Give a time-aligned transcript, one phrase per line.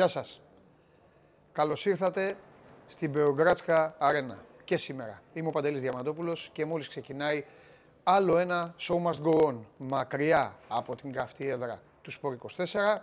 [0.00, 0.40] Γεια σας.
[1.52, 2.36] Καλώς ήρθατε
[2.86, 5.22] στην Μπεογκράτσκα Αρένα και σήμερα.
[5.32, 7.44] Είμαι ο Παντελής Διαμαντόπουλος και μόλις ξεκινάει
[8.02, 9.54] άλλο ένα Show Must Go On.
[9.76, 12.96] Μακριά από την καυτή έδρα του Σπορ 24,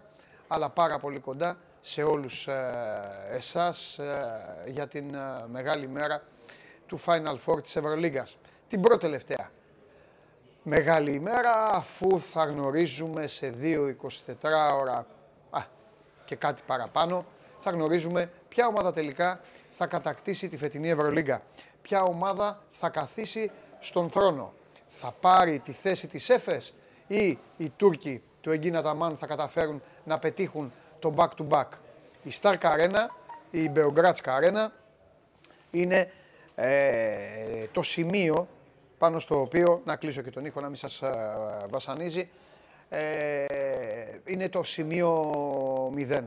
[0.48, 2.72] αλλά πάρα πολύ κοντά σε όλους ε,
[3.32, 6.24] εσάς ε, για την ε, μεγάλη μέρα
[6.86, 8.38] του Final Four της Ευρωλίγκας.
[8.68, 9.52] Την πρώτη τελευταία
[10.64, 13.94] μεγάλη ημέρα αφού θα γνωρίζουμε σε 2-24
[14.82, 15.06] ώρα α,
[16.28, 17.26] και κάτι παραπάνω
[17.60, 19.40] θα γνωρίζουμε ποια ομάδα τελικά
[19.70, 21.42] θα κατακτήσει τη φετινή Ευρωλίγκα.
[21.82, 24.54] Ποια ομάδα θα καθίσει στον θρόνο.
[24.90, 26.74] Θα πάρει τη θέση της ΕΦΕΣ
[27.08, 31.68] ή οι Τούρκοι του Εγκίνα Ταμάν θα καταφέρουν να πετύχουν το back-to-back.
[32.24, 33.16] Η Στάρκα Αρένα,
[33.52, 34.72] η Μπεογκράτσκα Αρένα
[35.72, 36.12] είναι
[36.56, 38.48] ε, το σημείο
[38.98, 41.36] πάνω στο οποίο, να κλείσω και τον ήχο να μην σας ε,
[41.70, 42.30] βασανίζει,
[42.90, 43.46] ε,
[44.26, 45.34] είναι το σημείο
[45.98, 46.24] 0.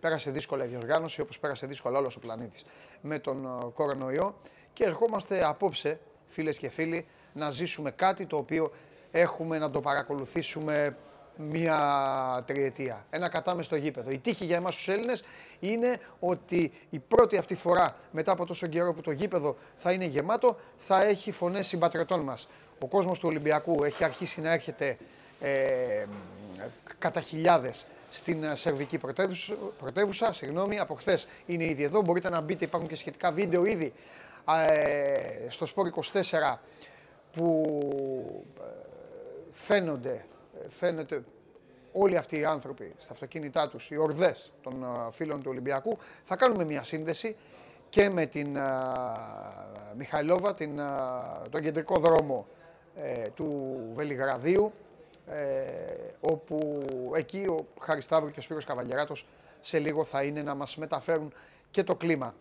[0.00, 2.64] Πέρασε δύσκολα η διοργάνωση, όπως πέρασε δύσκολα όλος ο πλανήτης
[3.00, 4.34] με τον ε, κορονοϊό
[4.72, 8.72] και ερχόμαστε απόψε, φίλες και φίλοι, να ζήσουμε κάτι το οποίο
[9.10, 10.96] έχουμε να το παρακολουθήσουμε
[11.36, 13.06] μία τριετία.
[13.10, 14.10] Ένα κατάμε στο γήπεδο.
[14.10, 15.24] Η τύχη για εμάς τους Έλληνες
[15.60, 20.04] είναι ότι η πρώτη αυτή φορά μετά από τόσο καιρό που το γήπεδο θα είναι
[20.04, 22.48] γεμάτο θα έχει φωνές συμπατριωτών μας.
[22.80, 24.96] Ο κόσμος του Ολυμπιακού έχει αρχίσει να έρχεται
[25.42, 26.04] ε,
[26.98, 32.00] κατά χιλιάδες στην σερβική πρωτεύουσα, πρωτεύουσα συγγνώμη, από χθες είναι ήδη εδώ.
[32.00, 33.92] Μπορείτε να μπείτε, υπάρχουν και σχετικά βίντεο ήδη
[34.68, 36.56] ε, στο Σπόρ 24
[37.32, 37.62] που
[38.60, 38.64] ε,
[39.52, 40.24] φαίνονται
[40.68, 41.24] φαίνεται
[41.92, 46.64] όλοι αυτοί οι άνθρωποι στα αυτοκίνητά τους, οι ορδές των φίλων του Ολυμπιακού, θα κάνουμε
[46.64, 47.36] μια σύνδεση
[47.88, 48.58] και με την
[49.96, 50.80] Μιχαηλόβα, την,
[51.50, 52.46] τον κεντρικό δρόμο
[52.96, 54.91] ε, του Βελιγραδίου, ε,
[56.20, 56.84] όπου
[57.16, 59.26] εκεί ο Χαριστάβρου και ο Σπύρος Καβαλιαράτος
[59.60, 61.32] σε λίγο θα είναι να μας μεταφέρουν
[61.70, 62.34] και το κλίμα.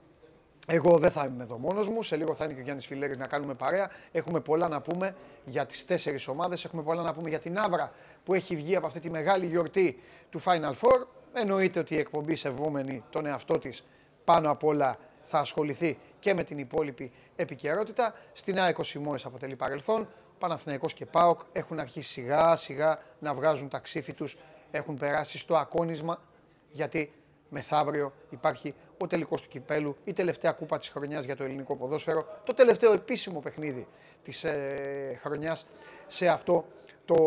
[0.68, 2.04] Εγώ δεν θα είμαι εδώ μόνος μου.
[2.04, 3.90] Σε λίγο θα είναι και ο Γιάννης Φιλέρης να κάνουμε παρέα.
[4.12, 5.16] Έχουμε πολλά να πούμε
[5.46, 6.66] για τις τέσσερις ομάδες.
[6.66, 7.92] Έχουμε πολλά να πούμε για την Άβρα
[8.24, 10.00] που έχει βγει από αυτή τη μεγάλη γιορτή
[10.30, 11.06] του Final Four.
[11.34, 13.86] Εννοείται ότι η εκπομπή σεβόμενη τον εαυτό της
[14.24, 18.14] πάνω απ' όλα θα ασχοληθεί και με την υπόλοιπη επικαιρότητα.
[18.34, 20.08] Στην Α20 μόλι αποτελεί παρελθόν.
[20.42, 24.38] Παναθηναϊκός και ΠΑΟΚ έχουν αρχίσει σιγά σιγά να βγάζουν τα ξύφη τους,
[24.72, 26.22] έχουν περάσει στο ακόνισμα
[26.72, 27.12] γιατί
[27.50, 32.26] μεθαύριο υπάρχει ο τελικός του κυπέλου, η τελευταία κούπα της χρονιάς για το ελληνικό ποδόσφαιρο,
[32.44, 33.88] το τελευταίο επίσημο παιχνίδι
[34.24, 35.66] της ε, χρονιάς
[36.08, 36.66] σε αυτό
[37.06, 37.26] το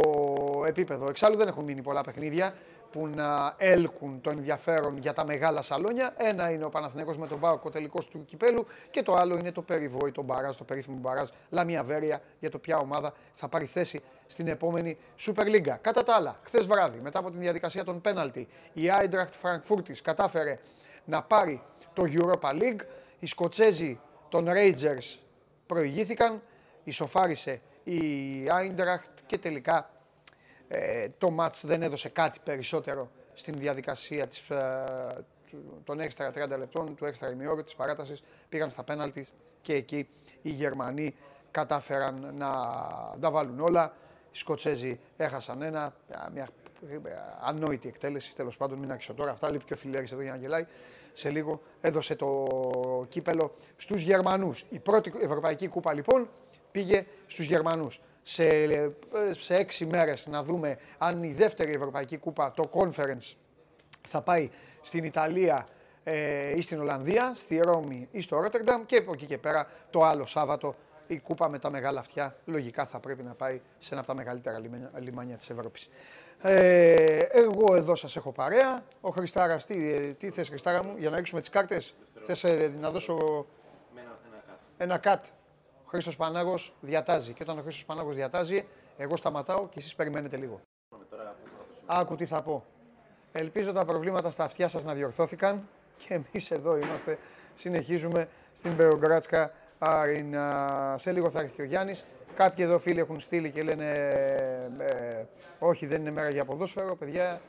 [0.66, 1.08] επίπεδο.
[1.08, 2.54] Εξάλλου δεν έχουν μείνει πολλά παιχνίδια
[2.94, 6.14] που να έλκουν το ενδιαφέρον για τα μεγάλα σαλόνια.
[6.16, 9.52] Ένα είναι ο Παναθηναίκος με τον Πάοκ, ο τελικός του κυπέλου, και το άλλο είναι
[9.52, 14.02] το περιβόητο μπαράζ, το περίφημο μπαράζ Λαμία Βέρεια για το ποια ομάδα θα πάρει θέση
[14.26, 14.96] στην επόμενη
[15.26, 15.76] Super League.
[15.80, 20.58] Κατά τα άλλα, χθες βράδυ, μετά από την διαδικασία των πέναλτι, η Eintracht Frankfurt κατάφερε
[21.04, 21.62] να πάρει
[21.92, 22.80] το Europa League.
[23.18, 25.18] Οι Σκοτσέζοι των Rangers
[25.66, 26.42] προηγήθηκαν,
[26.84, 28.00] ισοφάρισε η
[28.48, 29.90] Eintracht και τελικά
[30.68, 34.84] ε, το μάτς δεν έδωσε κάτι περισσότερο στην διαδικασία της, ε,
[35.84, 38.22] των έξτρα 30 λεπτών, του έξτρα ημιόρου της παράτασης.
[38.48, 40.08] Πήγαν στα πέναλτις και εκεί
[40.42, 41.14] οι Γερμανοί
[41.50, 42.50] κατάφεραν να
[43.20, 43.94] τα βάλουν όλα.
[44.32, 45.94] Οι Σκοτσέζοι έχασαν ένα,
[46.32, 46.48] μια
[47.40, 48.34] ανόητη εκτέλεση.
[48.34, 49.30] Τέλος πάντων, μην άρχισε τώρα.
[49.30, 50.66] Αυτά λείπει και ο Φιλέρη εδώ για να γελάει.
[51.12, 52.46] Σε λίγο έδωσε το
[53.08, 54.64] κύπελο στους Γερμανούς.
[54.70, 56.28] Η πρώτη Ευρωπαϊκή Κούπα λοιπόν
[56.70, 58.00] πήγε στους Γερμανούς.
[58.26, 58.44] Σε,
[59.38, 63.34] σε έξι μέρες να δούμε αν η δεύτερη Ευρωπαϊκή Κούπα, το Conference,
[64.08, 64.50] θα πάει
[64.82, 65.68] στην Ιταλία
[66.04, 70.04] ε, ή στην Ολλανδία, στη Ρώμη ή στο Ρότερνταμ και από εκεί και πέρα το
[70.04, 70.74] άλλο Σάββατο
[71.06, 74.14] η κούπα με τα μεγάλα αυτιά λογικά θα πρέπει να πάει σε ένα από τα
[74.14, 74.60] μεγαλύτερα
[74.98, 75.90] λιμάνια της Ευρώπης.
[76.42, 78.82] Ε, εγώ εδώ σας έχω παρέα.
[79.00, 79.74] Ο Χριστάρας, τι,
[80.14, 83.46] τι θες Χριστάρα μου, για να ρίξουμε τις κάρτες; Θες ε, να δώσω
[83.96, 84.18] ένα,
[84.76, 85.24] ένα κάτ.
[85.24, 85.43] Ο
[85.86, 88.66] Χρήστος Πανάγος διατάζει και όταν ο Χρήστος Πανάγος διατάζει,
[88.96, 90.60] εγώ σταματάω και εσείς περιμένετε λίγο.
[91.86, 92.64] Άκου τι θα πω.
[93.32, 97.18] Ελπίζω τα προβλήματα στα αυτιά σας να διορθώθηκαν και εμείς εδώ είμαστε,
[97.54, 100.94] συνεχίζουμε στην Μπεογκράτσκα Άρινα.
[100.98, 102.04] Σε λίγο θα έρθει και ο Γιάννης.
[102.34, 103.90] Κάποιοι εδώ φίλοι έχουν στείλει και λένε
[104.78, 105.24] ε,
[105.58, 106.96] όχι δεν είναι μέρα για ποδόσφαιρο.
[106.96, 107.40] Παιδιά,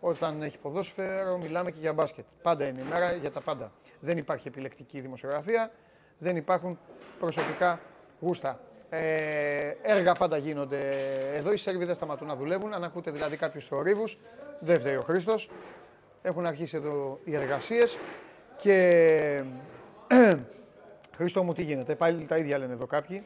[0.00, 2.24] όταν έχει ποδόσφαιρο μιλάμε και για μπάσκετ.
[2.42, 3.72] Πάντα είναι η μέρα για τα πάντα.
[4.00, 5.70] Δεν υπάρχει επιλεκτική δημοσιογραφία,
[6.18, 6.78] δεν υπάρχουν
[7.18, 7.80] προσωπικά
[8.20, 8.60] γούστα.
[8.90, 10.90] Ε, έργα πάντα γίνονται
[11.34, 11.52] εδώ.
[11.52, 12.74] Οι Σέρβοι δεν σταματούν να δουλεύουν.
[12.74, 14.18] Αν ακούτε δηλαδή κάποιους θορύβους,
[14.58, 15.50] δεν φταίει ο Χρήστος.
[16.22, 17.98] Έχουν αρχίσει εδώ οι εργασίες
[18.56, 19.42] και.
[21.16, 23.24] Χρήστο μου, τι γίνεται; Πάλι τα ίδια λένε εδώ κάποιοι.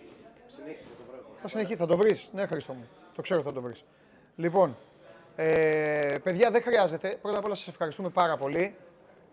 [1.43, 2.29] Θα συνεχίσει, θα το βρεις.
[2.33, 2.89] Ναι, Χρήστο μου.
[3.15, 3.85] Το ξέρω θα το βρεις.
[4.37, 4.77] Λοιπόν,
[5.37, 7.19] ε, παιδιά, δεν χρειάζεται.
[7.23, 8.75] Πρώτα απ' όλα σας ευχαριστούμε πάρα πολύ.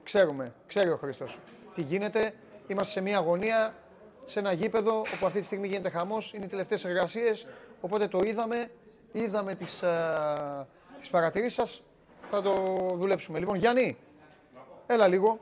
[0.03, 1.37] Ξέρουμε, ξέρει ο Χρήστος
[1.75, 2.33] τι γίνεται.
[2.67, 3.75] Είμαστε σε μια αγωνία,
[4.25, 6.33] σε ένα γήπεδο όπου αυτή τη στιγμή γίνεται χαμός.
[6.33, 7.47] Είναι οι τελευταίες εργασίες.
[7.81, 8.71] Οπότε το είδαμε,
[9.11, 9.83] είδαμε τις
[10.99, 11.81] τις παρατηρήσεις σας.
[12.29, 12.53] Θα το
[12.93, 13.39] δουλέψουμε.
[13.39, 13.97] Λοιπόν, Γιάννη,
[14.87, 15.39] έλα λίγο.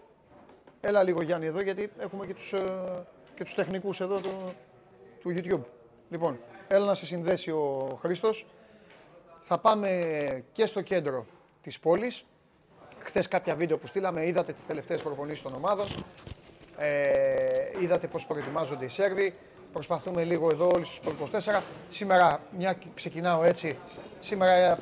[0.82, 2.64] Έλα λίγο Γιάννη εδώ γιατί έχουμε και τους, ε,
[3.36, 4.54] και τους τεχνικούς εδώ του,
[5.22, 5.62] του YouTube.
[6.10, 8.46] Λοιπόν, έλα να σε συνδέσει ο Χρήστος.
[9.40, 11.26] Θα πάμε και στο κέντρο
[11.62, 12.26] της πόλης.
[13.00, 15.88] Χθες κάποια βίντεο που στείλαμε, είδατε τις τελευταίες προπονήσεις των ομάδων.
[16.78, 19.34] Ε, είδατε πώς προετοιμάζονται οι Σέρβοι.
[19.74, 21.62] Προσπαθούμε λίγο εδώ όλοι στους 24.
[21.90, 23.78] Σήμερα, μια ξεκινάω έτσι,
[24.22, 24.80] σήμερα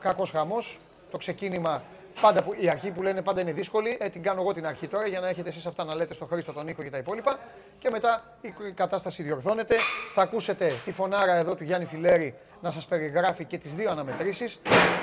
[0.00, 0.78] κακός χαμός.
[1.10, 1.82] Το ξεκίνημα
[2.20, 3.96] Πάντα που, η αρχή που λένε πάντα είναι δύσκολη.
[4.00, 6.24] Ε, την κάνω εγώ την αρχή τώρα για να έχετε εσείς αυτά να λέτε στο
[6.24, 7.38] Χρήστο, τον Νίκο και τα υπόλοιπα.
[7.78, 9.76] Και μετά η κατάσταση διορθώνεται.
[10.12, 14.60] Θα ακούσετε τη φωνάρα εδώ του Γιάννη Φιλέρη να σας περιγράφει και τις δύο αναμετρήσεις.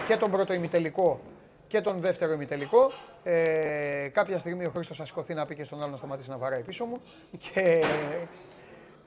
[0.08, 1.20] Και τον πρώτο ημιτελικό
[1.72, 2.92] και τον δεύτερο ημιτελικό.
[3.24, 6.38] Ε, κάποια στιγμή ο Χρήστος θα σηκωθεί να πει και στον άλλο να σταματήσει να
[6.38, 7.02] βαράει πίσω μου.
[7.38, 7.84] Και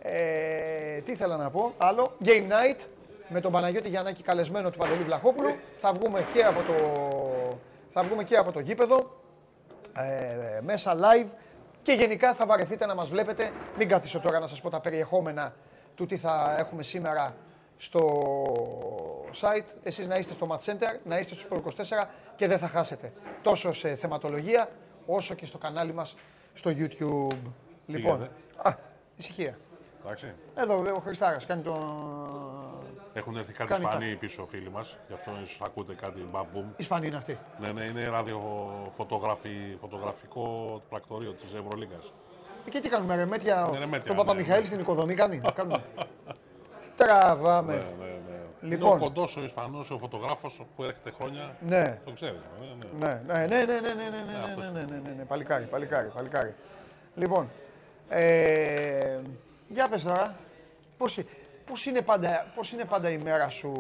[0.03, 2.17] ε, τι ήθελα να πω, άλλο.
[2.25, 2.81] Game night
[3.29, 5.55] με τον Παναγιώτη Γιαννάκη καλεσμένο του Παντελή Βλαχόπουλου.
[5.77, 6.75] Θα βγούμε και από το
[7.87, 9.21] θα βγούμε και από το γήπεδο,
[9.97, 11.29] ε, μέσα live
[11.83, 13.51] και γενικά θα βαρεθείτε να μας βλέπετε.
[13.79, 15.55] Μην καθίσω τώρα να σας πω τα περιεχόμενα
[15.95, 17.35] του τι θα έχουμε σήμερα
[17.77, 18.03] στο
[19.41, 19.65] site.
[19.83, 23.73] Εσείς να είστε στο Match Center, να είστε στο 24 και δεν θα χάσετε τόσο
[23.73, 24.69] σε θεματολογία
[25.07, 26.17] όσο και στο κανάλι μας
[26.55, 27.37] στο YouTube.
[27.87, 28.29] Λοιπόν,
[28.63, 28.73] α,
[29.17, 29.59] ησυχία.
[30.05, 30.35] Εντάξει.
[30.55, 31.75] Εδώ ο Χριστάρας κάνει το.
[33.13, 36.65] Έχουν έρθει κάτι Ισπανοί πίσω φίλοι μας, γι' αυτό ίσως ακούτε κάτι μπαμπουμ.
[36.77, 37.39] Ισπανοί είναι αυτοί.
[37.61, 38.13] Ναι, ναι, είναι
[39.81, 41.97] φωτογραφικό πρακτορείο της Ευρωλίγα.
[42.67, 44.67] Ε, και τι κάνουμε, ρε Μέτια, ναι, τον ναι, Παπα-Μιχαήλ ναι.
[44.67, 45.41] στην οικοδομή κάνει.
[45.55, 45.85] κάνουμε.
[46.97, 47.87] Τραβάμε.
[48.65, 48.85] Ναι, ναι, ναι.
[48.85, 48.97] Λοιπόν.
[48.97, 51.57] Είναι ο κοντός ο Ισπανός, ο φωτογράφος που έρχεται χρόνια.
[51.61, 52.01] Ναι.
[52.05, 52.41] Το ξέρεις.
[52.99, 56.55] Ναι, ναι, ναι, ναι, ναι, ναι, ναι, ναι, ναι, ναι, ναι, παλικάρι, παλικάρι, παλικάρι.
[57.15, 57.51] Λοιπόν,
[58.09, 59.21] ε,
[59.69, 60.37] για πες τώρα,
[60.97, 61.19] πώς,
[61.67, 63.73] πώς, είναι πάντα, πώς είναι πάντα η μέρα σου;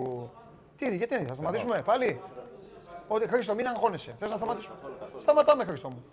[0.76, 2.20] Τι είναι, γιατί είναι, θα σταματήσουμε πάλι;
[3.08, 4.14] Ότι Χρήστο, μην αγχώνεσαι.
[4.18, 4.76] Θες να σταματήσουμε;
[5.18, 6.04] Σταματάμε, Χρήστο μου.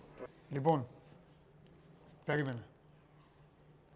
[0.50, 0.88] Λοιπόν,
[2.26, 2.64] περίμενε.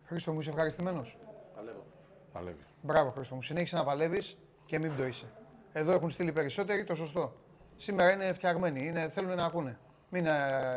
[0.06, 1.18] Χρήστο μου, είσαι ευχαριστημένος;
[1.56, 1.86] Παλεύω.
[2.34, 2.66] Παλεύει.
[2.82, 3.42] Μπράβο, Χρήστο μου.
[3.42, 5.26] Συνέχισε να παλεύεις και μην πτωείσαι.
[5.74, 7.34] Εδώ έχουν στείλει περισσότεροι, το σωστό.
[7.78, 9.78] Σήμερα είναι φτιαγμένοι, είναι, θέλουν να ακούνε.
[10.10, 10.32] Μην ε,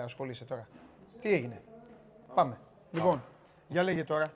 [0.05, 0.69] ασχολείσαι τώρα.
[1.20, 1.62] Τι έγινε;
[2.35, 2.58] Πάμε.
[2.90, 3.23] Λοιπόν,
[3.69, 4.32] για λέγε τώρα.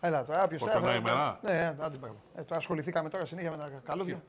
[0.00, 1.98] Έλα τώρα, ποιος θα περνάει η μέρα; Ναι, άντε
[2.34, 4.22] ε, τώρα ασχοληθήκαμε τώρα συνέχεια με τα καλούδια.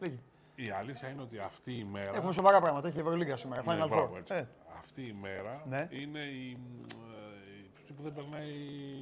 [0.55, 2.15] Η αλήθεια είναι ότι αυτή η μέρα.
[2.15, 2.87] Έχουμε σοβαρά πράγματα.
[2.87, 3.63] Έχει Ευρωλίγα σήμερα.
[3.65, 4.09] Ναι, Final Four.
[4.27, 4.43] Ε.
[4.79, 5.87] Αυτή η μέρα ναι.
[5.89, 6.57] είναι η.
[7.89, 8.49] Ε, που δεν περνάει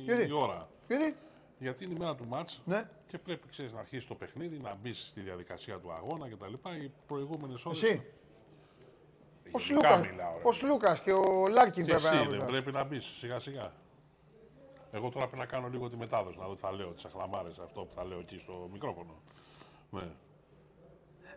[0.03, 0.67] Γιατί; η ώρα.
[0.87, 1.15] Γιατί;
[1.59, 2.89] Γιατί είναι η μέρα του μάτς ναι.
[3.07, 6.53] και πρέπει ξέρεις, να αρχίσει το παιχνίδι, να μπει στη διαδικασία του αγώνα κτλ.
[6.83, 7.83] Οι προηγούμενες ώρες.
[7.83, 8.03] Εσύ.
[10.43, 13.73] Ο Λούκας και ο Λάρκιν πρέπει να δεν πρέπει να μπεις σιγά σιγά.
[14.91, 17.59] Εγώ τώρα πρέπει να κάνω λίγο τη μετάδοση, να δω τι θα λέω, τις αχλαμάρες,
[17.59, 19.21] αυτό που θα λέω εκεί στο μικρόφωνο.
[19.89, 20.07] Ναι.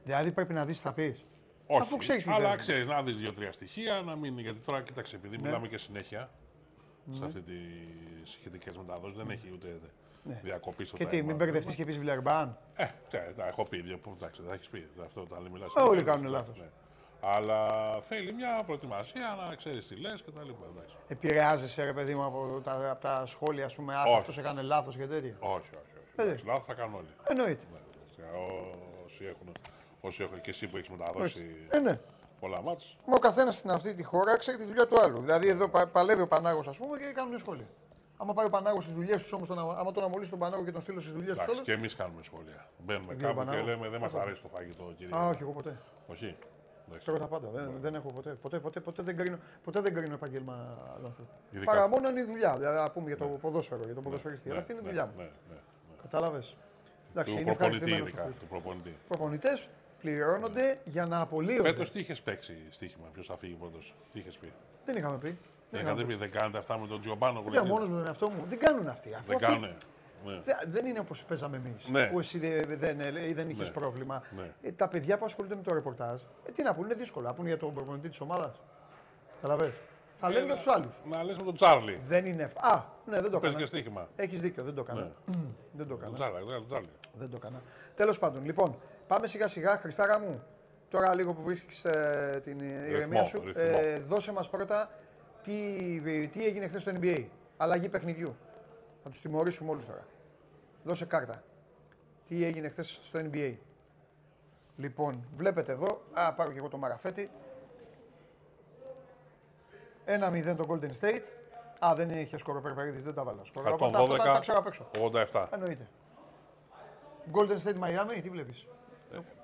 [0.05, 1.25] Δηλαδή πρέπει να δεις τι θα πεις.
[1.67, 4.39] Όχι, Αφού ξέρεις αλλά ξέρεις να δεις δύο-τρία στοιχεία, να μην.
[4.39, 5.43] Γιατί τώρα κοίταξε, επειδή ναι.
[5.43, 6.31] μιλάμε και συνέχεια
[7.05, 7.17] ναι.
[7.17, 7.55] σε αυτή τι
[8.23, 9.81] σχετικές μεταδόσεις, δεν έχει ούτε
[10.23, 10.41] ναι.
[10.43, 12.87] διακοπής στο Και τι, μην μπερδευτείς και πεις Βιλερμπάν; Ε,
[13.37, 14.01] τα έχω πει.
[14.17, 14.89] Εντάξει, θα έχεις πει.
[15.05, 15.73] Αυτό τα μιλάς.
[15.75, 16.59] Όλοι κάνουν λάθος.
[16.59, 16.69] Ναι.
[17.25, 17.69] Αλλά
[18.01, 20.67] θέλει μια προετοιμασία να ξέρεις τι λες και τα λοιπά.
[21.09, 24.97] Επηρεάζεσαι, ρε παιδί μου, από τα, από τα σχόλια, ας πούμε, αν αυτός έκανε λάθος
[24.97, 25.37] και τέτοια.
[25.39, 26.29] Όχι, όχι.
[26.29, 26.47] όχι.
[26.47, 27.07] Λάθος θα κάνουν όλοι.
[27.29, 27.65] Εννοείται.
[27.71, 28.25] Ναι,
[29.05, 29.53] όσοι έχουν,
[30.01, 31.99] όσοι έχουν και εσύ που έχεις μεταδώσει ε, ναι.
[32.41, 32.89] πολλά μάτια.
[33.07, 35.21] Μα ο καθένας στην αυτή τη χώρα ξέρει τη δουλειά του άλλου.
[35.21, 37.67] Δηλαδή εδώ παλεύει ο Πανάγος, ας πούμε, και κάνουν σχόλια.
[38.23, 40.81] Άμα πάει ο Πανάγος στις δουλειές τους όμως, άμα τον αμολύσει τον Πανάγο και τον
[40.81, 41.61] στείλω στις δουλειές τους.
[41.61, 42.69] Και εμείς κάνουμε σχόλια.
[42.79, 45.17] Μπαίνουμε κάπου και λέμε δεν μας αρέσει το φαγητό, κύριε.
[45.17, 45.79] Α, όχι, εγώ ποτέ.
[46.07, 46.37] Όχι.
[46.99, 47.49] Ξέρω τα πάντα.
[47.49, 51.89] Δεν, δεν έχω ποτέ, ποτέ, ποτέ, ποτέ, δεν κρίνω, ποτέ δεν κρίνω επάγγελμα άλλου Παρά
[51.89, 52.57] μόνο είναι η δουλειά.
[52.57, 53.37] Δηλαδή, να πούμε για το ναι.
[53.37, 54.49] ποδόσφαιρο, για το ποδοσφαιριστή.
[54.49, 54.59] Ναι.
[54.59, 55.13] αυτή είναι η δουλειά μου.
[55.17, 55.23] Ναι.
[55.23, 55.57] ναι, ναι.
[56.03, 56.57] Κατάλαβες.
[57.11, 58.15] Εντάξει, είναι ευχαριστημένος.
[58.49, 58.97] Προπονητή.
[59.09, 59.69] Προπονητές
[60.01, 61.69] πληρώνονται για να απολύονται.
[61.69, 63.95] Φέτος τι είχες παίξει στοίχημα, ποιος θα φύγει πρώτος.
[64.13, 64.53] Τι είχες πει;
[64.85, 65.39] Δεν είχαμε πει.
[65.73, 67.63] Δεν, είχατε πει, δεν κάνετε αυτά με τον Τζιομπάνο που λέει.
[67.65, 68.45] μόνος με τον εαυτό μου.
[68.49, 69.17] Δεν κάνουν αυτοί.
[69.27, 69.75] Δεν κάνουν.
[70.25, 70.41] Ναι.
[70.67, 71.89] Δεν είναι όπως παίζαμε εμείς.
[71.89, 72.07] Ναι.
[72.07, 72.99] Που εσύ δεν, δεν,
[73.35, 73.73] δεν είχες ναι.
[73.73, 74.23] πρόβλημα.
[74.37, 74.51] Ναι.
[74.63, 77.27] Ε, τα παιδιά που ασχολούνται με το ρεπορτάζ, ε, τι να πούνε, είναι δύσκολο.
[77.27, 78.61] Να πούνε για τον προπονητή της ομάδας.
[79.41, 79.77] Καταλαβαίνετε.
[80.15, 80.95] Θα λένε για τους άλλους.
[81.05, 82.01] Να λες με τον Τσάρλι.
[82.07, 82.73] Δεν είναι εύκολο.
[82.73, 83.59] Α, ναι, δεν το έκανα.
[83.59, 84.09] και στοίχημα.
[84.17, 85.01] Έχεις δίκιο, δεν το έκανα.
[85.01, 85.35] Ναι.
[85.79, 86.17] δεν το έκανα.
[86.17, 86.89] Τον Τσάρλι,
[87.19, 87.63] δεν το έκανα.
[87.95, 88.77] Τέλος πάντων, λοιπόν,
[89.07, 90.43] πάμε σιγά σιγά, Χριστάρα μου.
[90.91, 94.91] Τώρα λίγο που βρίσκεις ε, την ηρεμία σου, ε, δώσε μας πρώτα
[95.43, 97.25] τι, τι έγινε χθες στο NBA.
[97.57, 98.37] Αλλαγή παιχνιδιού.
[99.03, 100.07] Θα τους τιμωρήσουμε όλους τώρα.
[100.85, 101.43] Δώσε κάρτα.
[102.29, 103.55] Τι έγινε χθες στο NBA.
[104.77, 107.31] Λοιπόν, βλέπετε εδώ, α, πάρω και εγώ το μαραφέτη.
[110.07, 111.23] 1-0 το Golden State.
[111.87, 113.45] Α, δεν είχε σκορ ο Περπερίδης, δεν τα βάλα.
[113.45, 113.65] Σκορ.
[113.67, 114.91] 112, Οπότε αυτά τα, τα ξέρω απ' έξω.
[115.33, 115.47] 87.
[115.51, 115.89] Εννοείται.
[117.33, 118.67] Golden State Miami, τι βλέπεις;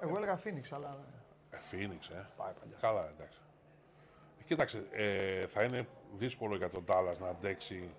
[0.01, 0.97] Εγώ έλεγα Phoenix, αλλά...
[1.51, 2.27] Ε, Phoenix, ε.
[2.37, 2.77] Πάει παλιά.
[2.81, 3.39] Καλά, εντάξει.
[4.49, 5.87] Κοίταξε, ε, θα είναι
[6.17, 7.91] δύσκολο για τον Τάλλας να αντέξει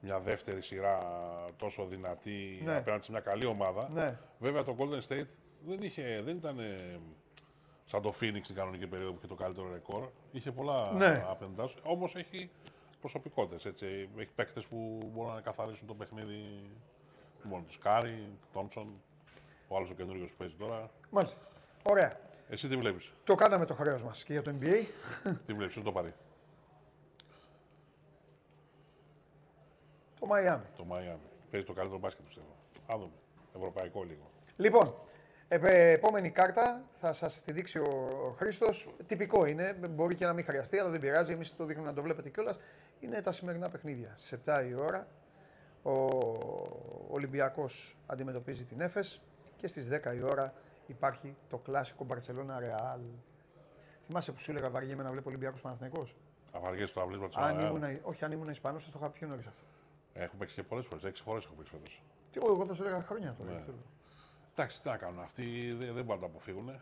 [0.00, 0.98] μια δεύτερη σειρά
[1.56, 2.76] τόσο δυνατή Ναι.
[2.76, 3.88] απέναντι σε μια καλή ομάδα.
[3.92, 4.18] Ναι.
[4.38, 5.26] Βέβαια το Golden State
[5.66, 6.98] δεν, είχε, δεν ήταν ε,
[7.84, 10.08] σαν το Phoenix στην κανονική περίοδο που είχε το καλύτερο ρεκόρ.
[10.32, 11.24] Είχε πολλά Ναι.
[11.28, 11.78] απέναντά σου.
[11.82, 12.50] Όμως έχει
[13.00, 13.64] προσωπικότητες.
[14.16, 16.70] Έχει παίκτες που μπορούν να καθαρίσουν το παιχνίδι
[17.42, 17.78] μόνο τους.
[17.78, 18.86] Κάρι, Τόμψον,
[19.68, 20.90] ο άλλος ο καινούριο που παίζει τώρα.
[21.10, 21.40] Μάλιστα.
[21.82, 22.20] Ωραία.
[22.54, 24.84] Εσύ τι βλέπεις, Το κάναμε το χρέος μας και για το NBA.
[25.46, 26.14] τι βλέπεις, το πάρει.
[30.20, 30.60] Το Miami.
[30.76, 31.18] Το Miami.
[31.50, 32.56] Παίζει το καλύτερο μπάσκετ πιστεύω.
[32.86, 33.12] Ας δούμε.
[33.56, 34.30] Ευρωπαϊκό λίγο.
[34.56, 34.94] Λοιπόν,
[35.48, 38.88] επε- επόμενη κάρτα θα σας τη δείξει ο, ο Χρήστος.
[39.06, 41.32] Τυπικό είναι, μπορεί και να μην χρειαστεί, αλλά δεν πειράζει.
[41.32, 42.58] Εμείς το δείχνουμε να το βλέπετε κιόλας.
[43.00, 44.14] Είναι τα σημερινά παιχνίδια.
[44.16, 45.06] Στι 7 η ώρα
[45.82, 45.92] ο
[47.10, 49.20] Ολυμπιακός αντιμετωπίζει την Έφες
[49.56, 50.54] και στις 10 η ώρα
[50.86, 53.00] υπάρχει το κλασικό Μπαρσελόνα Ρεάλ.
[54.06, 56.06] Θυμάσαι που σου έλεγα βαριέμαι να βλέπω Ολυμπιακό Παναθυνικό.
[56.52, 59.46] Αβαριέ το αυλίσμα τη Αν ήμουν, όχι, αν ήμουν Ισπανός, θα το είχα πιο νωρίς
[59.46, 59.62] αυτό.
[60.12, 61.04] Έχω παίξει και πολλές φορές.
[61.04, 62.02] Έξι φορές έχω παίξει φέτος.
[62.32, 63.50] Τι εγώ, εγώ θα σου έλεγα χρόνια τώρα.
[63.50, 63.60] Ναι.
[63.60, 63.76] ξέρω.
[64.52, 65.20] Εντάξει, τι να κάνουν.
[65.20, 66.80] Αυτοί δεν, δεν μπορούν να τα αποφύγουν.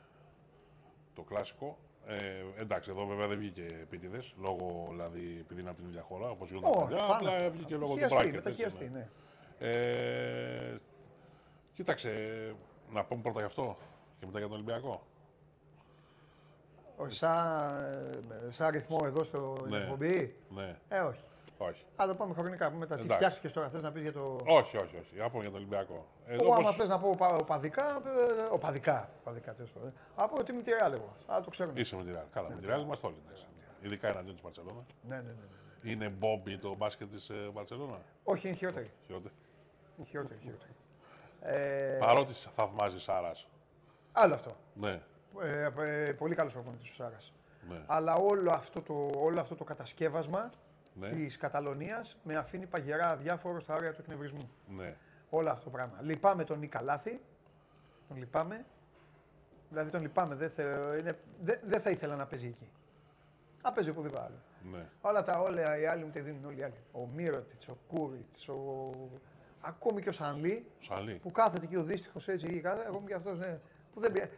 [1.14, 1.78] Το κλασικό.
[2.06, 6.30] Ε, εντάξει, εδώ βέβαια δεν βγήκε επίτηδες, λόγω δηλαδή επειδή είναι από την ίδια χώρα,
[6.30, 6.96] όπως γίνονται Όχι, παλιά.
[6.96, 7.50] πάνω Απλά αυτό.
[7.50, 8.34] βγήκε λόγω του Χιαστεί, bracket.
[8.34, 9.08] μεταχιαστεί, έτσι, ναι.
[9.58, 9.70] ναι.
[9.70, 10.80] Ε,
[11.74, 12.10] κοίταξε,
[12.92, 13.76] να πούμε πρώτα γι' αυτό
[14.22, 15.02] και μετά για τον Ολυμπιακό.
[16.96, 17.36] Όχι, σαν,
[18.46, 19.76] ε, σαν αριθμό εδώ στο Ναι.
[19.76, 20.36] εκπομπή.
[20.48, 21.20] Ναι, Ε, όχι.
[21.58, 21.84] όχι.
[21.96, 22.94] Α το πάμε χρονικά μετά.
[22.96, 23.16] Τι Εντάξει.
[23.16, 24.36] φτιάχτηκες τώρα, θες να πεις για το.
[24.46, 25.10] Όχι, όχι, όχι.
[25.14, 26.06] Για να πούμε για τον Ολυμπιακό.
[26.26, 29.10] Ε, Εγώ, άμα όπως- θε να πω οπα- οπαδικά, ε, οπαδικά.
[29.20, 29.92] οπαδικά τέλος πάντων.
[30.14, 31.16] Από τη Μητυρά λέγω.
[31.26, 31.80] Α το ξέρουμε.
[31.80, 32.26] Είσαι με τη Real.
[32.32, 33.16] Καλά, με τη Real είμαστε όλοι.
[33.26, 33.46] εντάξει.
[33.82, 34.84] Ειδικά εναντίον της Μπαρσελόνα.
[35.08, 35.32] Ναι, ναι, ναι,
[35.82, 35.90] ναι.
[35.90, 38.90] Είναι Μπόμπι το μπάσκετ της Μπαρσελόνα; Όχι, είναι χειρότερη.
[39.06, 39.34] Χειρότερη.
[39.96, 40.40] Είναι χειρότερη.
[40.42, 40.70] χειρότερη.
[41.40, 43.46] Ε, Παρότι θαυμάζει Σάρας.
[44.12, 44.56] Άλλο αυτό.
[44.74, 45.00] Ναι,
[45.42, 45.70] Ε,
[46.08, 47.32] ε, πολύ καλός προπονητής ο Σάρας.
[47.68, 47.80] ναι.
[47.86, 50.50] Αλλά όλο αυτό το, όλο αυτό το κατασκεύασμα
[50.94, 51.08] Ναι.
[51.10, 54.50] της Καταλωνίας με αφήνει παγερά αδιάφορο στα όρια του εκνευρισμού.
[54.76, 54.96] ναι.
[55.30, 55.98] Όλο αυτό το πράγμα.
[56.02, 57.20] Λυπάμαι τον Νίκα Λάθη.
[58.08, 58.64] Τον λυπάμαι.
[59.68, 60.34] Δηλαδή τον λυπάμαι.
[60.34, 60.62] Δεν, θε,
[60.98, 62.70] είναι, δεν, δεν θα ήθελα να παίζει εκεί.
[63.62, 64.36] Να παίζει οπουδήποτε άλλο.
[64.72, 64.86] ναι.
[65.00, 66.74] Όλα τα όλα οι άλλοι μου τη δίνουν όλοι οι άλλοι.
[66.92, 68.90] Ο Μύρωτιτς, ο Κούριτς, ο...
[69.60, 71.14] ακόμη και ο Σανλή Σαλή.
[71.14, 73.60] που κάθεται εκεί ο δύστιχος έτσι ή κάθε, ακόμη και αυτός ναι.
[73.94, 74.28] Που δεν πια...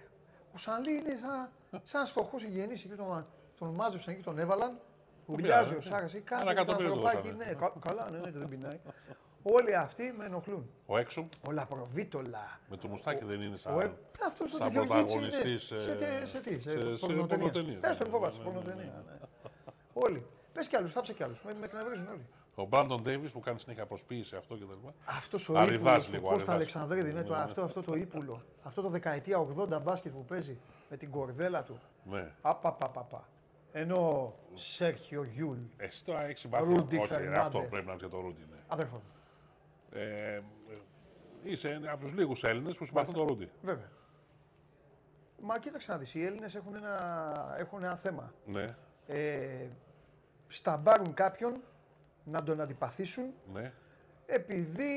[0.54, 1.50] Ο Σανλή είναι σαν,
[1.82, 3.26] σαν φτωχό συγγενής εκεί τον,
[3.58, 4.78] τον μάζεψαν και τον έβαλαν.
[5.26, 7.16] Ουρλιάζει πειράζει, ο Σάρας ή Ένα κάθε εκατομμύριο ανθρωπάκι.
[7.28, 7.44] δώσανε.
[7.44, 8.80] Ναι, κα- καλά, ναι, ναι, δεν πεινάει.
[9.42, 10.70] Όλοι αυτοί με ενοχλούν.
[10.86, 12.60] Ο Έξουμ Ο Λαπροβίτολα.
[12.70, 13.74] με το μουστάκι δεν είναι σαν.
[13.74, 13.92] Ο, ε,
[14.26, 15.28] αυτός το σαν Γεωργίτσι είναι.
[15.28, 17.26] πρωταγωνιστής, Σε, ε, τι- σε τι, σε, σε- σε πορνοταινία.
[17.26, 19.02] πορνοταινίες, Πες τον ναι, φοβάσαι, ναι, ναι, ναι, πορνοταινία.
[19.06, 19.12] ναι.
[19.92, 20.26] Όλοι.
[20.52, 21.42] Πες κι άλλους, θάψε κι άλλους.
[21.44, 22.26] Με, με εκνευρίζουν όλοι.
[22.54, 24.88] Ο Μπράντον Ντέιβις που κάνει συνέχεια προσποίηση αυτό κτλ.
[25.04, 26.54] Αυτός ο Αριδάς ύπουλος του λίγο, Κώστα αριδάς.
[26.54, 27.42] Αλεξανδρίδη, ναι, το, Ναι, ναι.
[27.44, 28.42] αυτό, αυτό το ύπουλο.
[28.62, 29.46] Αυτό το δεκαετία
[29.78, 30.58] 80 μπάσκετ που παίζει
[30.90, 31.78] με την κορδέλα του.
[32.04, 32.32] Ναι.
[32.42, 33.28] Απαπαπαπα.
[33.72, 36.74] Ενώ ο Σέρχιο Γιούλ, Εσύ τώρα έχεις συμπάθεια.
[36.74, 37.38] Ρούντι Όχι, ρε, Φερνάντεθ.
[37.46, 38.46] αυτό πρέπει να είναι για το Ρούντι.
[38.50, 38.56] Ναι.
[38.68, 39.02] αδερφό μου.
[39.92, 40.42] Ε, ε,
[41.42, 43.50] είσαι από τους λίγους Έλληνες που συμπαθούν τον Ρούντι.
[43.62, 43.88] Βέβαια.
[45.42, 48.32] Μα κοίταξε να δεις, οι Έλληνες έχουν ένα, έχουν ένα θέμα.
[48.44, 48.64] Ναι,
[49.06, 49.66] Ε,
[50.48, 51.60] σταμπάρουν κάποιον
[52.24, 53.72] να τον αντιπαθήσουν ναι.
[54.26, 54.92] επειδή...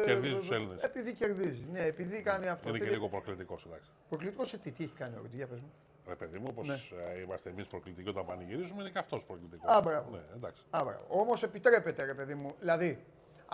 [0.00, 0.82] ε, Κερδίζεις τους Έλληνες.
[0.82, 2.68] Επειδή κερδίζει, ναι, επειδή κάνει αυτό.
[2.68, 2.96] Είναι και επειδή...
[2.98, 3.90] λίγο προκλητικός, εντάξει.
[4.08, 5.72] Προκλητικός σε τι, τι έχει κάνει ο Ρουντί, για πες μου.
[6.08, 6.76] Ρε παιδί μου, όπως Ναι.
[7.22, 9.70] είμαστε εμείς προκλητικοί όταν πανηγυρίζουμε, είναι και αυτός προκλητικός.
[9.76, 10.10] Α, μπράβο.
[10.10, 10.64] Ναι, εντάξει.
[10.70, 12.54] Άρα, όμως επιτρέπεται, ρε παιδί μου.
[12.58, 13.04] Δηλαδή,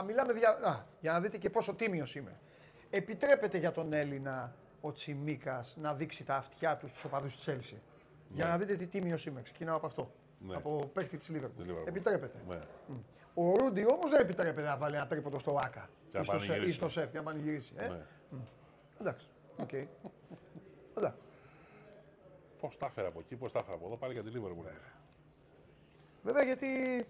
[0.00, 2.38] α, μιλάμε για, α, για να δείτε και πόσο τίμιος είμαι.
[2.90, 7.82] Επιτρέπεται για τον Έλληνα ο Τσιμίκας να δείξει τα αυτιά του στους οπαδούς της Έλση.
[8.28, 9.42] Για να δείτε τι τίμιος είμαι.
[9.42, 10.12] Ξεκινάω από αυτό.
[10.38, 10.54] Ναι.
[10.54, 11.64] Από παίκτη της Λίβερπουλ.
[11.64, 11.86] Της Liverpool.
[11.86, 12.38] Επιτρέπεται.
[12.48, 12.60] Ναι.
[13.34, 16.38] Ο Ρούντι όμως δεν επιτρέπεται να βάλει ένα τρίποντο στο Άκα Και να ή στο,
[16.38, 16.76] σε- ή πανηγυρίσει.
[16.76, 17.72] στο σεφ για να πανηγυρίσει.
[17.76, 18.04] Ε; ναι.
[19.00, 19.26] Εντάξει.
[19.56, 19.72] Οκ.
[20.96, 21.18] Εντάξει.
[22.60, 24.66] Πώς τα έφερα από εκεί, πώς τα έφερα από εδώ, πάλι για τη Λίβερπουλ.
[26.22, 26.66] Βέβαια γιατί.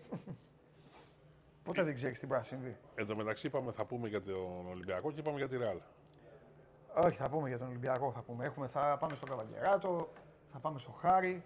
[1.64, 2.76] Ποτέ δεν ξέρεις τι μπορεί να συμβεί.
[2.94, 5.80] Εν τω μεταξύ είπαμε θα πούμε για τον Ολυμπιακό και είπαμε για τη Ρεάλ.
[7.04, 8.12] Όχι, θα πούμε για τον Ολυμπιακό.
[8.12, 8.44] Θα, πούμε.
[8.44, 10.12] Έχουμε, θα πάμε στο Καβαλιεράτο,
[10.52, 11.44] θα πάμε στο Χάρι,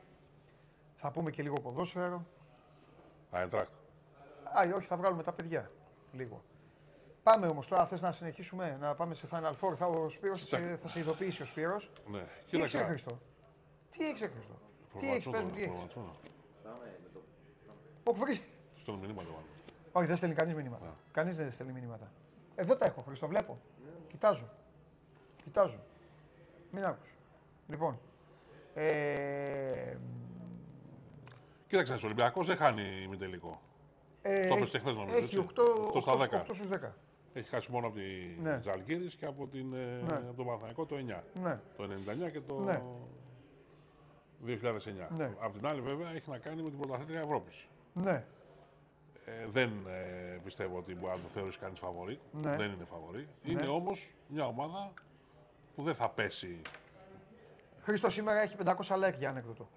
[1.02, 2.26] θα πούμε και λίγο ποδόσφαιρο.
[3.30, 3.72] Αϊντράχτ.
[4.44, 5.70] Α, όχι, θα βγάλουμε τα παιδιά
[6.12, 6.42] λίγο.
[7.22, 9.74] Πάμε όμως τώρα, θες να συνεχίσουμε, να πάμε σε Final Four.
[9.74, 11.90] Θα, ο Σπύρος θα, σε, θα σε ειδοποιήσει ο Σπύρος.
[12.10, 12.78] Ναι, Τι έχεις κοίταξε.
[12.78, 13.18] ρε Χρήστο.
[13.90, 14.54] Τι έχεις ρε Χρήστο.
[15.00, 15.96] Τι έχεις, πες μου, τι έχεις;
[18.04, 18.42] Όχι, βρεις.
[18.76, 19.44] Στον μηνύματα μάλλον.
[19.92, 20.96] Όχι, δεν στέλνει κανείς μηνύματα.
[21.12, 22.12] Κανείς δεν στέλνει μηνύματα.
[22.54, 23.60] Εδώ τα έχω, Χρήστο, βλέπω.
[24.08, 24.48] Κοιτάζω.
[25.42, 25.78] Κοιτάζω.
[26.70, 27.14] Μην άκους.
[27.68, 28.00] Λοιπόν.
[28.74, 29.96] Ε,
[31.72, 33.60] Κοίταξε, ο Ολυμπιακός δεν χάνει ημιτελικό.
[34.22, 35.38] Ε, Το είπες και χθες νομίζω, Έχει έτσι.
[35.38, 36.40] 8, Οκτώ στα 10.
[36.40, 36.94] 8 στους 10.
[37.32, 38.02] Έχει χάσει μόνο από τη
[38.42, 38.58] Ναι.
[38.60, 40.14] Τζαλγκύρη και από, την, ε, Ναι.
[40.16, 41.24] από τον Παναθηναϊκό το 9.
[41.42, 41.60] Ναι.
[41.76, 42.82] Το 99 και το Ναι.
[44.44, 45.08] 2009.
[45.16, 45.30] Ναι.
[45.40, 47.66] Απ' την άλλη, βέβαια, έχει να κάνει με την πρωταθλήτρια Ευρώπης.
[47.92, 48.24] Ναι.
[49.24, 52.20] Ε, δεν ε, πιστεύω ότι μπορεί να το θεωρήσει κανείς φαβορή.
[52.32, 52.56] Ναι.
[52.56, 53.28] Δεν είναι φαβορή.
[53.42, 54.92] Είναι όμως μια ομάδα
[55.74, 56.60] που δεν θα πέσει.
[57.82, 59.68] Χρήστο σήμερα έχει 500 like για ανέκδοτο.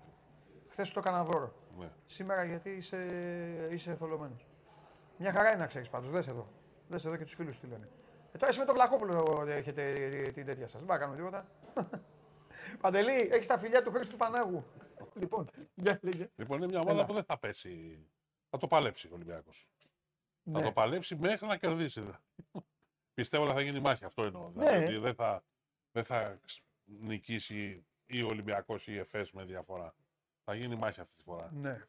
[0.70, 1.54] Χθες το έκανα δώρο.
[1.78, 1.90] Ναι.
[2.06, 4.46] Σήμερα γιατί είσαι, είσαι θολωμένος.
[5.18, 6.10] Μια χαρά είναι να ξέρεις πάντως.
[6.12, 6.48] Δες εδώ.
[6.88, 7.90] Δες εδώ και τους φίλους τι λένε.
[8.32, 9.94] Ε, τώρα εσύ με τον Βλαχόπουλο έχετε
[10.34, 10.80] την τέτοια σας.
[10.82, 11.48] Δεν πάμε να κάνουμε τίποτα.
[12.82, 14.64] Παντελή, έχεις τα φιλιά του Χρήστου του Πανάγου.
[15.22, 16.30] λοιπόν, για λέγε.
[16.36, 17.06] Λοιπόν, είναι μια ομάδα Έλα.
[17.06, 18.06] που δεν θα πέσει.
[18.50, 19.70] Θα το παλέψει ο Ολυμπιακός.
[20.52, 20.62] Θα Ναι.
[20.66, 22.04] το παλέψει μέχρι να κερδίσει.
[23.14, 24.06] Πιστεύω ότι θα γίνει μάχη.
[24.06, 24.50] Αυτό εννοώ.
[24.54, 24.66] Ναι.
[24.66, 25.44] Δηλαδή, ότι δεν θα,
[25.92, 29.94] δεν θα ξ- νικήσει ή ο Ολυμπιακός ή η ΕΦΕΣ με διαφορά.
[30.46, 31.52] Θα γίνει μάχη αυτή τη φορά.
[31.54, 31.82] Ναι.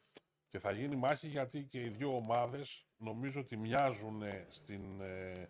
[0.49, 5.49] Και θα γίνει μάχη γιατί και οι δύο ομάδες νομίζω ότι μοιάζουν στην ε,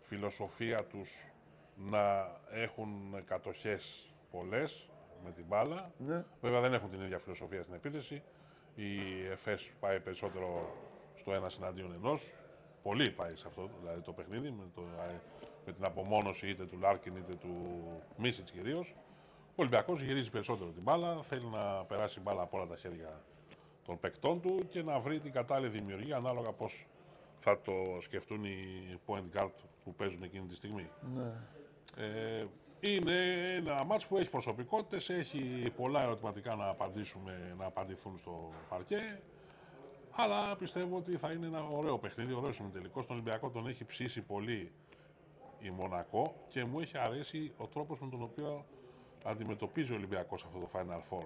[0.00, 1.32] φιλοσοφία τους
[1.76, 4.88] να έχουν κατοχές πολλές
[5.24, 5.92] με την μπάλα.
[5.98, 6.24] ναι.
[6.40, 8.22] Βέβαια δεν έχουν την ίδια φιλοσοφία στην επίθεση.
[8.74, 10.76] Η ΕΦΕΣ πάει περισσότερο
[11.14, 12.34] στο ένα εναντίον ενός.
[12.82, 15.20] Πολύ πάει σε αυτό δηλαδή το παιχνίδι με, το, ε,
[15.66, 17.80] με την απομόνωση είτε του Λάρκιν είτε του
[18.16, 18.94] Μίσιτς κυρίως.
[19.56, 23.24] Ο Ολυμπιακός γυρίζει περισσότερο την μπάλα, θέλει να περάσει μπάλα από όλα τα χέρια
[23.84, 26.86] των παικτών του και να βρει την κατάλληλη δημιουργία ανάλογα πώς
[27.38, 29.50] θα το σκεφτούν οι point guard
[29.84, 30.90] που παίζουν εκείνη τη στιγμή.
[31.14, 31.32] ναι.
[31.96, 32.46] Ε,
[32.80, 33.14] είναι
[33.56, 39.20] ένα μάτς που έχει προσωπικότητες, έχει πολλά ερωτηματικά να απαντήσουμε, να απαντηθούν στο παρκέ.
[40.10, 43.02] Αλλά πιστεύω ότι θα είναι ένα ωραίο παιχνίδι, ωραίο συμμετελικό.
[43.02, 44.72] Στον Ολυμπιακό τον έχει ψήσει πολύ
[45.58, 48.64] η Μονακό και μου έχει αρέσει ο τρόπος με τον οποίο
[49.24, 51.24] αντιμετωπίζει ο Ολυμπιακός αυτό το Final Four.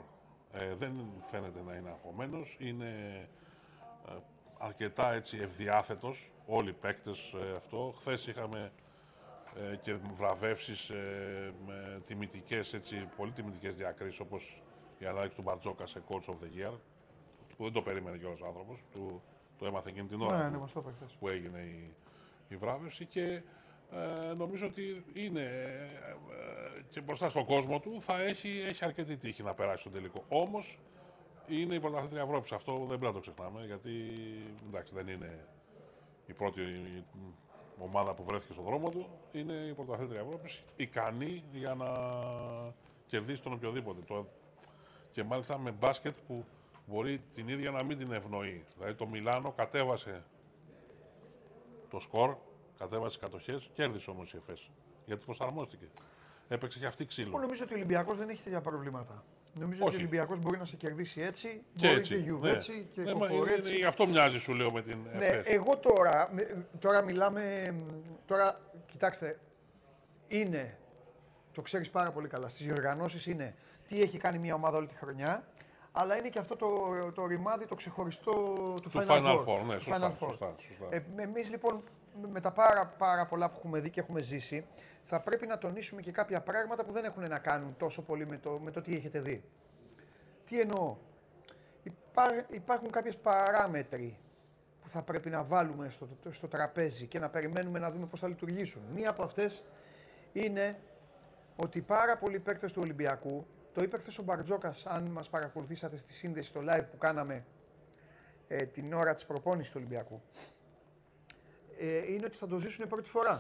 [0.53, 0.93] Ε, δεν
[1.31, 2.89] φαίνεται να είναι αγχωμένος, είναι
[4.09, 4.13] ε,
[4.59, 7.95] αρκετά έτσι ευδιάθετος, όλοι οι παίκτες ε, αυτό.
[7.97, 8.73] Χθες είχαμε
[9.73, 14.63] ε, και βραβεύσεις ε, με τιμητικές, έτσι, πολύ τιμητικές διακρίσεις όπως
[14.99, 16.73] η ανάλυση του Μπαρτζόκα σε Coach of the Year
[17.57, 19.23] που δεν το περίμενε κιόλας ο άνθρωπος, του,
[19.59, 21.13] το έμαθε εκείνη την ώρα Ναι, που- ναι, μας το είπε χθες.
[21.21, 21.95] που έγινε η,
[22.49, 23.43] η βράβευση και
[23.93, 29.17] ε, νομίζω ότι είναι ε, ε, και μπροστά στον κόσμο του θα έχει, έχει αρκετή
[29.17, 30.25] τύχη να περάσει στον τελικό.
[30.29, 30.79] Όμως
[31.47, 32.53] είναι η πρωταθλήτρια Ευρώπης.
[32.53, 33.91] Αυτό δεν πρέπει να το ξεχνάμε γιατί
[34.69, 35.47] εντάξει, δεν είναι
[36.27, 36.63] η πρώτη
[37.79, 39.07] ομάδα που βρέθηκε στον δρόμο του.
[39.33, 41.89] Είναι η πρωταθλήτρια Ευρώπης ικανή για να
[43.07, 44.01] κερδίσει τον οποιοδήποτε.
[44.07, 44.27] Το,
[45.13, 46.45] και μάλιστα με μπάσκετ που
[46.87, 48.65] μπορεί την ίδια να μην την ευνοεί.
[48.77, 50.25] Δηλαδή το Μιλάνο κατέβασε
[51.91, 52.37] το σκορ,
[52.79, 54.71] κατέβασε κατοχές, κέρδισε όμως η ΕΦΕΣ.
[55.05, 55.85] Γιατί προσαρμόστηκε.
[56.49, 57.39] Έπαιξε και αυτή Εγώ ξύλο.
[57.39, 59.25] νομίζω ότι ο Ολυμπιακός δεν έχει τέτοια προβλήματα.
[59.55, 59.95] Νομίζω Όχι.
[59.95, 62.15] ότι ο Ολυμπιακός μπορεί να σε κερδίσει έτσι, Και μπορεί έτσι.
[62.15, 63.77] και γιουβέτσι και ναι, μα είναι- κοκορέτσι.
[63.77, 65.47] είναι- αυτό μοιάζει, σου λέω, με την Ναι, ΕΦΕΣ.
[65.55, 67.75] εγώ τώρα, με- τώρα μιλάμε,
[68.27, 69.39] τώρα κοιτάξτε,
[70.29, 70.79] είναι,
[71.53, 73.55] το ξέρεις πάρα πολύ καλά, στις διοργανώσεις είναι
[73.89, 75.49] τι έχει κάνει μια ομάδα όλη τη χρονιά,
[75.93, 76.69] αλλά είναι και αυτό το,
[77.15, 78.33] το ρημάδι, το ξεχωριστό
[78.83, 79.45] του, Του Final, Final Four.
[79.47, 80.29] Four, ναι, Του σωστά, Final Four.
[80.29, 80.87] σωστά, σωστά.
[80.91, 81.83] Ε, εμείς λοιπόν
[82.33, 84.67] με τα πάρα, πάρα πολλά που έχουμε δει και έχουμε ζήσει,
[85.03, 88.39] θα πρέπει να τονίσουμε και κάποια πράγματα που δεν έχουν να κάνουν τόσο πολύ με
[88.39, 89.45] το, με το τι έχετε δει.
[90.45, 90.97] Τι εννοώ;
[91.83, 94.19] Υπά, υπάρχουν κάποιες παράμετροι
[94.83, 98.29] που θα πρέπει να βάλουμε στο, στο τραπέζι και να περιμένουμε να δούμε πώς θα
[98.29, 98.83] λειτουργήσουν.
[98.95, 99.65] Μία από αυτές
[100.33, 100.79] είναι
[101.57, 106.13] ότι πάρα πολλοί παίκτες του Ολυμπιακού, το είπε χθες ο Μπαρτζόκας, αν μας παρακολουθήσατε στη
[106.13, 107.45] σύνδεση στο live που κάναμε
[108.49, 110.23] ε, την ώρα της προπόνησης του Ολυμπιακού,
[111.79, 113.39] ε, είναι ότι θα το ζήσουν πρώτη φορά.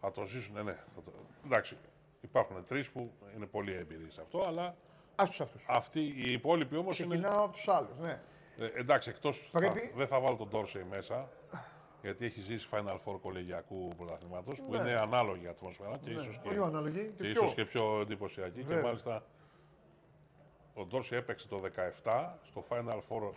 [0.00, 0.72] Θα το ζήσουν, ναι.
[0.94, 1.12] Θα το...
[1.44, 1.76] Εντάξει,
[2.20, 4.76] υπάρχουν τρεις που είναι πολύ έμπειροι σε αυτό, αλλά
[5.16, 5.64] Ας τους αυτούς.
[5.68, 7.08] αυτοί οι υπόλοιποι όμως είναι.
[7.16, 8.20] Ξεκινάω από τους άλλους, ναι.
[8.58, 9.30] Ε, εντάξει, εκτό.
[9.52, 11.28] Πρέπει- Δεν θα βάλω τον Ντόρσεϊ μέσα.
[12.02, 14.78] Γιατί έχει ζήσει Final Four κολεγιακού πρωταθλήματος που Ναι.
[14.78, 17.64] είναι ανάλογη η ατμόσφαιρα και ίσως και, Πολύ αναλογή και, και ίσως πιο.
[17.64, 18.58] και πιο εντυπωσιακή.
[18.58, 18.82] Και Βέβαια.
[18.82, 19.22] μάλιστα
[20.74, 21.60] ο Ντόρσεϊ έπαιξε το
[22.04, 23.30] 17 στο Final Four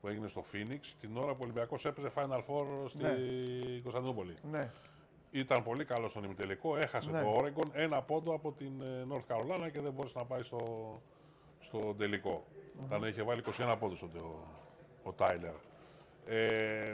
[0.00, 3.14] που έγινε στο Phoenix την ώρα που ο Ολυμπιακός έπαιζε Final Four στη Ναι.
[3.82, 4.34] Κωνσταντινούπολη.
[4.50, 4.70] Ναι.
[5.30, 7.22] Ήταν πολύ καλό στον ημιτελικό, έχασε Ναι.
[7.22, 10.58] το Oregon ένα πόντο από την ε, North Carolina και δεν μπόρεσε να πάει στο,
[11.60, 12.44] στο τελικο
[12.86, 14.44] Ήταν, είχε βάλει 21 πόντους τότε ο,
[15.02, 15.54] ο Τάιλερ.
[16.26, 16.90] Ε,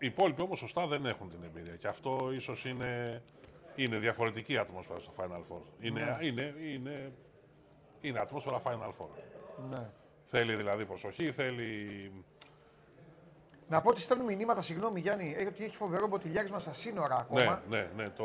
[0.00, 3.22] οι υπόλοιποι όμως σωστά δεν έχουν την εμπειρία και αυτό ίσως είναι,
[3.74, 5.60] είναι διαφορετική ατμόσφαιρα στο Final Four.
[5.80, 7.12] Είναι, είναι, είναι,
[8.00, 9.08] είναι ατμόσφαιρα Final Four.
[9.70, 9.90] ναι.
[10.30, 12.12] Θέλει δηλαδή προσοχή, θέλει
[13.68, 17.62] Να πω ότι στέλνουν μηνύματα, συγγνώμη Γιάννη, ε, ότι έχει φοβερό μποτιλιάρισμα στα σύνορα ακόμα.
[17.68, 18.08] Ναι, ναι, ναι.
[18.08, 18.24] Το...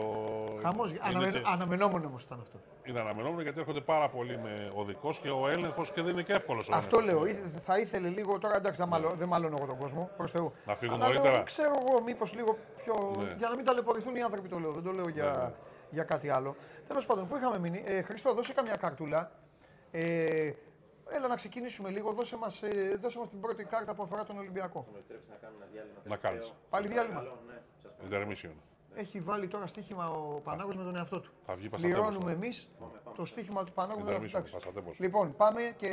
[0.61, 2.59] Χαμός, είναι, αναμε, και- αναμενόμενο όμως ήταν αυτό.
[2.85, 6.33] είναι αναμενόμενο γιατί έρχονται πάρα πολύ με οδικός και ο έλεγχος και δεν είναι και
[6.33, 6.69] εύκολος.
[6.71, 7.25] Αυτό λέω.
[7.25, 10.53] ήθε- Θα ήθελε λίγο τώρα, εντάξει, δεν μάλλον, δεν μάλλωνω εγώ τον κόσμο προς Θεού.
[10.65, 11.43] Να φύγουν Αλλά λέω, νωρίτερα.
[11.43, 13.15] ξέρω εγώ, μήπως λίγο πιο.
[13.23, 13.33] Ναι.
[13.37, 14.71] Για να μην ταλαιπωρηθούν οι άνθρωποι το λέω.
[14.71, 15.53] Δεν το λέω για,
[15.89, 16.55] για κάτι άλλο.
[16.87, 17.83] Τέλος πάντων, πού είχαμε μείνει.
[17.85, 19.31] Ε, Χριστό, δώσε καμιά καρτούλα.
[19.91, 20.51] Ε,
[21.09, 22.11] έλα να ξεκινήσουμε λίγο.
[22.13, 24.87] Δώσε μας ε, δώσε μας την πρώτη κάρτα που αφορά τον Ολυμπιακό.
[26.03, 26.53] Να κάνεις.
[26.69, 27.23] Πάλι διάλειμμα.
[28.09, 28.51] Intermission.
[28.95, 31.31] Έχει βάλει τώρα στοίχημα ο Πανάγος με τον εαυτό του.
[31.45, 32.45] Θα βγει πασατέμπος Πληρώνουμε τώρα.
[32.45, 32.67] εμείς
[33.15, 34.51] το στοίχημα του Πανάγου με τον Intermission, εαυτό του.
[34.51, 34.99] πασατέμπος.
[34.99, 35.89] Λοιπόν, πάμε και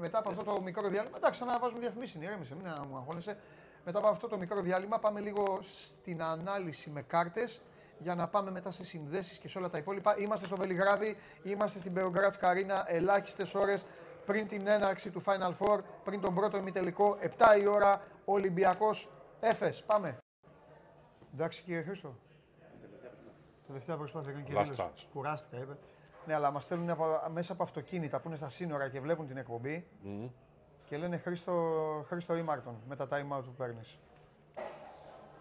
[0.00, 1.16] μετά από αυτό το μικρό διάλειμμα.
[1.16, 3.36] Εντάξει, να βάζουμε διαφημίσει, ηρέμησε, μην μου αγχώνεσαι.
[3.84, 7.60] Μετά από αυτό το μικρό διάλειμμα, πάμε λίγο στην ανάλυση με κάρτες
[7.98, 10.18] για να πάμε μετά σε συνδέσεις και σε όλα τα υπόλοιπα.
[10.18, 13.84] Είμαστε στο Βελιγράδι, είμαστε στην Beograd Καρίνα, ελάχιστες ώρες
[14.26, 19.74] πριν την έναρξη του Final Four, πριν τον πρώτο ημιτελικό, 7 η ώρα, Ολυμπιακός Έφε.
[19.86, 20.18] Πάμε.
[21.34, 22.14] Εντάξει κύριε Χρήστο.
[23.66, 24.82] Τελευταία προσπάθεια έκανε και Last δήλωση.
[24.82, 25.06] chance.
[25.12, 25.76] Κουράστηκα, είπε.
[26.26, 29.36] Ναι, αλλά μας στέλνουν από, μέσα από αυτοκίνητα που είναι στα σύνορα και βλέπουν την
[29.36, 29.86] εκπομπή
[30.84, 33.98] και λένε Χρήστο, Χρήστο Ήμαρτον με τα time out που παίρνεις.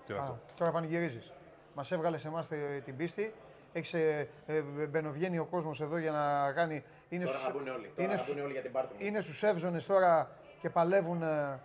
[0.05, 1.33] Τι είναι αυτό; Τώρα πανηγυρίζεις.
[1.75, 2.45] Μας έβγαλες σε εμά
[2.83, 3.33] την πίστη.
[3.73, 6.83] Έχεις, ε, ε, μπαινοβγαίνει ο κόσμος εδώ για να κάνει.
[7.09, 7.87] Είναι Τώρα στους- θα μπουν όλοι.
[7.95, 8.99] Τώρα είναι θα στους- μπουν όλοι για την πάρτι μου.
[9.07, 11.21] είναι στους εύζωνες τώρα και παλεύουν.
[11.23, 11.59] ε,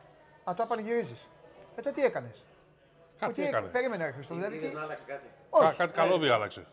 [0.44, 1.28] Α, τώρα πανηγυρίζεις.
[1.76, 2.44] Μετά τι έκανες;
[3.18, 3.66] Κάτι έκανε.
[3.68, 4.34] Περίμενε, ρε Χρήστο.
[4.34, 4.76] Δηλαδή, Είδες τι...
[4.76, 6.66] να άλλαξε κάτι; Κα- Όχι, Κάτι καλό διάλεξε.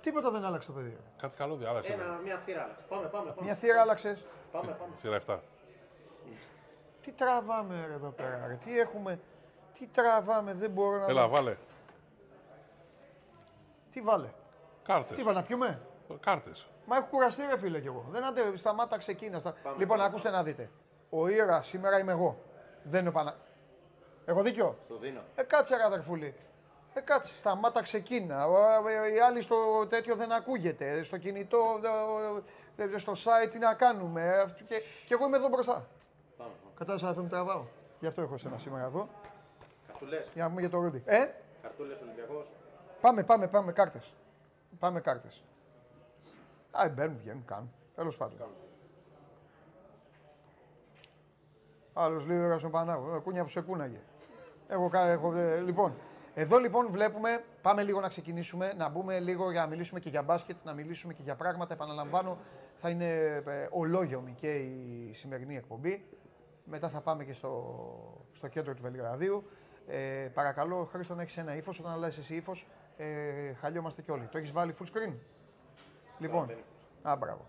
[0.00, 0.88] τίποτα δεν άλλαξε το παιδί.
[0.88, 0.96] ρε.
[1.20, 1.92] Κάτι καλό διάλεξε.
[1.92, 2.82] Ένα, μια θύρα άλλαξε.
[2.88, 3.42] Πάμε, πάμε, πάμε.
[3.42, 4.24] Μια θύρα άλλαξες.
[4.52, 4.92] Πάμε, πάμε.
[5.00, 5.38] Θύρα 7.
[7.02, 8.58] Τι τραβάμε ρε, εδώ πέρα, ρε.
[8.64, 9.20] τι έχουμε,
[9.78, 11.28] τι τραβάμε, δεν μπορώ να Έλα, δω.
[11.28, 11.56] βάλε.
[13.98, 14.28] Τι βάλε,
[14.84, 15.16] Κάρτες.
[15.16, 15.80] τι βάλε να πιούμε;
[16.20, 16.68] Κάρτες.
[16.86, 18.04] Μα έχω κουραστεί ρε φίλε κι εγώ.
[18.10, 19.38] Δεν αντε, σταμάτα ξεκίνα.
[19.38, 19.54] Στα...
[19.78, 20.70] λοιπόν, ακούστε να δείτε.
[21.10, 22.38] Ο Ήρα σήμερα είμαι εγώ.
[22.82, 23.36] Δεν είναι ο Πανα...
[24.24, 25.20] Έχω δίκιο; Το δίνω.
[25.34, 26.34] Ε, κάτσε ρε αδερφούλη.
[26.94, 28.46] Ε, κάτσε, σταμάτα ξεκίνα.
[28.46, 29.56] Ο- ε, Οι άλλοι στο
[29.88, 31.02] τέτοιο δεν ακούγεται.
[31.02, 31.80] Στο κινητό,
[32.76, 34.22] ε, ε, στο site τι να κάνουμε.
[34.26, 35.72] Ε, Και, και εγώ είμαι εδώ μπροστά.
[35.72, 35.86] Πάμε.
[36.36, 36.50] πάμε.
[36.78, 37.64] Κατάλαβα αυτό που τραβάω.
[38.00, 39.08] Γι' αυτό έχω σένα σήμερα εδώ.
[39.86, 40.30] Καρτούλες.
[40.34, 41.02] Για να πούμε για το Ρούντι.
[41.06, 41.26] Ε,
[41.62, 42.46] Καρτούλες Ολυμπιακός.
[43.00, 44.00] Πάμε, πάμε, πάμε, κάρτε.
[44.78, 45.28] Πάμε κάρτε.
[46.70, 47.70] Α, μπαίνουν, βγαίνουν, κάνουν.
[47.94, 48.48] Τέλος πάντων.
[51.92, 53.16] Άλλος λέει ο στον Πανάγος.
[53.16, 54.00] Ε, Κούνια που σε κούναγε.
[54.68, 55.94] Έχω, κα- έχω, ε, λοιπόν,
[56.34, 60.22] εδώ λοιπόν βλέπουμε, πάμε λίγο να ξεκινήσουμε, να μπούμε λίγο για να μιλήσουμε και για
[60.22, 61.74] μπάσκετ, να μιλήσουμε και για πράγματα.
[61.74, 62.38] Επαναλαμβάνω,
[62.74, 63.14] θα είναι
[63.46, 66.06] ε, ολόγιομη και η σημερινή εκπομπή.
[66.64, 67.74] Μετά θα πάμε και στο,
[68.32, 69.44] στο κέντρο του Βελιγραδίου.
[69.86, 71.78] Ε, παρακαλώ, Χρήστο, να έχεις ένα ύφος.
[71.80, 72.66] Όταν αλλάζεις εσύ ύφος,
[72.98, 74.26] ε, χαλιόμαστε κι όλοι.
[74.26, 75.12] Το έχεις βάλει full screen;
[76.18, 76.50] Λοιπόν,
[77.02, 77.46] α, μπράβο.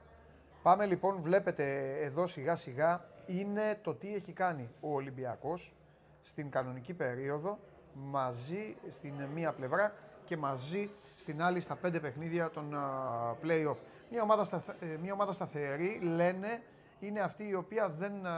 [0.61, 5.73] Πάμε λοιπόν, βλέπετε εδώ σιγά σιγά είναι το τι έχει κάνει ο Ολυμπιακός
[6.21, 7.57] στην κανονική περίοδο
[7.93, 9.93] μαζί στην μία πλευρά
[10.25, 13.75] και μαζί στην άλλη στα πέντε παιχνίδια των α, play-off.
[14.11, 16.61] Μια ομάδα, σταθε- ε, μια ομάδα σταθερή λένε
[16.99, 18.33] είναι αυτή η οποία δεν α,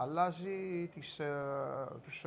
[0.00, 1.34] αλλάζει τις, ε,
[2.02, 2.26] τους,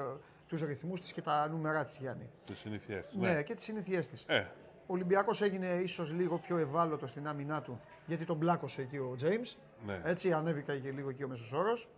[0.50, 2.30] ε, τους ρυθμούς της και τα νούμερά της Γιάννη.
[2.46, 3.16] Τις συνήθειές της.
[3.16, 4.24] Ναι, και τις συνήθειές της.
[4.28, 4.48] Ε,
[4.88, 9.16] Ο Ολυμπιακός έγινε ίσως λίγο πιο ευάλωτο στην άμυνά του γιατί τον μπλάκωσε εκεί ο
[9.22, 9.56] James.
[9.86, 10.02] Ναι.
[10.04, 11.90] Έτσι ανέβηκα και λίγο εκεί ο μέσος όρος.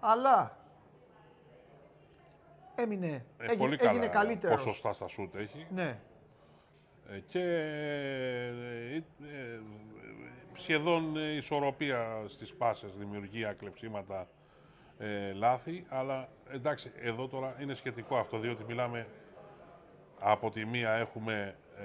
[0.00, 0.58] Αλλά
[2.74, 3.24] έμεινε.
[3.38, 4.64] ε, έγινε, πολύ έγινε καλά καλύτερος.
[4.64, 5.66] ποσοστά στα σούτ έχει.
[5.74, 5.98] Ναι,
[7.08, 9.02] Ε, και ε, ε,
[10.52, 14.28] σχεδόν ε, ισορροπία στις πάσες, δημιουργία, κλεψίματα,
[15.04, 15.84] ε, λάθη.
[15.88, 19.06] Αλλά εντάξει, εδώ τώρα είναι σχετικό αυτό, διότι μιλάμε
[20.20, 21.82] από τη μία έχουμε ε,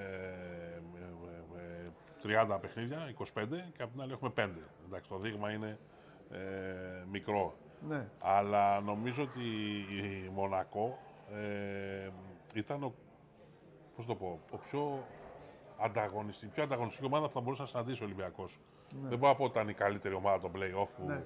[2.24, 3.24] ε, ε, 30 παιχνίδια, 25,
[3.76, 4.48] και από την άλλη έχουμε 5.
[4.86, 5.78] Εντάξει, το δείγμα είναι
[6.30, 6.38] ε,
[7.10, 7.54] μικρό.
[7.88, 8.08] ναι.
[8.22, 9.42] Αλλά νομίζω ότι
[10.26, 10.98] η Μονακό
[11.34, 12.08] ε,
[12.54, 12.94] ήταν ο,
[13.96, 15.04] πώς το πω, ο πιο
[15.78, 18.58] ανταγωνιστική, πιο ανταγωνιστική ομάδα που θα μπορούσε να συναντήσει ο Ολυμπιακός.
[19.02, 21.22] Δεν μπορώ να πω ότι ήταν η καλύτερη ομάδα των play-off που, Ναι.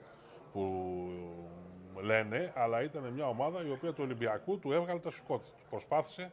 [0.52, 0.60] που
[2.00, 5.44] λένε, αλλά ήταν μια ομάδα η οποία του Ολυμπιακού του έβγαλε τα σκότ.
[5.70, 6.32] Προσπάθησε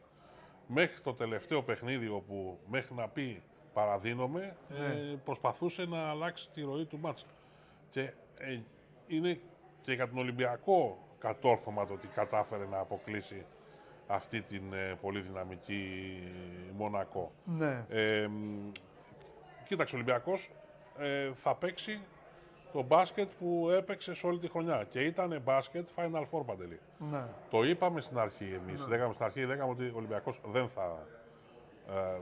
[0.66, 6.84] μέχρι το τελευταίο παιχνίδι όπου μέχρι να πει παραδίνομαι, ε, προσπαθούσε να αλλάξει τη ροή
[6.84, 7.26] του μάτσα.
[7.90, 8.00] Και
[8.38, 8.60] ε,
[9.06, 9.40] είναι
[9.80, 13.44] και για τον Ολυμπιακό κατόρθωμα το ότι κατάφερε να αποκλείσει
[14.06, 15.82] αυτή την ε, πολύ δυναμική
[16.76, 17.32] Μονακό.
[17.44, 17.84] ναι.
[17.88, 18.70] Ε, μ,
[19.64, 20.50] κοίταξε, ο Ολυμπιακός
[20.98, 22.00] ε, θα παίξει
[22.72, 24.84] το μπάσκετ που έπαιξες σε όλη τη χρονιά.
[24.90, 26.80] Και ήταν μπάσκετ Final Four, Παντελή.
[27.10, 27.24] ναι.
[27.50, 28.86] Το είπαμε στην αρχή εμείς.
[28.88, 31.06] Λέγαμε στην αρχή λέγαμε ότι ο Ολυμπιακός δεν θα...
[31.88, 32.20] ε,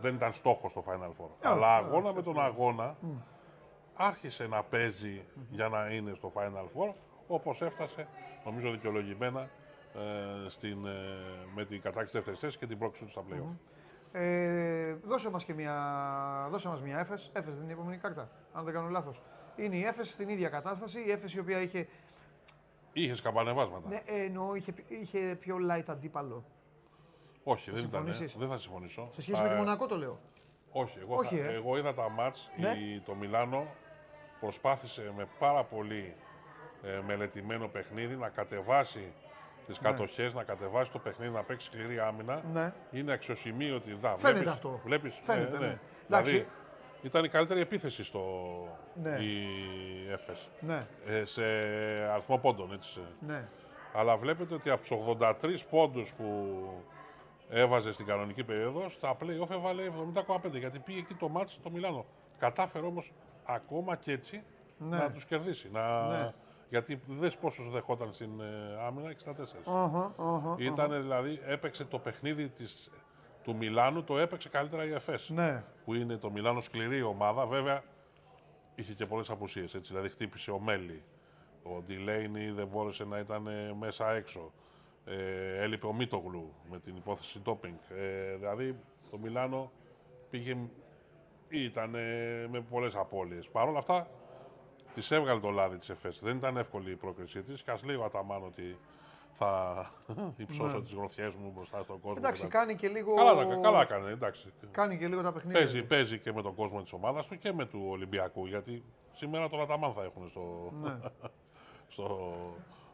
[0.00, 1.28] δεν ήταν στόχος το Final Four.
[1.42, 2.96] Αλλά αγώνα με τον αγώνα
[3.94, 6.92] άρχισε να παίζει για να είναι στο Final Four
[7.28, 8.08] όπως έφτασε,
[8.44, 9.48] νομίζω δικαιολογημένα,
[9.94, 10.90] ε, στην, ε,
[11.54, 13.56] με την κατάκτηση δεύτερης θέσης και την πρόκληση του στα play-off.
[14.18, 15.74] Ε, δώσε μας και μια,
[16.50, 17.30] δώσε μας μια έφες.
[17.32, 19.22] Έφες δεν είναι η επόμενη κάρτα, αν δεν κάνω λάθος.
[19.56, 21.88] Είναι η έφες στην ίδια κατάσταση, η έφες η οποία είχε,
[22.92, 23.88] Είχες σκαμπανεβάσματα.
[23.88, 26.44] ναι, ε, εννοώ, είχε, είχε πιο light αντίπαλο.
[27.44, 27.90] Όχι, δεν ήταν.
[28.04, 29.08] συμφωνήσεις; Δεν θα συμφωνήσω.
[29.10, 30.18] Σε σχέση Θα- με τη Μονακό το λέω.
[30.72, 31.54] Όχι, εγώ, Όχι, θα- ε.
[31.54, 32.68] εγώ είδα τα μάτς, Ναι.
[32.70, 33.66] η- το Μιλάνο
[34.40, 36.14] προσπάθησε με πάρα πολύ
[36.82, 39.12] ε, μελετημένο παιχνίδι να κατεβάσει
[39.66, 42.42] τις κατοχές, να κατεβάσει το παιχνίδι, να παίξει σκληρή άμυνα.
[42.52, 42.72] Ναι.
[42.90, 43.92] Είναι αξιοσημείωτη.
[44.00, 44.80] Δα, Φαίνεται βλέπεις, αυτό.
[44.84, 45.78] Βλέπεις, Φαίνεται, ε, ναι.
[46.06, 46.46] Δηλαδή, Εντάξει.
[47.02, 48.22] ήταν η καλύτερη επίθεση στο
[49.02, 49.10] Ναι.
[49.18, 49.46] η
[50.12, 50.48] ΕΦΕΣ.
[50.60, 51.42] Ναι, Ε, σε
[52.12, 52.90] αριθμό πόντων, έτσι.
[52.90, 53.48] σε- ναι.
[53.94, 56.24] Αλλά βλέπετε ότι από τους 83 πόντους που
[57.48, 62.04] έβαζε στην κανονική περίοδο, στα play-off έβαλε 70,5 γιατί πήγε εκεί το μάτς το Μιλάνο.
[62.38, 63.12] Κατάφερε όμως
[63.44, 64.42] ακόμα και έτσι
[64.78, 64.96] Ναι.
[64.96, 65.68] να τους κερδίσει.
[65.72, 66.06] Να...
[66.08, 66.32] Ναι.
[66.68, 69.30] Γιατί δες πόσους δεχόταν στην ε, άμυνα, 64.
[69.64, 70.56] Αχα, αχα.
[70.58, 72.90] Ήταν δηλαδή, έπαιξε το παιχνίδι της,
[73.42, 75.28] του Μιλάνου, το έπαιξε καλύτερα η ΕΦΕΣ.
[75.28, 77.82] Ναι, Που είναι το Μιλάνο σκληρή ομάδα, βέβαια
[78.74, 81.02] είχε και πολλές απουσίες, έτσι, δηλαδή χτύπησε ο Μέλι.
[81.62, 84.52] Ο Ντιλέινι δεν μπόρεσε να ήταν ε, μέσα έξω.
[85.04, 87.76] Ε, έλειπε ο Μίτογλου με την υπόθεση ντόπινγκ.
[87.88, 88.78] Ε, δηλαδή
[89.10, 89.70] το Μιλάνο
[90.30, 90.56] πήγε,
[91.48, 93.48] ήταν ε, με πολλές απώλειες.
[93.48, 94.08] Παρ' όλα αυτά
[94.96, 96.20] της έβγαλε το λάδι της ΕΦΕΣ.
[96.22, 97.62] Δεν ήταν εύκολη η πρόκρισή της.
[97.62, 98.78] Και ας λέει ο Αταμάν ότι
[99.32, 99.84] θα
[100.36, 102.12] υψώσω τις γροθιές μου μπροστά στον κόσμο.
[102.12, 102.18] Ναι.
[102.18, 103.14] εντάξει, και τα- κάνει και λίγο...
[103.14, 104.52] Καλά, τα- καλά έκανε, εντάξει.
[104.70, 105.58] Κάνει και λίγο τα παιχνίδια.
[105.60, 108.46] Παίζει, παίζει και με τον κόσμο της ομάδας του και με του Ολυμπιακού.
[108.46, 110.96] Γιατί σήμερα τον Αταμάν θα έχουν στο, Ναι.
[111.94, 112.34] στο,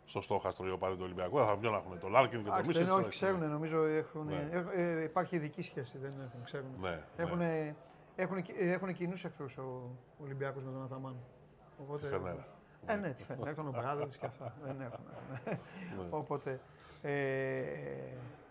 [0.05, 1.38] στο στόχαστρο οι οπαδοί του Ολυμπιακού.
[1.38, 2.85] Θα ποιον έχουν, τον Λάρκιν και τον Εντάξει, Μίσελ.
[2.85, 4.49] δεν, όχι, ξέρουν, νομίζω έχουν, Ναι.
[4.75, 6.71] ε, ε, υπάρχει ειδική σχέση, δεν έχουν, ξέρουν.
[6.81, 7.75] Ναι, Έχουν, ναι.
[8.17, 9.91] έχουν, έχουν κοινούς εχθρούς ο
[10.23, 11.17] Ολυμπιακός με τον Αταμάν.
[11.83, 12.47] Οπότε, Φενέρα.
[12.87, 13.53] Ε, ναι, τι φαίνεται.
[13.53, 14.55] Τον Ομπράδο και αυτά.
[14.64, 15.05] δεν έχουν.
[15.45, 15.59] ναι.
[16.11, 16.61] Οπότε.
[17.03, 17.62] Ε,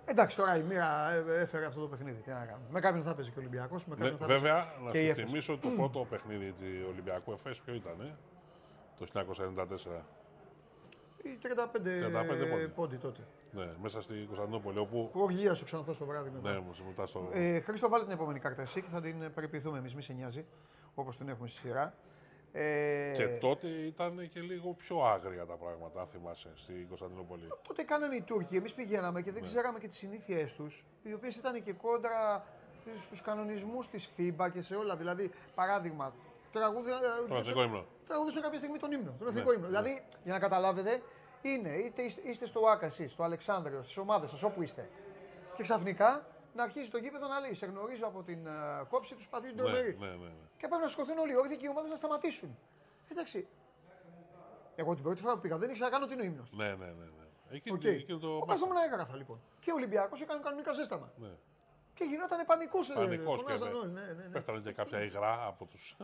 [0.05, 2.21] εντάξει, τώρα η μοίρα ε, έφερε αυτό το παιχνίδι.
[2.21, 2.67] Τι να κάνουμε.
[2.69, 3.85] Με κάποιον θα παίζει και ο Ολυμπιακός.
[3.85, 4.41] Με Ναι, κάποιον θα παίζει.
[4.43, 5.25] βέβαια, να και η σου Έφεση.
[5.27, 8.15] θυμίσω το πρώτο παιχνίδι του Ολυμπιακού Εφές ποιο ήταν, ε;
[8.99, 10.01] το 1994.
[11.23, 11.47] Οι 35,
[12.03, 12.67] 35 πόντοι.
[12.67, 13.21] πόντι τότε.
[13.51, 15.09] Ναι, μέσα στη Κωνσταντινούπολη, όπου.
[15.11, 16.51] Που οργίασε ο Ξανθό το βράδυ μετά.
[16.51, 17.29] Ναι, μου μετά στο.
[17.33, 19.95] Ε, Χρήστο, βάλε την επόμενη κάρτα εσύ και θα την ε, περιποιηθούμε εμείς.
[19.95, 20.45] Μη σε νοιάζει,
[20.93, 21.93] όπως την έχουμε στη σειρά.
[22.53, 27.47] Ε, Και τότε ήταν και λίγο πιο άγρια τα πράγματα, αν θυμάσαι, στην Κωνσταντινούπολη.
[27.67, 28.55] Τότε κάνανε οι Τούρκοι.
[28.55, 29.25] Εμείς πηγαίναμε Ναι.
[29.25, 32.45] και δεν ξέραμε και τις συνήθειές τους, οι οποίες ήταν και κόντρα
[33.01, 34.95] στους κανονισμούς της FIBA και σε όλα.
[34.95, 36.13] Δηλαδή, παράδειγμα,
[36.51, 36.99] τραγούδια.
[37.27, 37.85] Το εθνικό ύμνο.
[38.07, 39.67] Τραγουδούσαν κάποια στιγμή τον ύμνο, τον εθνικό Ναι, ύμνο.
[39.67, 41.01] Δηλαδή, για να καταλάβετε,
[41.41, 44.89] είναι είτε είστε, είστε στο ΟΑΚΑ εσείς, στο Αλεξάνδρειο, στις ομάδες σας, όπου είστε.
[45.55, 48.51] Και ξαφνικά να αρχίσει το γήπεδο να λέει: Σε γνωρίζω από την ε,
[48.89, 49.97] κόψη του σπαθιού την Ναι, ναι, τρομερή.
[49.99, 50.31] ναι, ναι.
[50.57, 52.57] Και πρέπει να σηκωθούν όλοι οι όρθιοι και οι ομάδες να σταματήσουν.
[53.11, 53.47] Εντάξει.
[54.75, 56.53] Εγώ την πρώτη φορά που πήγα δεν ήξερα καν ότι είναι ο ύμνος.
[56.55, 56.91] Ναι, ναι, ναι.
[57.19, 57.25] ναι.
[57.49, 57.83] Εκεί, Οκ.
[57.83, 58.45] εκεί το Ο μέσα.
[58.51, 59.39] καθόμουν να έγραφα λοιπόν.
[59.59, 61.11] Και ο Ολυμπιακός έκανε κανονικά ζέσταμα.
[61.17, 61.29] Ναι.
[61.93, 62.87] Και γινόταν πανικός.
[62.93, 63.77] Πανικός και φωνάζαν ναι.
[63.77, 63.91] όλοι.
[63.91, 64.27] Ναι, ναι, ναι.
[64.29, 65.95] Πέφτανε και κάποια υγρά από τους...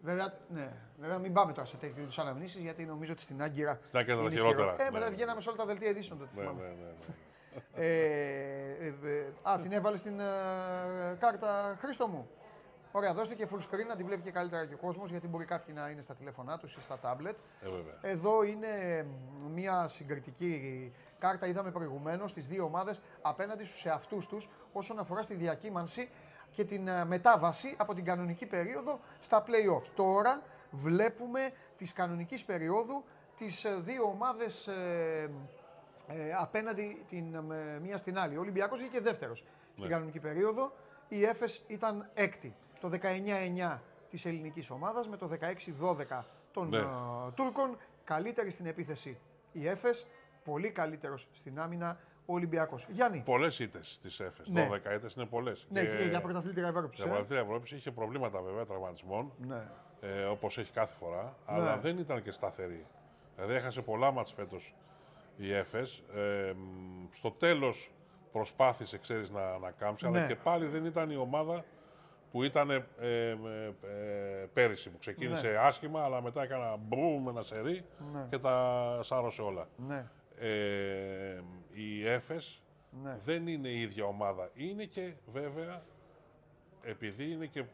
[0.00, 0.72] Βέβαια, ναι.
[0.98, 3.80] Βέβαια, μην πάμε τώρα σε τέτοιου είδους αναμνήσεις γιατί νομίζω ότι στην Άγκυρα.
[3.82, 4.70] Στην Άγκυρα τα είναι χειρότερα.
[4.72, 5.14] χειρό- Ε, μετά Ναι.
[5.14, 6.30] βγαίναμε σε όλα τα δελτία ειδήσεων τότε.
[6.34, 6.76] ναι, θυμάμαι.
[7.54, 7.86] Ναι, ναι, ναι.
[7.86, 10.24] Ε, ε, ε, α, την έβαλες στην ε,
[11.18, 12.28] κάρτα Χρήστο μου.
[12.94, 15.44] Ωραία, δώστε και full screen να την βλέπει και καλύτερα και ο κόσμος γιατί μπορεί
[15.44, 17.34] κάποιοι να είναι στα τηλέφωνά τους ή στα tablet.
[17.62, 17.98] Ε, βέβαια.
[18.00, 24.48] Εδώ είναι μ, μια συγκριτική κάρτα, είδαμε προηγουμένως τι δύο ομάδες απέναντι στους εαυτούς τους
[24.72, 26.08] όσον αφορά στη διακύμανση
[26.50, 29.82] και την ε, μετάβαση από την κανονική περίοδο στα play-off.
[29.94, 33.04] Τώρα βλέπουμε της κανονικής περίοδου
[33.36, 35.30] τις ε, δύο ομάδες ε,
[36.08, 38.36] ε, απέναντι την, ε, μία στην άλλη.
[38.36, 39.38] Ο Ολυμπιακός βγήκε δεύτερος
[39.74, 39.92] στην Ναι.
[39.94, 40.72] κανονική περίοδο.
[41.08, 42.54] Η Έφες ήταν έκτη.
[42.80, 46.76] Το 19-9 της ελληνικής ομάδας με το 16-12 των Ναι.
[46.78, 46.82] ε,
[47.34, 47.76] Τούρκων.
[48.04, 49.18] Καλύτερη στην επίθεση
[49.52, 50.06] η Έφες,
[50.44, 52.86] πολύ καλύτερος στην άμυνα ο Ολυμπιακός.
[52.90, 54.48] Γιάννη, Πολλές ήττες της ΕΦΕΣ.
[54.48, 54.68] Ναι.
[54.70, 55.66] 12 ήττες είναι πολλές.
[55.70, 56.96] ναι, και για πρωταθλήτρια Ευρώπης.
[56.96, 57.08] Για ε.
[57.08, 59.62] πρωταθλήτρια Ευρώπης είχε προβλήματα βέβαια τραυματισμών, Ναι.
[60.00, 62.86] ε, όπως έχει κάθε φορά, αλλά δεν ήταν και σταθερή.
[63.34, 64.74] Δηλαδή έχασε πολλά μάτς φέτος
[65.36, 66.02] η ΕΦΕΣ.
[66.14, 67.92] Ε, μ, στο τέλος
[68.32, 70.18] προσπάθησε, ξέρεις, να, να κάμψει, Ναι.
[70.18, 71.64] αλλά και πάλι δεν ήταν η ομάδα
[72.30, 75.56] που ήταν ε, ε, ε, πέρυσι, που ξεκίνησε Ναι.
[75.56, 78.26] άσχημα, αλλά μετά έκανα μπούμ ένα σερί Ναι.
[78.30, 79.68] και τα σάρωσε όλα.
[79.76, 80.06] Ναι.
[80.38, 81.40] Ε,
[81.72, 82.62] η ΕΦΕΣ
[83.02, 83.18] Ναι.
[83.24, 84.50] δεν είναι η ίδια ομάδα.
[84.54, 85.82] Είναι και βέβαια,
[86.82, 87.64] επειδή είναι και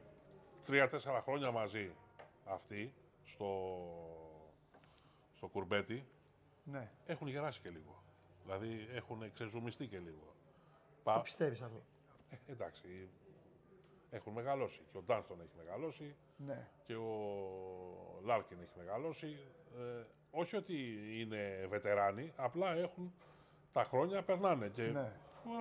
[0.64, 1.90] τρία-τέσσερα χρόνια μαζί
[2.44, 2.92] αυτοί
[3.25, 3.75] στο,
[5.35, 6.05] στο κουρμπέτι,
[6.70, 6.90] ναι.
[7.07, 8.02] έχουν γεράσει και λίγο.
[8.44, 10.35] Δηλαδή έχουν ξεζουμιστεί και λίγο.
[11.04, 11.83] Το Πα, πιστεύεις αυτό;
[12.31, 13.09] ε, εντάξει,
[14.11, 14.81] έχουν μεγαλώσει.
[14.92, 16.66] Και ο Ντάνστον έχει μεγαλώσει Ναι.
[16.85, 17.07] και ο
[18.24, 19.38] Λάρκιν έχει μεγαλώσει.
[19.78, 23.12] Ε, όχι ότι είναι βετεράνοι, απλά έχουν
[23.72, 25.12] τα χρόνια περνάνε και Ναι.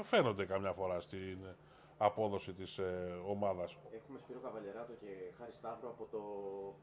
[0.02, 1.38] φαίνονται καμιά φορά στην
[1.98, 3.78] απόδοση της ε, ομάδας.
[3.92, 6.20] Έχουμε Σπύρο Καβαλιεράτο και Χάρη Σταύρο από το,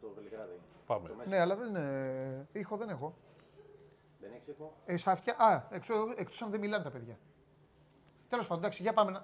[0.06, 0.60] το Βελιγράδι.
[0.87, 1.08] Πάμε.
[1.08, 1.28] Το Μέση.
[1.30, 2.48] Ναι, αλλά δεν είναι.
[2.52, 3.14] Ήχο δεν έχω.
[4.24, 4.74] Δεν έχεις ήχο.
[4.87, 5.34] Ε, στα αυτιά.
[5.38, 7.18] Α, εκτό εκτός αν δεν μιλάνε τα παιδιά.
[8.28, 9.18] Τέλος πάντων, εντάξει, για πάμε να.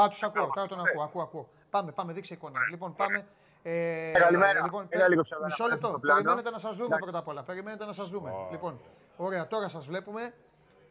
[0.00, 1.48] Α, τους ακούω, τώρα τον ακούω, ακούω, ακούω.
[1.70, 2.60] Πάμε, πάμε, δείξε εικόνα.
[2.70, 3.26] Λοιπόν, πάμε.
[3.62, 4.62] Ε, Καλημέρα.
[4.64, 5.88] Λοιπόν, Έλα λίγο πιο μισό πέρα, λεπτό.
[5.88, 6.20] στο πλάνο.
[6.22, 7.02] Περιμένετε να σας δούμε Εντάξει.
[7.04, 7.42] πρώτα απ' όλα.
[7.42, 8.30] Περιμένετε να σας δούμε.
[8.30, 8.50] Ωραία.
[8.50, 8.80] Λοιπόν,
[9.16, 10.34] ωραία, τώρα σας βλέπουμε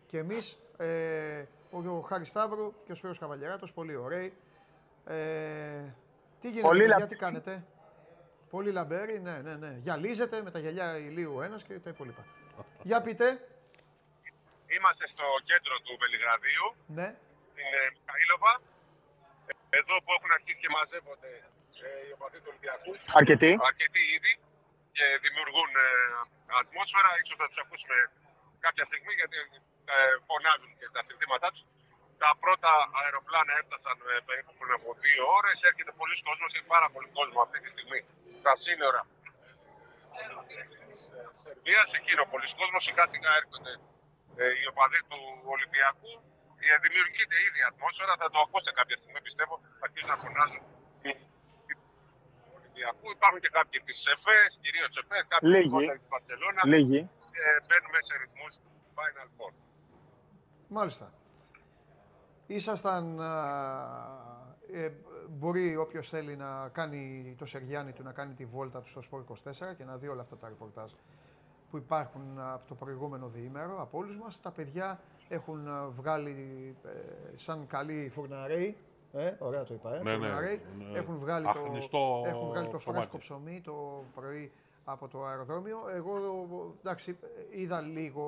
[0.06, 0.58] και εμείς.
[0.78, 4.34] Ε, ο, ο Χάρης Σταύρου και ο Σπύρος Καβαλιεράτος, πολύ ωραίοι.
[5.06, 5.16] Ε,
[6.40, 7.64] τι γίνεται, Πολύ παιδιά, λαμπ- τι κάνετε;
[8.50, 9.78] Πολύ λαμπέρι, ναι, ναι, ναι.
[9.82, 12.26] Γυαλίζετε με τα γυαλιά ηλίου ο ένας και τα υπόλοιπα.
[12.84, 13.48] Για πείτε,
[14.78, 16.66] Είμαστε στο κέντρο του Βελιγραδίου,
[17.00, 17.08] ναι,
[17.46, 18.54] στην ε, Μιχαήλοβα.
[19.50, 21.32] Ε, Εδώ που έχουν αρχίσει και μαζεύονται
[21.86, 23.52] ε, οι οπαδοί του Ολυμπιακού, Αρκετοί.
[23.70, 24.34] αρκετοί ήδη
[24.96, 25.88] και δημιουργούν ε,
[26.62, 27.10] ατμόσφαιρα.
[27.22, 27.98] Ίσως θα τους ακούσουμε
[28.66, 29.38] κάποια στιγμή γιατί
[29.94, 29.96] ε,
[30.28, 31.64] φωνάζουν και τα συνθήματά τους.
[32.24, 35.58] Τα πρώτα αεροπλάνα έφτασαν ε, περίπου πριν από δύο ώρες.
[35.70, 38.00] Έρχεται πολλοί κόσμος, έχει πάρα πολύ κόσμο αυτή τη στιγμή
[38.42, 39.02] στα σύνορα
[40.90, 41.88] της ε, Σερβίας.
[41.98, 42.82] Εκεί είναι ο πολλής κόσμος.
[42.88, 43.93] Σιγά σιγά έρχονται ε,
[44.62, 45.20] οι οπαδοί του
[45.56, 46.14] Ολυμπιακού.
[46.66, 50.64] Ε, δημιουργείται ήδη η ατμόσφαιρα, θα το ακούσετε κάποια στιγμή πιστεύω, θα αρχίσουν να φωνάζουν
[51.04, 53.08] του Ολυμπιακού.
[53.18, 55.64] Υπάρχουν και κάποιοι της ΕΦΕΣ, κυρίως της ΕΦΕΣ, κάποιοι Λίγοι.
[55.64, 56.62] λιγότεροι της Μπαρσελόνα.
[56.74, 57.02] Λίγοι.
[57.34, 58.54] Και μπαίνουμε σε ρυθμούς
[58.98, 59.52] Final Four.
[60.78, 61.08] μάλιστα.
[62.48, 63.34] Ήσασταν, α,
[64.74, 64.92] ε,
[65.30, 69.20] μπορεί όποιος θέλει να κάνει το Σεργιάννη του να κάνει τη βόλτα του στο Σπορ
[69.22, 70.92] 24 και να δει όλα αυτά τα ρεπορτάζ
[71.74, 74.42] που υπάρχουν από το προηγούμενο διήμερο από όλους μας.
[74.42, 78.78] Τα παιδιά έχουν α, βγάλει ε, σαν καλοί φουρναρέοι,
[79.14, 80.62] ε, ωραία το είπα, ε, Ναι, ναι, φουρναρέοι.
[80.92, 80.98] ναι.
[80.98, 83.08] Έχουν βγάλει Αχνηστό το, έχουν βγάλει το ψωμάκι.
[83.08, 84.52] φρέσκο ψωμί το πρωί
[84.84, 85.78] από το αεροδρόμιο.
[85.94, 86.14] Εγώ,
[86.80, 87.18] εντάξει,
[87.52, 88.26] είδα λίγο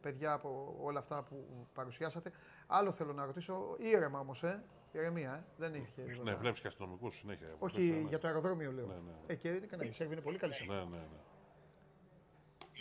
[0.00, 2.32] παιδιά από όλα αυτά που παρουσιάσατε.
[2.66, 6.20] Άλλο θέλω να ρωτήσω, ήρεμα όμως, ε, ηρεμία, ε, δεν είχε.
[6.22, 7.48] Ναι, βλέπει και αστυνομικούς συνέχεια.
[7.58, 8.86] Όχι, Ναι, για το αεροδρόμιο λέω.
[8.86, 9.12] Ναι, ναι.
[9.26, 10.74] Ε, και είναι κανένα, η Σέρβοι είναι πολύ καλή σε αυτό.
[10.74, 11.18] Ναι, ναι, ναι.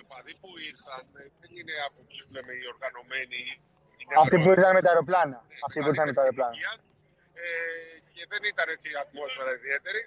[0.07, 3.39] Οι οπαδοί που ήρθαν ε, δεν είναι από τους λέμε οι οργανωμένοι.
[3.99, 4.57] είναι Αυτοί που αγρότες.
[4.57, 5.37] ήρθαν με τα αεροπλάνα.
[5.67, 6.55] Αυτοί που ήρθαν με τα Μεγάλη αεροπλάνα.
[6.55, 6.81] ηλικίας,
[7.43, 9.99] Ε, και δεν ήταν έτσι η ατμόσφαιρα ιδιαίτερη.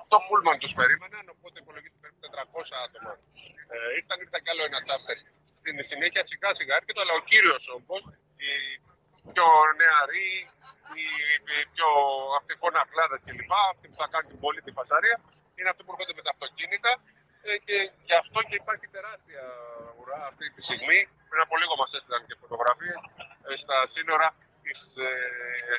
[0.00, 3.12] 8 πούλμαν τους περίμεναν, οπότε υπολογίζεται περίπου 400 άτομα.
[3.74, 5.16] Ε, ήρθαν, ήρθαν κι άλλο ένα τσάπτερ.
[5.62, 7.96] Στην συνέχεια σιγά σιγά έρχεται, αλλά ο κύριος όμω,
[8.44, 8.50] οι
[9.32, 9.46] πιο
[9.80, 10.30] νεαροί,
[11.00, 11.04] οι,
[11.56, 11.88] οι πιο
[12.38, 13.52] αυτοί φωνακλάδε κλπ.
[13.74, 15.16] Αυτοί που θα κάνουν την πολίτη φασαρία,
[15.58, 16.92] είναι αυτοί που έρχονται με τα αυτοκίνητα.
[17.50, 17.76] Ε, και
[18.08, 19.42] γι' αυτό και υπάρχει τεράστια
[19.98, 20.98] ουρά αυτή τη στιγμή.
[21.30, 23.00] Πριν από λίγο μας έστειλαν και φωτογραφίες
[23.62, 24.28] στα σύνορα
[24.64, 25.10] της ε,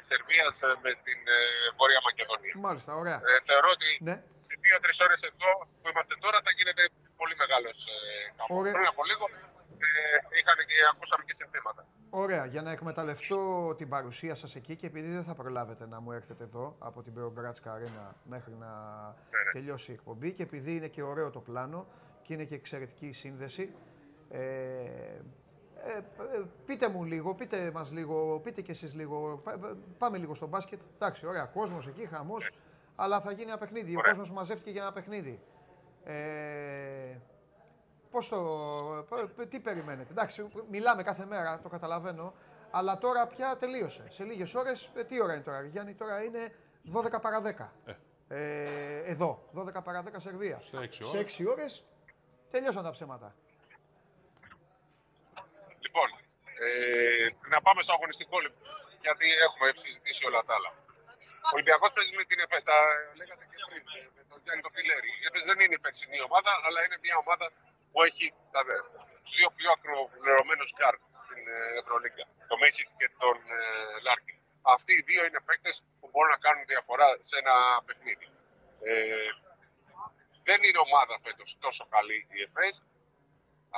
[0.10, 1.40] Σερβίας με την ε,
[1.78, 2.56] Βόρεια Μακεδονία.
[2.68, 3.18] Μάλιστα, ωραία.
[3.30, 4.16] Ε, θεωρώ ότι Ναι,
[4.50, 6.84] σε δύο-τρεις ώρες εδώ που είμαστε τώρα θα γίνεται
[7.20, 7.98] πολύ μεγάλος ε,
[8.38, 8.58] χαμός.
[8.60, 8.74] Ωραία.
[8.76, 9.26] Πριν από λίγο
[9.86, 9.90] ε,
[10.38, 11.82] είχαν και, ακούσαμε και συνθήματα.
[12.10, 12.46] Ωραία.
[12.46, 16.44] Για να εκμεταλλευτώ την παρουσία σας εκεί και επειδή δεν θα προλάβετε να μου έρθετε
[16.44, 18.68] εδώ από την Beogradzka Arena μέχρι να
[19.08, 19.52] ναι.
[19.52, 21.86] τελειώσει η εκπομπή και επειδή είναι και ωραίο το πλάνο
[22.22, 23.74] και είναι και εξαιρετική η σύνδεση,
[24.30, 29.76] ε, ε, ε, πείτε μου λίγο, πείτε μας λίγο, πείτε κι εσείς λίγο, πά- πά-
[29.98, 30.80] πάμε λίγο στο μπάσκετ.
[30.96, 32.52] Εντάξει, ωραία, κόσμος εκεί, χαμός,
[32.96, 33.96] αλλά θα γίνει ένα παιχνίδι.
[33.96, 34.12] Ο Ωραία.
[34.12, 35.40] κόσμος μαζεύτηκε για ένα παιχνίδι.
[36.04, 36.14] Ε,
[38.18, 38.40] Πώς το,
[39.10, 40.12] π- π- τι περιμένετε.
[40.12, 42.34] Εντάξει, μιλάμε κάθε μέρα, το καταλαβαίνω,
[42.72, 44.04] αλλά τώρα πια τελείωσε.
[44.10, 46.56] Σε λίγες ώρες, ε, τι ώρα είναι τώρα, Γιάννη, τώρα είναι
[46.94, 47.74] 12 παρά 10.
[48.28, 50.64] Ε, εδώ, 12 παρά 10 Σερβίας.
[50.70, 51.22] Σε έξι Σε ώρες.
[51.22, 51.72] 6 ώρες
[52.52, 53.36] τελειώσαν τα ψέματα.
[55.86, 56.08] Λοιπόν,
[56.66, 58.62] ε, να πάμε στο αγωνιστικό λοιπόν,
[59.06, 60.72] γιατί έχουμε συζητήσει όλα τα άλλα.
[61.50, 62.64] Ο Ολυμπιακός παίζει με την ΕΦΕΣ.
[62.72, 62.78] Τα
[63.20, 65.10] λέγατε και πριν ε, με τον Γιάννη τον Φιλέρη.
[65.22, 67.46] Η ΕΦΕΣ δεν είναι η περσινή ομάδα, αλλά είναι μια ομάδα
[67.92, 68.84] που έχει τα δε-
[69.24, 72.24] τους δύο πιο ακροπληρωμένου γκάρτ στην ε, Ευρωλίγκα.
[72.50, 73.62] Τον Μίτσιτς και τον ε,
[74.06, 74.38] Λάρκιν.
[74.76, 77.56] Αυτοί οι δύο είναι παίκτες που μπορούν να κάνουν διαφορά σε ένα
[77.88, 78.28] παιχνίδι.
[78.90, 79.30] Ε,
[80.48, 82.76] δεν είναι ομάδα φέτος τόσο καλή η ΕΦΕΣ,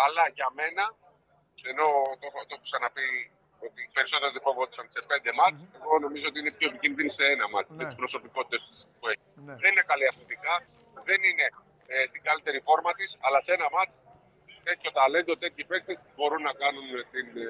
[0.05, 0.83] αλλά για μένα
[1.71, 1.87] ενώ
[2.19, 3.09] το, έχω- το έχω ξαναπεί
[3.67, 7.23] ότι οι περισσότεροι δεν φοβόντουσαν σε πέντε μάτς, εγώ νομίζω ότι είναι πιο επικίνδυνη σε
[7.35, 7.85] ένα μάτς με Ναι.
[7.85, 8.63] τις προσωπικότητες
[8.99, 9.21] που έχει.
[9.45, 9.55] Ναι.
[9.63, 10.53] Δεν είναι καλή αθλητικά,
[11.09, 11.45] δεν είναι
[11.93, 13.93] ε, στην καλύτερη φόρμα της, αλλά σε ένα μάτς
[14.69, 17.49] τέτοιο ταλέντο, τέτοιοι παίκτες μπορούν να κάνουν ε, την ε,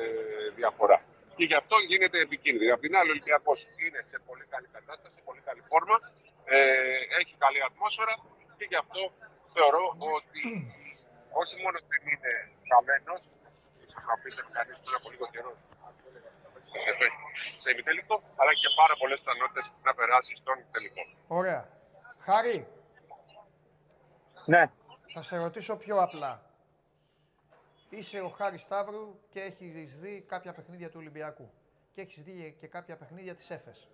[0.59, 0.97] διαφορά.
[1.37, 2.71] Και γι' αυτό γίνεται επικίνδυνη.
[2.75, 5.97] Απ' την άλλη, ο Ολυμπιακός είναι σε πολύ καλή κατάσταση, σε πολύ καλή φόρμα,
[6.55, 6.57] ε,
[7.19, 8.15] έχει καλή ατμόσφαιρα
[8.57, 9.01] και γι' αυτό
[9.55, 9.83] θεωρώ
[10.17, 10.41] ότι
[11.41, 12.31] όχι μόνο δεν είναι
[12.69, 13.21] χαμένος,
[13.85, 15.51] ίσως να πει κανείς πριν από λίγο καιρό,
[16.67, 17.13] στην ΕΦΕΣ
[17.61, 21.03] σε ημιτελικό, αλλά και πάρα πολλές πιθανότητες να περάσει στον τελικό.
[21.39, 21.61] Ωραία.
[22.27, 22.57] Χάρη,
[24.49, 24.65] Ναι,
[25.13, 26.41] θα σε ρωτήσω πιο απλά.
[27.89, 31.51] Είσαι ο Χάρης Σταύρου και έχεις δει κάποια παιχνίδια του Ολυμπιακού
[31.93, 33.89] και έχεις δει και κάποια παιχνίδια της ΕΦΕΣ.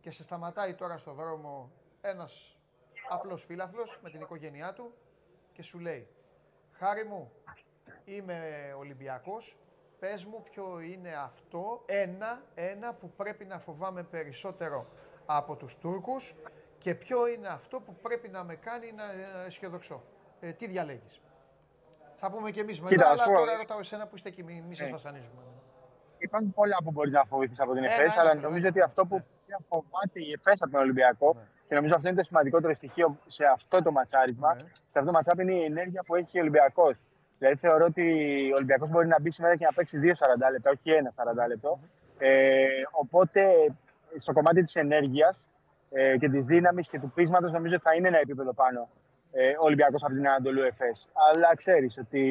[0.00, 2.56] Και σε σταματάει τώρα στο δρόμο ένας
[3.08, 4.94] απλός φίλαθλος με την οικογένειά του
[5.52, 6.08] και σου λέει
[6.72, 7.32] «Χάρη μου,
[8.04, 9.56] είμαι Ολυμπιακός,
[9.98, 14.86] πες μου ποιο είναι αυτό, ένα, ένα που πρέπει να φοβάμαι περισσότερο
[15.26, 16.34] από τους Τούρκους
[16.84, 20.02] και ποιο είναι αυτό που πρέπει να με κάνει να ε, αισιοδοξώ.
[20.40, 21.20] Ε, τι διαλέγεις.
[22.16, 24.42] Θα πούμε και εμείς μετά, Κοίτα, αλλά ας πούμε, τώρα ρωτάω εσένα που είστε εκεί,
[24.42, 24.90] μην, μην σας Ε.
[24.90, 25.42] βασανίζουμε.
[26.18, 28.74] υπάρχουν πολλά που μπορείς να φοβηθείς από την Ένα, ΕΦΕΣ, ένα, αλλά φίλε, νομίζω ένα.
[28.74, 29.56] ότι αυτό που Ναι.
[29.70, 31.40] φοβάται η ΕΦΕΣ από τον Ολυμπιακό, Ναι.
[31.68, 34.58] και νομίζω αυτό είναι το σημαντικότερο στοιχείο σε αυτό το ματσάρισμα, Ναι.
[34.58, 37.04] σε αυτό το ματσάπ είναι η ενέργεια που έχει ο Ολυμπιακός.
[37.38, 38.04] Δηλαδή θεωρώ ότι
[38.52, 41.78] ο Ολυμπιακός μπορεί να μπει σήμερα και να παίξει 2-40 λεπτά, όχι ένα 40 λεπτό.
[42.18, 43.42] Ε, οπότε
[44.16, 45.48] στο κομμάτι της ενέργειας
[45.96, 48.88] ε, και της δύναμης και του πείσματος νομίζω ότι θα είναι ένα επίπεδο πάνω
[49.32, 51.08] ε, ο Ολυμπιακός από την Ανατολού ΕΦΕΣ.
[51.30, 52.24] Αλλά ξέρεις ότι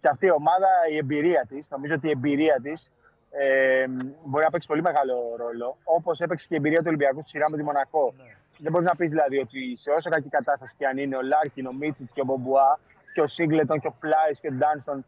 [0.00, 2.90] και αυτή η ομάδα, η εμπειρία της, νομίζω ότι η εμπειρία της
[3.30, 3.86] ε,
[4.24, 5.76] μπορεί να παίξει πολύ μεγάλο ρόλο.
[5.84, 8.14] Όπως έπαιξε και η εμπειρία του Ολυμπιακού στη σειρά με τη Μονακό.
[8.16, 8.36] Ναι.
[8.58, 11.66] Δεν μπορείς να πεις δηλαδή ότι σε όσο κακή κατάσταση και αν είναι ο Λάρκιν,
[11.66, 12.78] ο Μίτσιτς και ο Μπομπουά
[13.14, 15.04] και ο Σίγκλετον και ο Πλάις και ο Ντάνστον,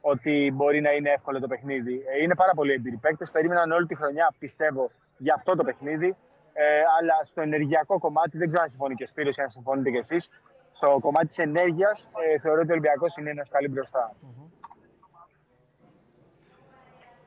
[0.00, 2.04] ότι μπορεί να είναι εύκολο το παιχνίδι.
[2.12, 3.30] Ε, είναι πάρα πολύ έμπειροι παίκτες.
[3.30, 6.16] Περίμεναν όλη τη χρονιά, πιστεύω, για αυτό το παιχνίδι.
[6.62, 9.90] Ε, αλλά στο ενεργειακό κομμάτι, δεν ξέρω αν συμφωνεί και ο Σπύρος και αν συμφωνείτε
[9.90, 10.28] κι εσείς.
[10.72, 14.14] Στο κομμάτι της ενέργειας, ε, θεωρώ ότι ο Ολυμπιακός είναι ένας καλή μπροστά.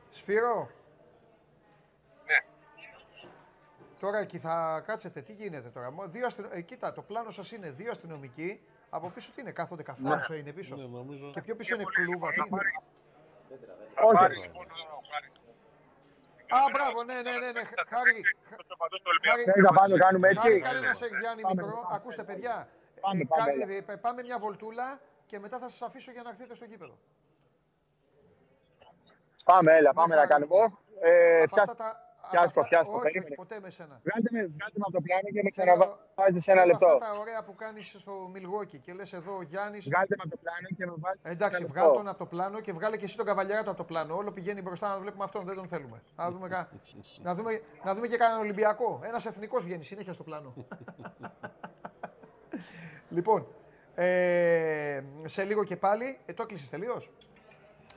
[0.10, 0.70] Σπύρο,
[2.26, 2.40] Ναι,
[4.00, 6.48] τώρα εκεί θα κάτσετε, τι γίνεται τώρα; Μο- Δύο αστυνο...
[6.52, 10.52] ε, κοίτα, το πλάνο σας είναι δύο αστυνομικοί, από πίσω τι είναι, κάθονται καθόλου είναι
[10.52, 11.30] πίσω; Ναι, νομίζω.
[11.30, 12.30] Και πιο πίσω είναι κλούβα.
[12.30, 12.62] τι είναι.
[13.86, 14.14] θα Όχι.
[14.16, 15.42] πάρει λοιπόν ο Χάρης.
[16.56, 17.64] Α, μπράβο, ναι, ναι, ναι, ναι.
[17.94, 18.16] Χάρη,
[18.60, 19.38] Τόσο παντός του Ολυμπιακού.
[19.38, 20.48] Χάρη, Θέλετε να πάμε να το κάνουμε έτσι.
[20.48, 21.80] Χάρη, κάνε ένα σε Γιάννη Πάμε, μικρό.
[21.82, 21.96] πάμε.
[21.98, 22.56] Ακούστε, παιδιά.
[23.06, 23.94] Πάμε, ε, πάμε, κάνε- έλα.
[23.94, 24.88] ε, πάμε μια βολτούλα
[25.30, 26.96] και μετά θα σας αφήσω για να έρθετε στο γήπεδο.
[29.44, 30.56] Πάμε, έλα, πάμε να κάνουμε.
[30.56, 32.03] Οφ, ε, Από πιάστε- αυτά τα-
[32.38, 33.36] από πιάστε το, αυτά- πιάστε το, όχι, περίμενε.
[33.40, 33.96] όχι, ποτέ με σένα.
[34.08, 36.90] Βγάλτε με, βγάλτε με από το πλάνο και με Θέλω- ξαναβάζετε σε ένα θέλω λεπτό.
[36.96, 39.84] Αυτά τα ωραία που κάνεις στο Μιλγόκι και λες εδώ ο Γιάννης.
[39.92, 41.98] Βγάλτε με από το πλάνο και με βάζετε σε Εντάξει, ένα βγάλ λεπτό.
[42.00, 44.12] τον από το πλάνο και βγάλε και εσύ τον καβαλιαράτο από το πλάνο.
[44.22, 45.98] Όλο πηγαίνει μπροστά να βλέπουμε αυτόν, δεν τον θέλουμε.
[46.20, 46.60] Να δούμε, κα...
[47.28, 47.52] να δούμε,
[47.84, 48.90] να δούμε και κανέναν Ολυμπιακό.
[49.10, 50.50] Ένας εθνικός βγαίνει συνέχεια στο πλάνο.
[53.16, 53.48] λοιπόν,
[53.96, 56.18] ε, σε λίγο και πάλι.
[56.26, 57.10] Ε, το έκλεισες τελείως;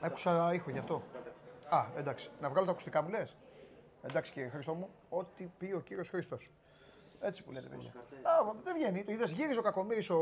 [0.01, 1.03] Άκουσα ήχο γι' αυτό.
[1.69, 2.29] Α, εντάξει.
[2.41, 3.35] Να βγάλω τα ακουστικά μου λες.
[4.09, 6.51] Εντάξει κύριε Χριστό μου, ό,τι πει ο κύριος Χρήστος.
[7.19, 7.89] Έτσι που λέτε, παιδιά.
[8.23, 8.31] Α,
[8.63, 9.03] δεν βγαίνει.
[9.03, 10.17] Το είδες, γύριζε ο Κακομύρης ο,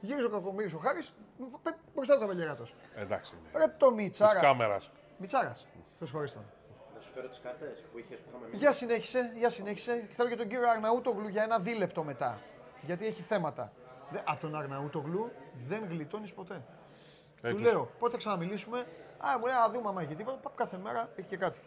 [0.00, 1.14] γύριζε ο, Κακομύρης ο Χάρης,
[1.62, 2.74] πε- μπροστά του Αβελιαράτος.
[2.94, 3.34] Εντάξει.
[3.52, 3.58] Ναι.
[3.58, 4.40] Ρε το Της Μιτσάρα.
[4.40, 4.90] κάμερας.
[5.18, 5.66] Μιτσάρας.
[5.98, 6.42] Θες χωρίς τον.
[6.94, 8.56] Να σου φέρω τις κάρτες που είχες που είχαμε μείνει.
[8.58, 9.96] Για συνέχισε, για συνέχισε.
[10.08, 12.38] Και θέλω και τον κύριο Αρναούτογλου για ένα δίλεπτο μετά.
[12.82, 13.72] Γιατί έχει θέματα.
[14.10, 16.62] Δε, από τον Αρναούτογλου δεν γλιτώνεις ποτέ.
[17.42, 17.56] Έτσι.
[17.56, 18.78] Του λέω πότε θα ξαναμιλήσουμε.
[19.18, 20.36] Α, μου λέει να δούμε άμα έχει τίποτα.
[20.36, 21.58] Παπ, κάθε μέρα έχει και κάτι.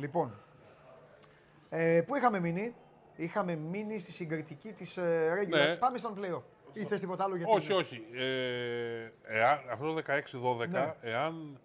[0.00, 0.34] Λοιπόν,
[1.68, 2.74] ε, πού είχαμε μείνει;
[3.16, 5.48] Είχαμε μείνει στη συγκριτική της ε, regular.
[5.48, 5.76] Ναι.
[5.76, 6.42] Πάμε στον playoff.
[6.72, 7.52] Ή θες τίποτα άλλο γιατί...
[7.56, 8.06] Όχι, όχι.
[8.12, 10.02] Ε, εάν, αυτό το
[10.62, 10.94] 16-12, Ναι.
[11.00, 11.60] εάν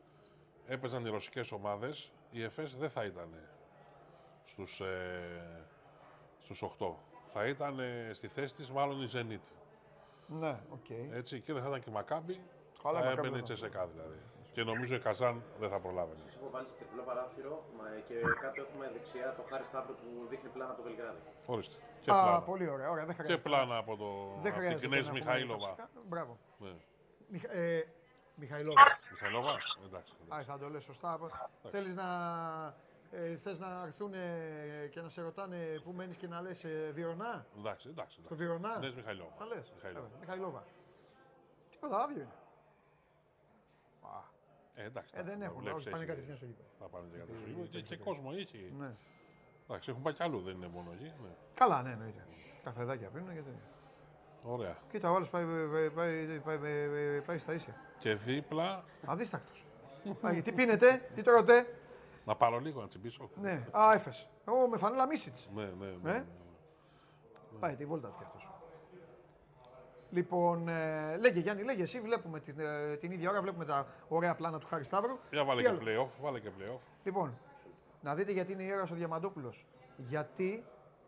[0.67, 3.29] έπαιζαν οι ρωσικές ομάδες, η ΕΦΕΣ δεν θα ήταν
[4.45, 5.67] στους, ε,
[6.43, 6.95] στους 8.
[7.33, 9.53] Θα ήταν ε, στη θέση της μάλλον η Zenit.
[10.27, 10.89] Ναι, οκ.
[11.13, 12.39] Έτσι, και δεν θα ήταν και η Μακάμπι,
[12.83, 13.53] Καλά, η θα Μακάμπη έμπαινε η δεν θα.
[13.53, 14.19] Τσεσεκά δηλαδή.
[14.55, 16.19] Και νομίζω η Καζάν δεν θα προλάβαινε.
[16.25, 20.27] Σας έχω βάλει σε τριπλό παράθυρο μας, και κάτω έχουμε δεξιά το Χάρη Σταύρο που
[20.29, 21.19] δείχνει πλάνα από το Βελιγράδι.
[21.45, 21.75] Ορίστε.
[22.01, 22.41] Και Α, πλάνα.
[22.41, 22.89] πολύ ωραία.
[22.89, 23.49] ωραία δεν Και χρειάζεται.
[23.49, 24.87] πλάνα από, το, Δεν από την χρειάζεται.
[24.87, 25.57] Κνέζ να πούμε Μιχαήλοβα.
[25.67, 25.89] βασικά.
[26.07, 26.37] Μπράβο.
[26.57, 26.73] Ναι.
[27.27, 27.87] Μιχα, ε,
[28.35, 28.81] Μιχαηλόβα.
[29.11, 29.55] Μιχαήλοβα,
[29.87, 30.13] εντάξει.
[30.35, 31.19] Α, θα το λες σωστά.
[31.73, 32.07] Θέλεις να,
[33.11, 34.11] ε, θες να έρθουν
[34.91, 38.19] και να σε ρωτάνε πού μένεις και να λες ε, Βιρονά; Εντάξει, εντάξει.
[38.25, 39.31] Στο Βιρονά; Κνέζ Μιχαήλοβα.
[39.37, 39.71] Θα λες.
[39.75, 40.05] Μιχαήλοβα.
[40.05, 40.63] Ε, Μιχαηλόβα.
[41.71, 42.33] Τίποτα άδειο είναι.
[44.77, 45.61] Α, Ε, εντάξει, ε, δεν εντάξει, έχουν.
[45.61, 46.69] βλέπεις, Όχι, πάνε έχει- κατευθείαν στο γήπεδο.
[46.79, 47.69] Θα πάνε και κατευθείαν.
[47.69, 48.73] Και, και κόσμο έχει.
[48.79, 48.91] Ναι.
[49.67, 51.03] Εντάξει, έχουν πάει κι αλλού, δεν είναι μόνο εκεί.
[51.23, 51.29] Ναι.
[51.53, 52.23] Καλά, ναι, εννοείται.
[52.63, 53.49] Καφεδάκια πίνουν γιατί.
[54.43, 54.75] Ωραία.
[54.91, 57.75] Κοίτα, ο άλλος πάει, πάει, πάει, πάει, πάει, πάει στα ίσια.
[57.99, 59.65] Και δίπλα, Αδίστακτος.
[60.21, 61.79] Α, τι πίνετε, τι τρώτε.
[62.25, 63.29] να πάρω λίγο να τσιμπήσω.
[63.41, 64.27] Ναι, α, έφες.
[64.47, 65.49] Εγώ με φανέλα Μίσιτς.
[65.55, 66.11] Ναι, ναι, ναι.
[66.11, 66.25] Ε; ναι.
[67.59, 68.49] Πάει τη βόλτα του κι αυτός.
[70.11, 74.35] Λοιπόν, ε, λέγε Γιάννη, λέγε εσύ, βλέπουμε την, ε, την ίδια ώρα, βλέπουμε τα ωραία
[74.35, 75.17] πλάνα του Χάρη Σταύρου.
[75.31, 76.77] Για βάλε Τι και άλλο; playoff, βάλε και playoff.
[77.03, 77.37] Λοιπόν,
[78.01, 79.65] να δείτε γιατί είναι ιέρας ο Διαμαντόπουλος.
[79.97, 80.63] Γιατί,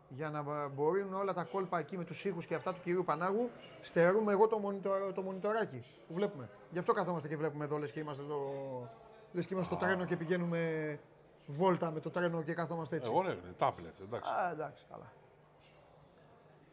[0.10, 3.04] για να μπο- μπορούν όλα τα κόλπα εκεί με τους ήχους και αυτά του κυρίου
[3.04, 3.50] Πανάγου,
[3.82, 6.50] στερούμε εγώ το, μονιτο, το μονιτοράκι που βλέπουμε.
[6.72, 8.40] Γι' αυτό καθόμαστε και βλέπουμε εδώ, λες και είμαστε εδώ
[9.34, 11.00] Λες και είμαστε στο τρένο και πηγαίνουμε
[11.46, 13.10] βόλτα με το τρένο και κάθομαστε έτσι.
[13.14, 14.30] Ε, ωραία είναι, τάπλετ, εντάξει.
[14.32, 15.12] Α, εντάξει, καλά.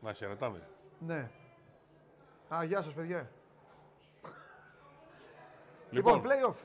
[0.00, 0.60] Να χαιρετάνε.
[0.98, 1.30] Ναι.
[2.54, 3.30] Α, γεια σας παιδιά.
[5.90, 6.56] Λοιπόν, Λοιπόν, play-off.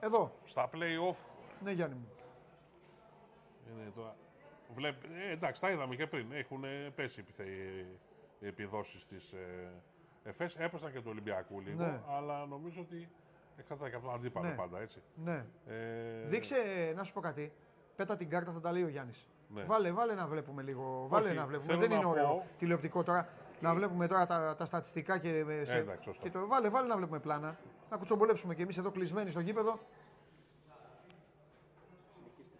[0.00, 0.32] Εδώ.
[0.44, 1.16] στα play-off
[1.64, 2.08] Ναι, Γιάννη μου.
[3.72, 4.16] είναι τώρα.
[4.74, 4.94] Βλέπ...
[5.04, 6.32] Ε, εντάξει, τα είδαμε και πριν.
[6.32, 7.42] Έχουν ε, πέσει επιθε...
[8.40, 9.70] οι επιδόσεις της ε,
[10.24, 10.56] ΕΦΕΣ.
[10.56, 12.00] Έπεσαν και του Ολυμπιακού λίγο, Ναι.
[12.08, 13.08] αλλά νομίζω ότι
[13.56, 14.54] εξαρτάται και από τον αντίπαλο Ναι.
[14.54, 15.02] πάντα, έτσι.
[15.14, 15.44] Ναι.
[15.66, 16.56] Ε, Δείξε,
[16.96, 17.52] να σου πω κάτι.
[17.96, 19.28] Πέτα την κάρτα, θα τα λέει ο Γιάννης.
[19.48, 19.62] Ναι.
[19.62, 21.06] Βάλε, βάλε να βλέπουμε λίγο.
[21.08, 21.68] Βάλε να βλέπουμε.
[21.68, 23.28] θέλω Δεν να είναι ωραίο πω- τηλεοπτικό τώρα.
[23.60, 26.22] Να βλέπουμε τώρα τα, τα στατιστικά και, ε, σε- εντάξει, σωστό.
[26.22, 27.56] και το, βάλε, βάλε να βλέπουμε πλάνα.
[27.90, 29.78] Να κουτσομπολέψουμε κι εμείς εδώ κλεισμένοι στο γήπεδο.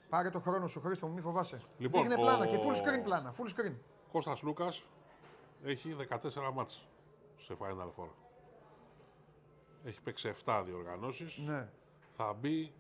[0.08, 1.60] Πάρε το χρόνο σου, Χρήστο μου, μη φοβάσαι.
[1.78, 3.34] Λοιπόν, Δείχνε ο- πλάνα και full screen πλάνα.
[3.34, 3.72] Full screen.
[4.12, 4.84] Κώστας Λούκας
[5.64, 6.86] έχει 14 μάτς
[7.36, 8.08] σε Final Four.
[9.84, 11.38] Έχει παίξει 7 διοργανώσεις.
[11.38, 11.68] Ναι,
[12.16, 12.72] Θα μπει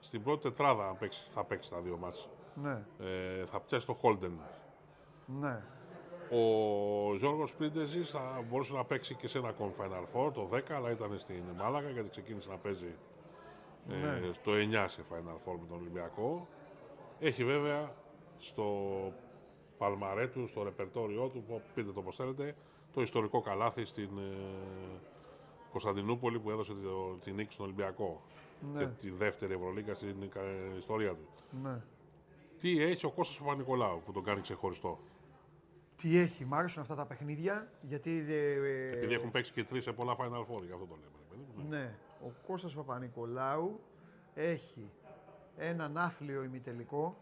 [0.00, 2.28] στην πρώτη τετράδα αν παίξει, θα παίξει τα δύο μάτς.
[2.54, 4.30] ναι, Ε, θα πιάσει το Holden.
[5.26, 5.62] ναι.
[6.34, 10.60] Ο Γιώργος Πρίντεζης θα μπορούσε να παίξει και σε ένα ακόμη Final Four, το 10,
[10.72, 12.94] αλλά ήταν στην Μάλαγα γιατί ξεκίνησε να παίζει
[13.90, 14.32] ε, Ναι.
[14.32, 16.48] στο 9 σε Final Four με τον Ολυμπιακό.
[17.18, 17.92] Έχει βέβαια
[18.38, 18.66] στο
[19.78, 22.54] παλμαρέ του, στο ρεπερτόριό του, πω- πείτε το πώς θέλετε,
[22.92, 24.36] το ιστορικό καλάθι στην ε,
[25.70, 28.20] Κωνσταντινούπολη που έδωσε το, τη νίκη στον Ολυμπιακό
[28.72, 28.78] Ναι.
[28.78, 31.28] και τη δεύτερη Ευρωλίγα στην ε, ιστορία του.
[31.62, 31.80] ναι.
[32.58, 34.98] Τι έχει ο Κώστας Παπα-Νικολάου που τον κάνει ξεχωριστό;
[36.02, 38.24] Τι έχει, μ' άρεσουν αυτά τα παιχνίδια γιατί.
[38.28, 41.16] ε, ε, Επειδή έχουν παίξει και τρεις σε πολλά Final Four, γι' αυτό το λέμε.
[41.18, 41.68] ρε παιδί μου.
[41.68, 41.94] Ναι,
[42.26, 43.80] ο Κώστας Παπα-Νικολάου
[44.34, 44.90] έχει
[45.56, 47.16] έναν άθλιο ημιτελικό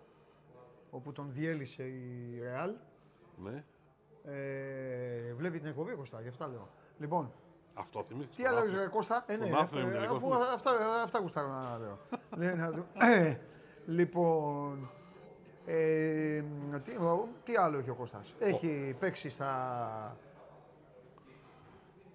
[0.91, 2.75] όπου τον διέλυσε η Ρεάλ.
[3.37, 3.65] Ναι.
[4.25, 6.69] Ε, βλέπει την εκπομπή Κώστα, γι' αυτά λέω.
[6.99, 7.33] Λοιπόν,
[7.75, 8.37] Αυτό θυμήθηκες.
[8.37, 10.53] τι άλλο ρε Κώστα, ε, ναι, τον άθλιο ε, ημιτελικό αφού θυμήθηκα.
[10.53, 11.99] αυτά, αυτά γουστάρω να λέω.
[12.37, 12.87] Ναι, να δω.
[13.01, 13.37] Ε,
[13.87, 14.89] λοιπόν,
[15.73, 16.43] ε,
[16.85, 20.17] τι, ο- τι άλλο έχει ο Κώστας; Έχει παίξει στα...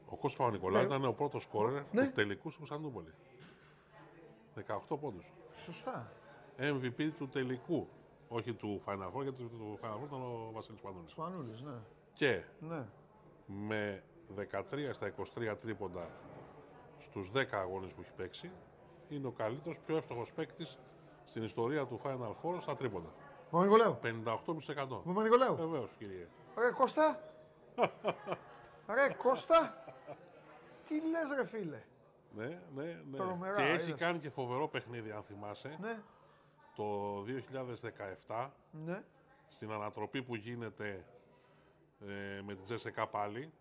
[0.10, 0.88] Ο Κώστας Παπα-Νικολάου Ναι.
[0.88, 2.06] ήταν ο πρώτος σκόρερ Ναι.
[2.06, 3.14] του τελικού στην Κωνσταντινούπολη.
[4.90, 5.32] 18 πόντους.
[5.54, 6.12] Σωστά.
[6.58, 7.88] MVP του τελικού.
[8.28, 11.12] Όχι του Final Four, γιατί του Final Four ήταν ο Βασίλης Πανούλης.
[11.12, 11.72] Σπανούλης, ναι.
[12.14, 12.86] Και ναι.
[13.46, 14.04] με
[14.36, 16.08] 13 στα 23 τρίποντα
[17.00, 18.52] στους 10 αγώνες που έχει παίξει,
[19.10, 20.78] είναι ο καλύτερος, πιο εύστοχος παίκτης
[21.26, 23.10] στην ιστορία του Final Four στα τρίποντα.
[23.52, 24.00] Παπα-Νικολάου.
[24.04, 25.02] 58%.
[25.06, 25.56] Παπα-Νικολάου.
[25.56, 26.28] Βεβαίως, κύριε.
[26.58, 27.20] Ρε Κώστα.
[28.96, 29.84] ρε Κώστα.
[30.86, 31.82] Τι λες ρε φίλε;
[32.36, 33.18] Ναι, ναι, ναι.
[33.18, 34.00] Τρομερά, και έχει είδες.
[34.00, 36.00] κάνει και φοβερό παιχνίδι, αν θυμάσαι, Ναι,
[36.76, 37.22] το
[38.28, 39.04] 2017, ναι.
[39.48, 41.06] στην ανατροπή που γίνεται
[42.08, 43.54] ε, με την Τζέσεκα πάλι,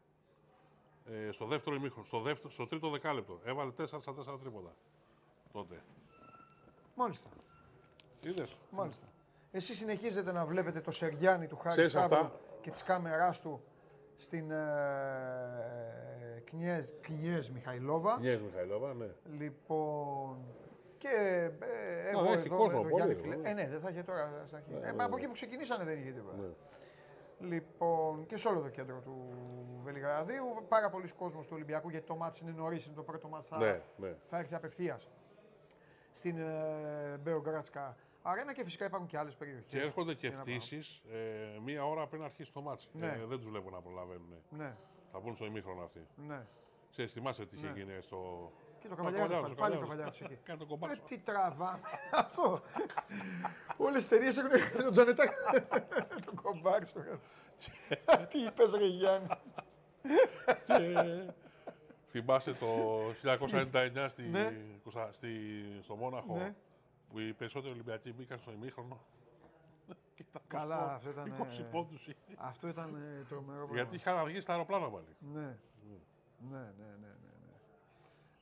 [1.07, 3.41] ε, στο δεύτερο ημίχρονο, στο, δεύτερο, στο τρίτο δεκάλεπτο.
[3.45, 4.75] Έβαλε 4 στα 4 τρίποντα.
[5.53, 5.83] Τότε.
[6.95, 7.29] Μάλιστα.
[8.21, 8.57] Είδες.
[8.71, 9.07] Μάλιστα.
[9.57, 12.31] Εσείς συνεχίζετε να βλέπετε το Σεργιάννη του Χάρη Ξέρεις αυτά; Σάββου
[12.61, 13.65] και της κάμεράς του
[14.17, 14.57] στην ε,
[16.45, 18.19] Κνιέζ, Κνιέζ Μιχαηλόβα.
[18.21, 19.07] Νιές Μιχαηλόβα, ναι.
[19.39, 20.39] Λοιπόν,
[20.99, 21.09] και
[21.61, 23.37] ε, εγώ Α, έχει εδώ κόσμο με τον πολύ, Γιάννη Φιλέ.
[23.37, 23.51] ναι.
[23.51, 24.73] Ε, ναι, δεν θα είχε τώρα στην αρχή.
[24.73, 25.19] Ναι, ε, ναι, μα από ναι.
[25.19, 26.37] εκεί που ξεκινήσανε δεν είχε τίποτα.
[26.37, 26.49] ναι.
[27.39, 29.17] Λοιπόν, και σε όλο το κέντρο του
[29.83, 30.45] Βελιγραδίου.
[30.69, 33.59] Πάρα πολλοί κόσμος του Ολυμπιακού, γιατί το μάτς είναι νωρίς, είναι το πρώτο μάτς, θα,
[33.59, 34.15] Ναι, ναι.
[34.25, 35.09] θα έρθει απευθείας
[36.13, 37.97] στην ε, Μπεογκράντσκα
[38.27, 39.65] Αρένα και φυσικά υπάρχουν και άλλες περιοχές.
[39.69, 40.57] Και έρχονται και Για να πάμε.
[40.57, 42.89] πτήσεις ε, μία ώρα πριν αρχίσει το ματς.
[42.93, 43.07] Ναι.
[43.07, 44.33] Ε, δεν τους βλέπω να προλαβαίνουν.
[44.51, 44.77] Ναι,
[45.13, 46.07] Θα μπουν στο ημίχρονο αυτοί.
[46.17, 46.47] ναι.
[46.91, 47.73] Ξέρεις, θυμάσαι τι είχε Ναι.
[47.73, 48.53] γίνει στο.
[48.79, 50.19] Και το Ο καβαλιάρι Καβαλιάρος, πάλι, ο πάλι ο Καβαλιάρος.
[50.19, 50.45] καβαλιάρι εκεί.
[50.45, 51.03] Κάνει το Ε, κομπάρσο.
[51.09, 51.81] τι τραβάμε.
[52.23, 52.63] Αυτό.
[53.77, 55.25] Όλες τι εταιρείες έχουν τον Τζανετά.
[56.25, 57.01] τον κομπάρσο.
[58.31, 59.27] Τι είπες, Ρε Γιάννη.
[60.67, 62.67] Και θυμάσαι το
[63.23, 64.53] 1999 στη, Ναι.
[64.83, 65.29] Κωνστα- στη,
[65.83, 66.55] στο Μόναχο; Ναι.
[67.15, 69.01] Που οι περισσότεροι Ολυμπιακοί μπήκαν στο ημίχρονο.
[70.15, 72.35] Και ήταν Καλά, σκορ, αυτό ήταν, 20 ε, πόντους είχε.
[72.37, 73.75] Αυτό ήταν ε, τρομερό πράγμα.
[73.75, 75.17] Γιατί είχαν αργήσει τα αεροπλάνα πάλι.
[75.19, 75.41] Ναι.
[75.41, 75.57] Ναι,
[76.51, 77.53] ναι, ναι, ναι, ναι.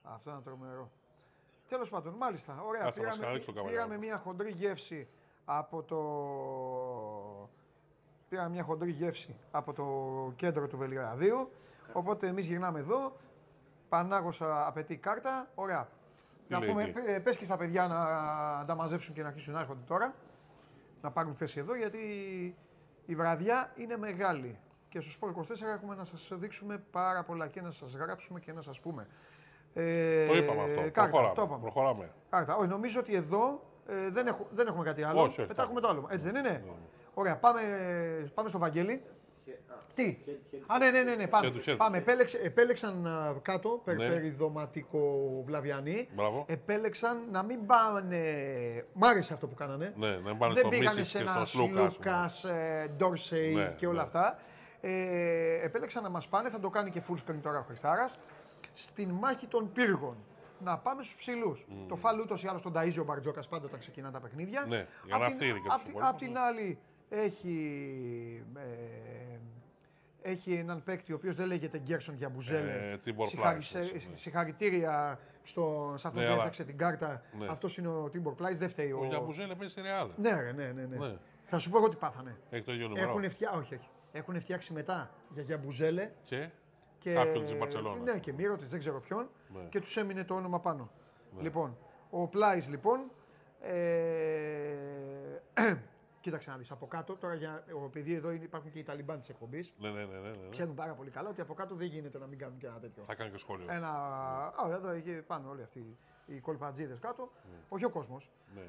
[0.02, 0.90] Αυτό ήταν τρομερό.
[1.68, 2.62] Τέλος πάντων, μάλιστα.
[2.62, 2.86] Ωραία.
[2.86, 3.86] Ας τα μας Πήραμε, χαρίξει το καβαλιάρι.
[3.86, 5.08] πήραμε μια χοντρή γεύση
[5.44, 6.00] από το.
[8.28, 9.86] Πήραμε μια χοντρή γεύση από το
[10.36, 11.50] κέντρο του Βελιγραδίου.
[11.92, 13.16] Οπότε εμείς γυρνάμε εδώ.
[13.88, 15.50] Πανάγωσα απαιτεί κάρτα.
[15.54, 15.88] Ωραία.
[16.54, 17.98] Τι να λέει πούμε, εκεί; πε- πες και στα παιδιά να,
[18.58, 20.14] να τα μαζέψουν και να αρχίσουν να έρχονται τώρα.
[21.02, 21.98] Να πάρουν θέση εδώ γιατί
[23.06, 24.58] η βραδιά είναι μεγάλη.
[24.88, 25.44] Και στο Sport 24
[25.74, 29.06] έχουμε να σας δείξουμε πάρα πολλά και να σας γράψουμε και να σας πούμε.
[29.74, 30.80] Ε, Το είπαμε αυτό.
[30.80, 31.34] Κάρτα, Προχωράμε.
[31.34, 31.60] το είπαμε.
[31.60, 32.10] Προχωράμε.
[32.30, 32.56] Κάρτα.
[32.56, 35.20] Όχι, νομίζω ότι εδώ ε, δεν, έχουμε, δεν έχουμε κάτι άλλο.
[35.22, 36.06] Όχι, όχι, Πετάχουμε το άλλο.
[36.10, 36.72] Έτσι δεν είναι; Ναι.
[37.14, 37.60] Ωραία, πάμε,
[38.34, 39.02] πάμε στο Βαγγέλη.
[39.94, 40.16] Τι;
[40.66, 41.44] Α, ναι, ναι, ναι, ναι πάμε.
[41.46, 41.76] Χέρι του χέρι.
[41.76, 41.96] πάμε.
[41.98, 44.08] Επέλεξε, επέλεξαν α, κάτω, περ, Ναι.
[44.08, 46.08] περιδοματικό βλαβιανή.
[46.14, 46.44] Μπράβο.
[46.48, 48.20] Επέλεξαν να μην πάνε.
[48.92, 49.92] Μ' άρεσε αυτό που κάνανε.
[49.96, 52.10] Ναι, να μην πάνε Δεν στο πήγανε Μίτσιτς σε και ένα στο Σλούκας, ας πούμε.
[52.12, 54.02] Σλούκας, ε, Ντόρσεϊ Ναι, και όλα ναι.
[54.02, 54.38] αυτά.
[54.80, 58.18] Ε, επέλεξαν να μας πάνε, θα το κάνει και full screen τώρα ο Χριστάρας,
[58.72, 60.16] στην μάχη των πύργων.
[60.64, 61.66] Να πάμε στους ψηλούς.
[61.88, 64.64] Το φάλ ούτως ή άλλως τον ταΐζει ο Μπαρτζόκας πάντα όταν ξεκινά τα παιχνίδια.
[64.68, 66.10] Ναι, για Απ' να την- φτύρει και απ' τους την- υπόλοιπους.
[66.10, 66.78] Απ' την άλλη
[67.16, 68.44] έχει...
[68.56, 69.36] ε,
[70.30, 72.90] έχει έναν παίκτη ο οποίος δεν λέγεται Γκέρσον για Μπουζέλε.
[72.92, 74.16] Ε, Τίμπορ Συγχαρη- Πλάις, σε- έτσι, ναι.
[74.16, 77.22] Συγχαρητήρια στο, σε αυτόν Ναι, που αλλά- έφτιαξε την κάρτα.
[77.38, 77.46] Ναι.
[77.50, 80.10] Αυτός είναι ο Τίμπορ Πλάις, δεν φταίει Ο Γιαμπουζέλε παίζει στη Ρεάλ.
[80.16, 80.96] ναι, ρε, ναι, ναι, ναι.
[80.96, 81.16] Ναι.
[81.44, 82.36] Θα σου πω εγώ τι πάθανε.
[82.50, 83.08] Έχει το ίδιο νούμερο.
[83.10, 83.52] Έχουν, φτιά...
[83.52, 83.88] όχι, όχι.
[84.12, 86.48] Έχουν φτιάξει μετά για Γιαμπουζέλε Και;
[86.98, 87.12] και.
[87.12, 88.12] Κάποιον της Μπαρτσελώνα.
[88.12, 89.28] Ναι, και Μύρο της, δεν ξέρω ποιον.
[89.54, 89.62] Ναι.
[89.68, 90.90] Και τους έμεινε το όνομα πάνω.
[91.40, 91.76] Λοιπόν,
[92.10, 93.00] ο Πλάις λοιπόν.
[93.60, 94.74] Ε...
[96.22, 97.16] Κοίταξε να δεις από κάτω.
[97.16, 97.64] Τώρα, για...
[97.84, 100.48] επειδή εδώ είναι- υπάρχουν και οι Ταλιμπάν της εκπομπής, ναι, ναι, ναι, ναι, ναι.
[100.50, 103.02] ξέρουν πάρα πολύ καλά ότι από κάτω δεν γίνεται να μην κάνουν και ένα τέτοιο.
[103.06, 103.66] Θα κάνει και σχόλιο.
[103.70, 103.88] Ένα.
[103.88, 105.96] Α, εδώ εκεί πάνω όλοι αυτοί
[106.26, 107.32] οι κολπατζίδες κάτω.
[107.68, 108.30] Όχι ο κόσμος.
[108.54, 108.62] Ναι.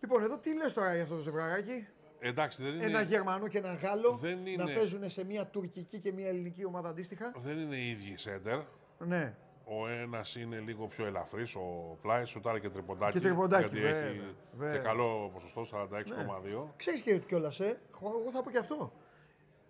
[0.00, 1.86] Λοιπόν, εδώ τι λες τώρα για αυτό το ζευγαράκι;
[2.20, 5.98] Εντάξει, δεν είναι, Ένα Γερμανό και ένα Γάλλο Δεν να είναι- παίζουν σε μια τουρκική
[5.98, 8.60] και μια ελληνική ομάδα αντίστοιχα; δεν είναι οι ίδιοι σέντερ.
[8.98, 9.34] Ναι.
[9.70, 13.12] Ο ένας είναι λίγο πιο ελαφρύς, ο Πλάις, σουτάρει και τριποντάκι.
[13.18, 14.76] Και τριποντάκι, γιατί βέβαια, έχει βέβαια.
[14.76, 16.72] και καλό ποσοστό, 46,2.
[16.76, 17.80] Ξέρεις και κιόλας, ε.
[18.02, 18.92] Εγώ θα πω και αυτό.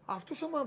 [0.06, 0.58] Αυτός άμα,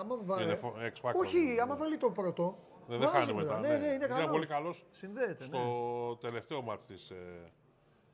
[0.00, 0.44] άμα βάλει.
[0.44, 1.14] Είναι φο- X Factor.
[1.14, 2.58] Όχι, άμα βάλει το πρώτο.
[2.88, 3.58] Δεν, δεν βάζει χάνει μετά.
[3.60, 4.28] Ναι, ναι, είναι καλό.
[4.28, 5.44] πολύ καλός Συνδέεται.
[5.44, 6.16] στο Ναι.
[6.30, 7.52] τελευταίο μάτι της, ε,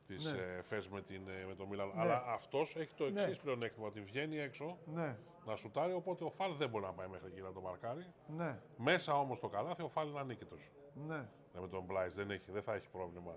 [0.06, 0.30] της Ναι.
[0.30, 1.92] ε, ΦΕΣ με, την, ε, με τον Μίλαν.
[1.96, 3.34] Αλλά αυτός έχει το εξής Ναι.
[3.42, 5.16] πλεονέκτημα, ότι βγαίνει έξω ναι,
[5.46, 8.06] να σουτάρει, οπότε ο Φαλ δεν μπορεί να πάει μέχρι εκεί να το μαρκάρει.
[8.36, 10.70] ναι, Μέσα όμως το καλάθι ο Φαλ είναι ανίκητος.
[11.06, 11.26] ναι.
[11.54, 13.36] Ναι, με τον Μπλάις δεν, έχει, δεν θα έχει πρόβλημα.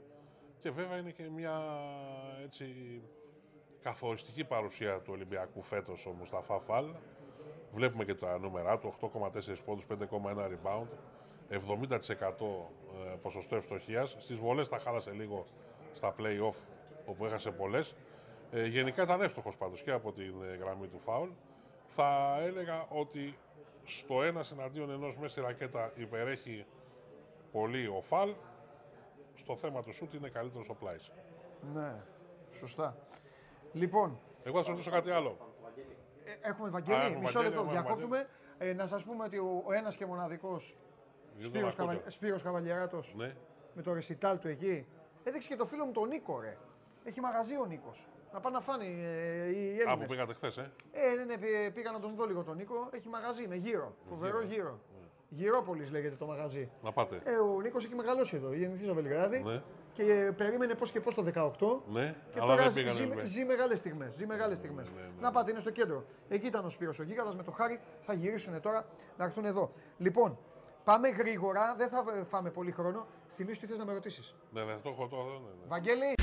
[0.59, 1.61] Και βέβαια είναι και μια
[2.43, 2.65] έτσι,
[3.81, 6.85] καθοριστική παρουσία του Ολυμπιακού φέτος ο Μουσταφά Φαλ.
[7.73, 10.87] Βλέπουμε και τα νούμερα του, 8,4 πόντους, 5,1 rebound,
[11.49, 11.57] 70%
[13.05, 14.15] ε, ποσοστό ευστοχίας.
[14.19, 15.45] Στις βολές τα χάλασε λίγο
[15.93, 16.65] στα play-off,
[17.05, 17.95] όπου έχασε πολλές.
[18.51, 21.29] Ε, γενικά ήταν εύστοχος πάντως και από την ε, γραμμή του φάουλ.
[21.87, 23.37] Θα έλεγα ότι
[23.83, 26.65] στο ένα εναντίον ενός μέσα στη ρακέτα υπερέχει
[27.51, 28.33] πολύ ο Φαλ.
[29.35, 31.11] Στο θέμα του σουτ είναι καλύτερος ο Πλάις.
[31.73, 31.95] ναι.
[32.53, 32.97] Σωστά.
[33.73, 35.37] Λοιπόν, Εγώ θα σου ρωτήσω κάτι άλλο.
[36.25, 38.27] ε, έχουμε Βαγγέλη, Α, έχουμε μισό Βαγγέλη, λεπτό, έχουμε διακόπτουμε.
[38.57, 40.75] Ε, να σας πούμε ότι ο, ο ένας και μοναδικός
[41.35, 41.95] Δεν τον Σπύρος, ακούτε.
[41.95, 42.09] Καβα...
[42.09, 43.35] Σπύρος Καβαλιεράτος Ναι.
[43.73, 44.85] με το ρεσιτάλ του εκεί.
[45.23, 46.57] Έδειξε και το φίλο μου τον Νίκο, ρε.
[47.07, 48.07] Έχει μαγαζί ο Νίκος.
[48.33, 50.07] Να πάνε να φάνε ε, οι Α, που Έλληνες.
[50.07, 52.89] πήγατε χθες, ε; Ε, ναι, ναι, πή- πήγα να τον δω λίγο τον Νίκο.
[52.91, 53.95] Έχει μαγαζί, είναι γύρω.
[54.09, 54.79] Φοβερό γύρο.
[55.29, 56.69] Γυρόπολης λέγεται το μαγαζί.
[56.83, 57.21] Να πάτε.
[57.23, 59.43] Ε, ο Νίκος έχει μεγαλώσει εδώ, γεννηθεί στο Βελιγράδι.
[59.43, 59.61] Ναι.
[59.93, 61.81] Και ε, περίμενε πώς και πώς το 18.
[61.91, 62.93] Ναι, Και αλλά τώρα δεν πήγανε.
[62.97, 63.23] ζει, ναι.
[63.25, 64.13] ζει μεγάλες στιγμές.
[64.13, 64.87] Ζει μεγάλες στιγμές.
[65.19, 66.03] Να πάτε, είναι στο κέντρο.
[66.29, 67.79] Εκεί ήταν ο Σπύρος ο Γίγαντας με το Χάρη.
[68.01, 68.85] Θα γυρίσουν τώρα
[69.17, 69.71] να έρθουν εδώ.
[69.97, 70.37] Λοιπόν,
[70.83, 71.75] πάμε γρήγορα.
[71.77, 73.05] Δεν θα ε, φάμε πολύ χρόνο.
[73.27, 74.35] Θυμήσου τι θες να με ρωτήσεις.
[74.51, 75.23] Ναι, ναι, το έχω τώρα.
[75.23, 75.67] Ναι, ναι.
[75.67, 76.13] Βαγγέλη.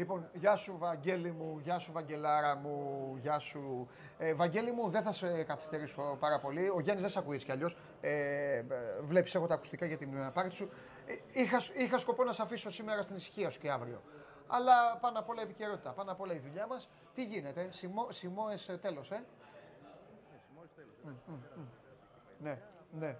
[0.00, 3.88] Λοιπόν, γεια σου Βαγγέλη μου, γεια σου Βαγγελάρα μου, γεια σου.
[4.18, 6.68] Ε, Βαγγέλη μου, δεν θα σε καθυστερήσω πάρα πολύ.
[6.68, 7.76] Ο Γιάννης δεν σε ακούει έτσι κι αλλιώς.
[8.00, 8.64] Ε, ε,
[9.02, 10.70] βλέπεις, έχω τα ακουστικά για την ε, πάρτι σου.
[11.06, 14.02] Ε, είχα, είχα σκοπό να σε αφήσω σήμερα στην ησυχία σου και αύριο.
[14.50, 16.88] Αλλά πάνω απ' όλα η επικαιρότητα, πάνω απ' όλα η δουλειά μας.
[17.14, 19.24] Τι γίνεται, Σιμώ, Σιμώες ε, τέλος, ε;
[21.02, 21.66] Μμ, μμ, μμ.
[22.38, 22.58] Ναι,
[22.92, 23.18] ναι.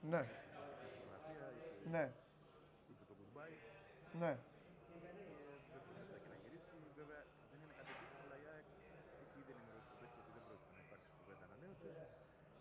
[0.00, 0.28] Ναι.
[1.90, 2.12] Ναι.
[4.18, 4.36] Ναι.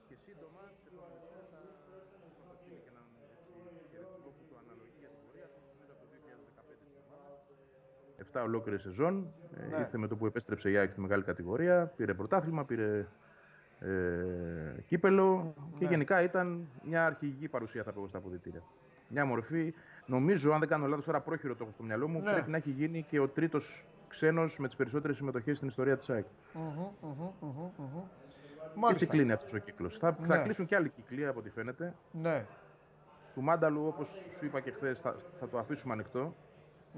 [0.08, 1.60] Και σύντομα, σε επαγγελματικά θα
[2.48, 3.52] θα στείλει και έναν έτσι,
[3.92, 7.34] χαιρετισμό που το αναλογεί για την πορεία του, νομίζω από το 2015 στην ομάδα.
[8.42, 9.28] 7 ολόκληρη σεζόν.
[9.58, 9.78] Ε, Ναι.
[9.78, 11.92] Ήρθε με το που επέστρεψε η ΑΕΚ στη μεγάλη κατηγορία.
[11.96, 13.06] Πήρε πρωτάθλημα, πήρε
[13.80, 15.90] ε, κύπελο και Ναι.
[15.90, 18.62] γενικά ήταν μια αρχηγική παρουσία θα πω εγώ, στα αποδητήρια.
[19.10, 19.74] Μια μορφή,
[20.06, 22.32] νομίζω, αν δεν κάνω λάθος, τώρα πρόχειρο το έχω στο μυαλό μου, Ναι.
[22.32, 26.10] πρέπει να έχει γίνει και ο τρίτος ξένος με τις περισσότερες συμμετοχές στην ιστορία της
[26.10, 26.26] ΑΕΚ.
[26.54, 26.64] Μμμ,
[27.02, 28.02] μμμ, μμμ, μμμ.
[28.68, 29.06] Έτσι Μάλιστα.
[29.06, 29.98] κλείνει αυτός ο κύκλος.
[29.98, 30.26] Θα, Ναι.
[30.28, 31.94] θα κλείσουν και άλλοι κύκλοι από ό,τι φαίνεται.
[32.12, 32.46] Ναι,
[33.34, 34.08] Του Μάνταλου, όπως
[34.38, 36.36] σου είπα και χθες, θα, θα το αφήσουμε ανοιχτό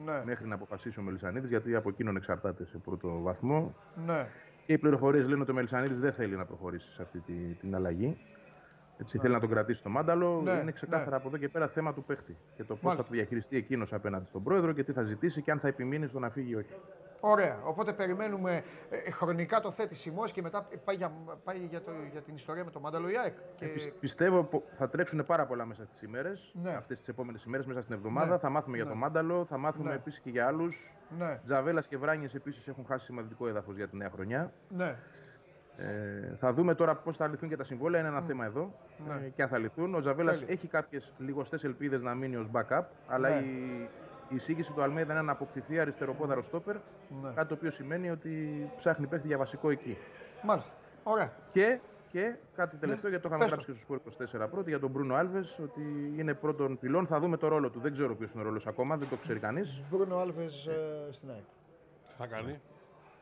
[0.05, 3.75] ναι, μέχρι να αποφασίσει ο Μελισανίδης, γιατί από εκείνον εξαρτάται σε πρώτο βαθμό.
[4.05, 4.27] ναι.
[4.65, 7.75] Και οι πληροφορίες λένε ότι ο Μελισανίδης δεν θέλει να προχωρήσει σε αυτή τη, την
[7.75, 8.17] αλλαγή.
[8.97, 10.41] Έτσι, θέλει να τον κρατήσει το μάνταλο.
[10.43, 11.15] Ναι, είναι ξεκάθαρα ναι.
[11.15, 12.37] από εδώ και πέρα θέμα του παίχτη.
[12.55, 13.09] Και το πώς θα Μάλιστα.
[13.09, 16.19] το διαχειριστεί εκείνος απέναντι στον πρόεδρο και τι θα ζητήσει και αν θα επιμείνει στο
[16.19, 16.73] να φύγει ή όχι.
[17.19, 17.59] Ωραία.
[17.63, 21.11] Οπότε περιμένουμε ε, χρονικά το θέτει Σιμός και μετά πάει, για,
[21.43, 23.33] πάει για, το, για την ιστορία με το Μάνταλο Ιάκ.
[23.55, 23.65] Και...
[23.67, 26.51] Πι- Πιστεύω πο- θα τρέξουν πάρα πολλά μέσα στις ημέρες.
[26.63, 26.71] Ναι.
[26.73, 28.31] Αυτές τις επόμενες ημέρες, μέσα στην εβδομάδα.
[28.31, 28.37] Ναι.
[28.37, 28.91] Θα μάθουμε για Ναι.
[28.91, 29.95] το Μάνταλο, θα μάθουμε Ναι.
[29.95, 30.93] επίσης και για άλλους.
[31.17, 34.51] Ναι, Τζαβέλας και Βράνιες επίσης έχουν χάσει σημαντικό έδαφος για τη νέα χρονιά.
[34.69, 34.95] ναι.
[35.81, 37.99] Ε, θα δούμε τώρα πώς θα λυθούν και τα συμβόλαια.
[37.99, 38.73] Είναι ένα θέμα εδώ.
[39.07, 39.25] Ναι.
[39.25, 39.95] Ε, και αν θα λυθούν.
[39.95, 40.53] Ο Τζαβέλας Τέλεια.
[40.53, 42.83] έχει κάποιες λιγοστές ελπίδες να μείνει ως backup.
[43.07, 43.35] Αλλά Ναι.
[43.35, 43.49] η,
[43.81, 43.89] η
[44.29, 46.75] εισήγηση του Αλμέιδα είναι να αποκτηθεί αριστεροπόδαρο στόπερ.
[47.21, 47.31] Ναι.
[47.35, 48.31] Κάτι το οποίο σημαίνει ότι
[48.77, 49.97] ψάχνει παίχτη για βασικό εκεί.
[50.43, 50.71] Μάλιστα.
[51.03, 51.33] Ωραία.
[51.51, 51.79] Και,
[52.11, 53.55] και κάτι τελευταίο, γιατί το είχαμε Ναι.
[53.55, 57.07] Πες γράψει και στο Sport 24 πρώτη, για τον Μπρούνο Άλβες, ότι είναι πρώτον πυλών.
[57.07, 57.79] Θα δούμε το ρόλο του.
[57.79, 59.81] Δεν ξέρω ποιος είναι ο ρόλος ακόμα, δεν το ξέρει κανείς.
[59.89, 60.69] Μπρούνο Άλβες
[61.11, 61.43] στην ΑΕΚ.
[62.07, 62.59] Τι θα κάνει;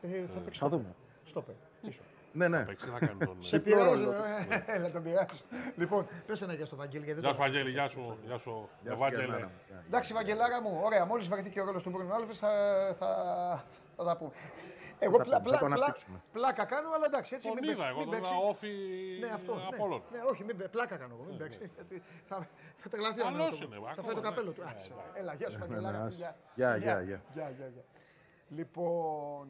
[0.02, 0.94] Ε, θα παίξει Θα στο δούμε.
[1.24, 1.54] Στόπερ.
[1.82, 2.00] Πίσω.
[2.32, 2.64] Ναι, ναι.
[2.64, 3.36] Παίξει, τι θα κάνει τον.
[3.40, 3.94] Σε Διπλό πειράζω.
[3.94, 4.12] ρόλο.
[4.12, 5.34] ε, Έλα, τον πειράζω.
[5.76, 7.04] Λοιπόν, πες ένα γεια στο Βαγγέλη.
[7.04, 8.18] γιατί Γεια δεν σου, το- Βαγγέλη, γεια σου.
[8.26, 8.68] Γεια σου.
[8.82, 9.24] Γεια σου, Ευάγγελε.
[9.24, 9.50] Γιάννα.
[9.86, 11.04] Εντάξει, Βαγγελάρα μου, ωραία.
[11.04, 12.50] Μόλις βρεθεί και ο ρόλος του Μπρούνο Άλβες θα,
[12.98, 13.08] θα,
[13.96, 14.30] θα τα πούμε.
[15.00, 16.18] Εγώ τα πλα, πούμε, θα πλα, το πλα, αναπτύξουμε.
[16.32, 17.88] πλάκα κάνω, αλλά εντάξει, έτσι Τον μην είδα παίξει.
[17.90, 18.32] εγώ, μην τον παίξει.
[18.34, 18.70] είδα όφη
[19.20, 19.54] Ναι, αυτό.
[19.54, 20.02] Ναι, Απόλλων.
[20.12, 21.24] ναι, όχι, μην, παί- πλάκα κάνω εγώ.
[21.28, 21.70] Μην παίξεις.
[21.76, 22.36] γιατί θα,
[22.82, 23.60] θα τρελαθεί ο Καλός άνθρωπος.
[23.76, 24.60] είναι, Θα ακόμα, φάει το καπέλο του.
[24.60, 24.92] εντάξει.
[24.98, 25.10] Άσε.
[25.12, 25.98] Ναι, Έλα, γεια σου, Βαγγελάρα.
[26.04, 26.36] ναι, φιλιά.
[26.54, 26.92] Γεια, Φιλιά.
[26.92, 27.18] γεια, γεια.
[27.34, 27.84] Γεια, γεια, γεια.
[28.58, 29.44] Λοιπόν,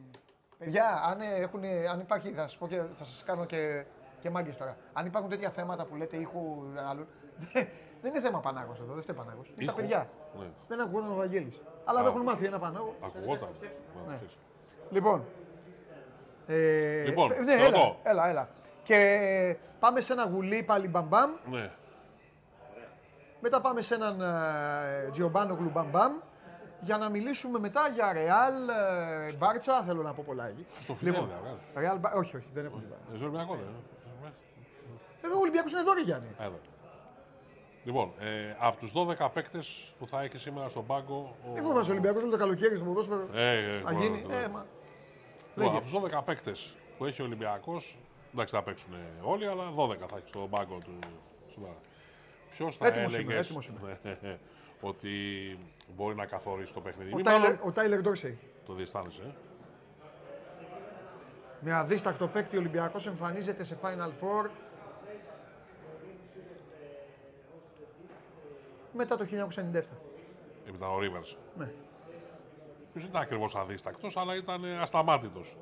[0.59, 3.83] παιδιά, αν, ε, έχουν, αν υπάρχει, θα σας πω και θα σας κάνω και,
[4.19, 4.77] και μάγκες τώρα.
[4.93, 7.07] Αν υπάρχουν τέτοια θέματα που λέτε ήχου άλλου,
[7.53, 7.67] δεν,
[8.01, 9.47] δεν είναι θέμα Πανάγος εδώ, δεν φταίει Πανάγος.
[9.47, 9.75] Είναι τα Ήχου.
[9.75, 10.09] παιδιά.
[10.39, 10.45] Ναι.
[10.67, 11.61] Δεν ακούγονταν ο Βαγγέλης.
[11.85, 12.95] Αλλά δεν έχουν μάθει ένα Πανάγο.
[13.03, 13.49] Ακουγόταν.
[13.61, 13.67] Ναι.
[14.07, 14.37] Ναι, ξέρεις.
[14.89, 15.23] Λοιπόν.
[16.47, 17.97] Ε, Λοιπόν, ναι, σε έλα, ρωτώ.
[18.03, 18.49] έλα, έλα.
[18.83, 21.31] Και πάμε σε ένα γουλί πάλι μπαμπαμ.
[21.49, 21.71] Ναι.
[23.39, 26.13] Μετά πάμε σε έναν ε, Τζιομπάνο Γλουμπαμπαμ
[26.81, 29.83] για να μιλήσουμε μετά για Ρεάλ, ε, Μπάρτσα.
[29.83, 30.65] Θέλω να πω πολλά εκεί.
[30.83, 31.57] Στο φιλέρι, δεν βγάζει.
[31.75, 32.99] Ρεάλ, Μπα- όχι, όχι, δεν έχω τίποτα.
[33.13, 34.31] Ε, στο Ολυμπιακό δεν είναι.
[35.21, 36.27] Εδώ ο Ολυμπιακός είναι εδώ, ρε Γιάννη.
[36.39, 36.59] Εδώ.
[37.83, 41.35] Λοιπόν, ε, από τους 12 παίκτες που θα έχει σήμερα στον πάγκο...
[41.49, 43.27] ο- Δεν φοβάσαι ο Ολυμπιακός όλο το καλοκαίρι στο ποδόσφαιρο.
[43.33, 44.21] Ε, ε, Θα ναι, γίνει.
[44.27, 44.43] ναι, ναι.
[44.43, 44.65] Ε, μα.
[45.55, 45.77] Λοιπόν, Λέγε.
[45.77, 47.97] από τους 12 παίκτες που έχει ο Ολυμπιακός,
[48.33, 50.99] εντάξει θα παίξουν όλοι, αλλά 12 θα έχει στον πάγκο του
[51.53, 51.73] σήμερα.
[52.51, 53.99] Ποιος θα Έτοιμος είμαι, έλεγες έτοιμος είμαι.
[54.81, 55.09] ναι, ότι
[55.95, 57.13] μπορεί να καθορίσει το παιχνίδι.
[57.13, 58.37] Ο Μη Τάιλερ, μάλλον ο Τάιλερ Ντόρσεϊ.
[58.65, 59.21] το διαισθάνεσαι.
[59.21, 59.31] ε.
[61.61, 64.49] Με αδίστακτο παίκτη ο Ολυμπιακός εμφανίζεται σε Final Four
[68.93, 69.81] μετά το 1997.
[70.75, 71.37] Ήταν ο Ρίβερς.
[71.57, 71.71] Ναι.
[72.93, 75.57] Ποιος ήταν ακριβώς αδίστακτος, αλλά ήταν ε, ασταμάτητος.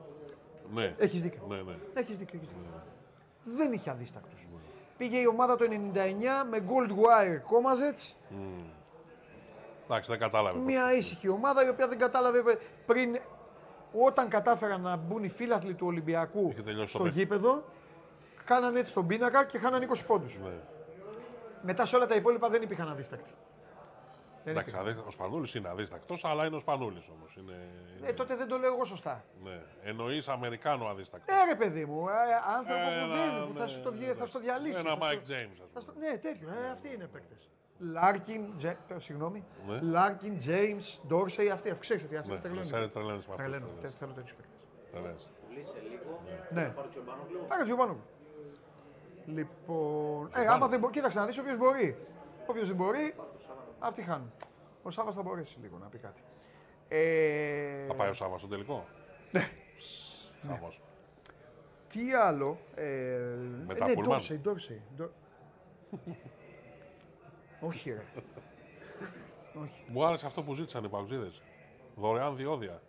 [0.74, 0.96] Ναι.
[0.98, 1.42] Έχεις δίκιο.
[1.48, 1.76] Ναι, ναι.
[1.94, 2.82] Έχεις δίκιο, έχεις δίκιο.
[3.44, 4.48] Δεν είχε αδίστακτος.
[4.98, 8.16] Πήγε η ομάδα το 99 με Gold Wire Κόμαζετς,
[9.90, 10.60] Εντάξει, δεν κατάλαβε.
[10.60, 13.20] μια ήσυχη ομάδα η οποία δεν κατάλαβε πριν
[13.94, 17.20] όταν κατάφεραν να μπουν οι φίλαθλοι του Ολυμπιακού Είχε τελειώσει το στο παιχνίδι.
[17.20, 17.64] γήπεδο,
[18.46, 20.38] κάνανε έτσι τον πίνακα και χάνανε 20 πόντους.
[20.38, 20.50] Ναι.
[21.62, 23.30] Μετά σε όλα τα υπόλοιπα δεν υπήρχαν αδίστακτοι.
[24.44, 24.92] Δεν Εντάξει, υπήρχαν.
[24.98, 27.36] αδί- ο Σπανούλης είναι αδίστακτος, αλλά είναι ο Σπανούλης όμως.
[27.36, 27.52] Είναι,
[27.98, 29.24] είναι- Ε, τότε δεν το λέω εγώ σωστά.
[29.44, 29.62] ναι.
[29.84, 31.34] Εννοείς Αμερικάνο αδίστακτο.
[31.34, 32.14] Ε, ρε παιδί μου, ε,
[32.58, 34.14] άνθρωπο που, Ένα, δεν, που θα, ναι, σου το, διε- ναι.
[34.14, 34.80] θα σου το διαλύσει.
[34.80, 36.10] Ένα θα Mike στο- James, ας θα στο- πούμε.
[36.10, 36.48] Ναι, τέτοιο.
[36.50, 37.50] Ε, αυτοί είναι παίκτες.
[37.80, 39.44] Λάρκιν, Τζε- ε, συγγνώμη.
[39.68, 39.80] Ναι.
[39.82, 41.70] Λάρκιν, Τζέιμ, Ντόρσεϊ, αυτοί.
[41.70, 42.66] Αφού ξέρεις ότι αυτοί Ναι, τρελαίνουν.
[42.66, 42.94] σε τρελαίνεις
[43.28, 43.68] με αυτούς, Τρελαίνουν.
[43.68, 43.82] τρελαίνεις.
[43.82, 44.60] Τε- Θέλω τέτοιους παίκτες.
[44.92, 45.28] Τρελαίνεις.
[45.50, 46.22] Λύσε λίγο.
[46.52, 46.66] Ναι.
[46.76, 47.46] Πάρω Τσιομπάνογλου.
[47.48, 48.02] Άρα Τζιομπάνογλου.
[49.26, 50.30] Λοιπόν.
[50.36, 50.94] Ε, άμα δεν μπορεί.
[50.94, 51.98] Κοίταξε να δεις όποιος μπορεί.
[52.48, 53.16] Όποιος δεν μπορεί,
[53.80, 54.32] αυτοί χάνουν.
[54.84, 56.22] Ο Σάβα θα μπορέσει λίγο να πει κάτι.
[56.88, 58.86] Ε, Θα πάει ο Σάββας στο τελικό;
[59.32, 59.50] Ναι.
[60.48, 60.82] Χαμός.
[61.90, 62.58] Τι άλλο.
[62.76, 64.10] Ε, Με ε, τα ναι, πουλμάν.
[64.10, 64.82] Ντόρσεϊ, Ντόρσεϊ.
[67.60, 68.06] Ντο- Όχι, ρε.
[69.62, 69.84] Όχι.
[69.88, 71.42] Μου άρεσε αυτό που ζήτησαν οι παγκοσίδες.
[71.96, 72.82] Δωρεάν διόδια.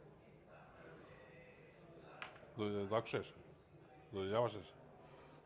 [2.56, 3.34] Το, το άκουσες;
[4.12, 4.74] Το διάβασες;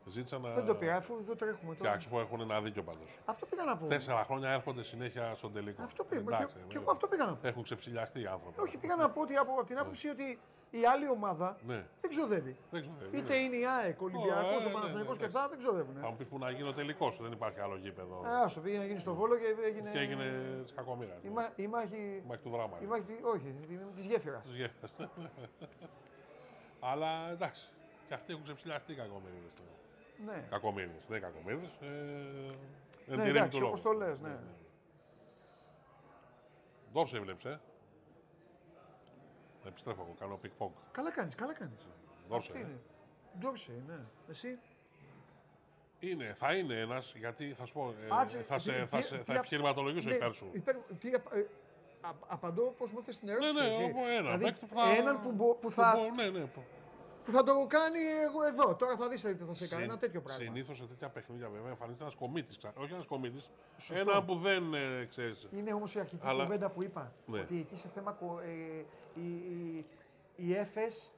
[0.05, 0.53] Ζήτησαν να...
[0.53, 1.91] Δεν το πήρα, αφού εδώ τρέχουμε Και τώρα.
[1.91, 3.19] άξιο που έχουν ένα δίκιο πάντως.
[3.25, 3.85] Αυτό πήγα να πω.
[3.85, 5.83] Τέσσερα χρόνια έρχονται συνέχεια στον τελικό.
[5.83, 7.47] Αυτό πήγα, Εντάξει, και, ε, και εγώ αυτό πήγα να πω.
[7.47, 8.61] Έχουν ξεψηλιαστεί οι άνθρωποι.
[8.61, 10.39] Όχι, πήγα να πω ότι από, από την άποψη ότι
[10.69, 11.85] η άλλη ομάδα Ναι.
[12.01, 12.57] δεν ξοδεύει.
[12.71, 13.09] Δεν ξέρω.
[13.11, 15.95] Είτε είναι η ΑΕΚ, ο Ολυμπιακός, ε, ναι, ο Παναθηναϊκός ναι, και αυτά δεν ξοδεύουν.
[16.01, 17.17] Θα μου πεις που να γίνει ο τελικός.
[17.21, 18.21] Δεν υπάρχει άλλο γήπεδο.
[18.27, 19.91] Α, στο πήγε να γίνει στο βόλο και έγινε.
[19.91, 20.25] Και έγινε
[20.65, 21.17] τη κακομοίρα.
[21.21, 22.23] Η, μα, η μάχη.
[22.27, 22.77] Μάχη του δράμα.
[22.81, 23.55] Η μάχη, όχι,
[23.95, 24.37] της γέφυρα.
[24.45, 24.93] Τις γέφυρες.
[26.91, 27.69] Αλλά εντάξει.
[28.07, 29.53] Και αυτοί έχουν ξεψηλιαστεί οι κακομοίρες.
[30.25, 30.91] Ναι, Κακομοίρε.
[31.07, 31.69] Δεν κακομοίρε.
[31.81, 32.55] Ε, εν
[33.07, 33.97] ναι τη ρήμη εντάξει, του όπως λόγου.
[33.99, 34.19] το λες.
[34.19, 34.37] Ναι.
[36.93, 37.49] Ντόρσε έβλεψε.
[37.49, 37.59] ε.
[39.67, 40.71] Επιστρέφω εγώ, κάνω πικ-ποκ.
[40.91, 41.87] Καλά κάνεις, καλά κάνεις.
[42.27, 42.51] Ντόρσε.
[42.51, 42.61] Τι ε.
[42.61, 42.79] είναι.
[43.39, 43.99] Ντόρσε, ναι.
[44.29, 44.59] Εσύ;
[45.99, 49.03] Είναι, θα είναι ένας, γιατί θα σου πω, ε, Άτσε, θα, σε, τι- θα, τι-
[49.03, 50.49] σε, τι- θα επιχειρηματολογήσω ναι, υπέρ σου.
[50.53, 51.47] υπέρ- τι απα- ε,
[52.01, 53.53] α- απαντώ πώ μου θες την ερώτηση.
[53.53, 53.83] Ναι, ναι, έτσι.
[53.83, 54.21] όπου ένα.
[54.21, 56.45] Δηλαδή, παίκτη που θα, έναν που, μπο- που θα, μπο- ναι, ναι,
[57.23, 58.75] που- που θα το κάνει εγώ εδώ.
[58.75, 59.83] Τώρα θα δεις τι θα σε κάνει.
[59.83, 60.43] Ένα τέτοιο πράγμα.
[60.43, 62.57] Συνήθως σε τέτοια παιχνίδια βέβαια εμφανίζεται ένας κομίτης.
[62.75, 63.49] Όχι ένας κομίτης.
[63.89, 65.47] Ένα που δεν ε, ξέρεις.
[65.51, 67.11] Είναι όμως η αρχική Αλλά- κουβέντα που είπα.
[67.25, 67.39] Ναι.
[67.39, 68.11] Ότι εκεί σε θέμα.
[68.11, 68.85] κο- Ε,
[69.21, 69.85] η, η,
[70.35, 71.11] η Έφες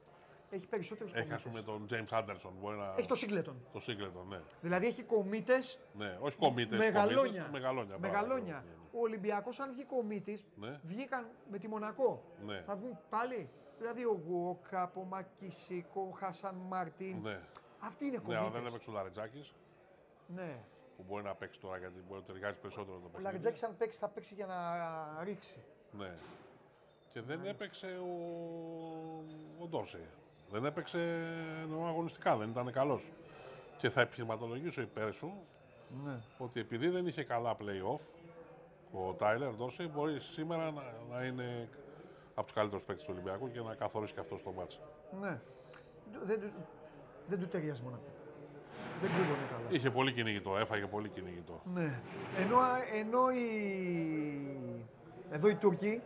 [0.50, 1.64] έχει περισσότερους Έχει ας κομίτες.
[1.64, 2.50] πούμε τον James Anderson.
[2.60, 2.94] Μπορεί να...
[2.98, 3.56] Έχει το Σίγκλετον.
[3.72, 4.40] Το Singleton, ναι.
[4.60, 6.16] Δηλαδή έχει κομίτες ναι.
[6.20, 6.78] Όχι κομίτες.
[6.78, 7.16] μεγαλόνια.
[7.22, 7.98] κομίτες, μεγαλόνια.
[7.98, 8.54] μπράβο, Μεγαλόνια.
[8.54, 8.74] ναι, ναι.
[8.92, 10.80] Ο Ολυμπιακός αν βγει κομίτης, Ναι.
[10.82, 12.22] βγήκαν με τη Μονακό.
[12.46, 12.62] Ναι.
[12.66, 13.48] Θα βγουν πάλι.
[13.78, 17.16] Δηλαδή ο Γουόκα, ο Μακισίκο, ο Χάσαν Μαρτίν.
[17.22, 17.40] Ναι.
[17.80, 18.60] Αυτοί είναι Ναι, αλλά κομίτες.
[18.60, 19.54] δεν έπαιξε ο Λαρετζάκης
[20.34, 20.58] Ναι.
[20.96, 23.22] που μπορεί να παίξει τώρα γιατί μπορεί να ταιριάζει περισσότερο το Ο παιχνίδι.
[23.24, 25.56] Λαριτζάκης αν παίξει θα παίξει για να ρίξει.
[25.98, 26.12] Ναι.
[27.10, 28.12] Και δεν έπαιξε ο,
[29.62, 30.06] ο Ντόρσεϊ.
[30.50, 30.98] Δεν έπαιξε
[31.62, 33.10] εννοώ, αγωνιστικά, δεν ήταν καλός.
[33.76, 35.32] Και θα επιχειρηματολογήσω υπέρ σου
[36.04, 36.20] Ναι.
[36.38, 38.00] ότι επειδή δεν είχε καλά play-off,
[38.92, 41.68] ο Τάιλερ Ντόρσεϊ μπορεί σήμερα να, να είναι
[42.38, 44.80] από τους καλύτερους παίκτες του Ολυμπιακού και να καθορίσει και αυτός το μάτσο.
[45.20, 45.40] Ναι.
[46.24, 46.52] Δεν, του-
[47.26, 47.98] δεν του ταιριάζει μόνο.
[49.00, 49.66] Δεν κούμπωνε καλά.
[49.70, 51.60] Είχε πολύ κυνηγητό, έφαγε πολύ κυνηγητό.
[51.64, 52.00] Ναι.
[52.38, 52.58] Ενώ,
[52.94, 53.48] ενώ οι...
[55.30, 56.02] εδώ οι Τούρκοι,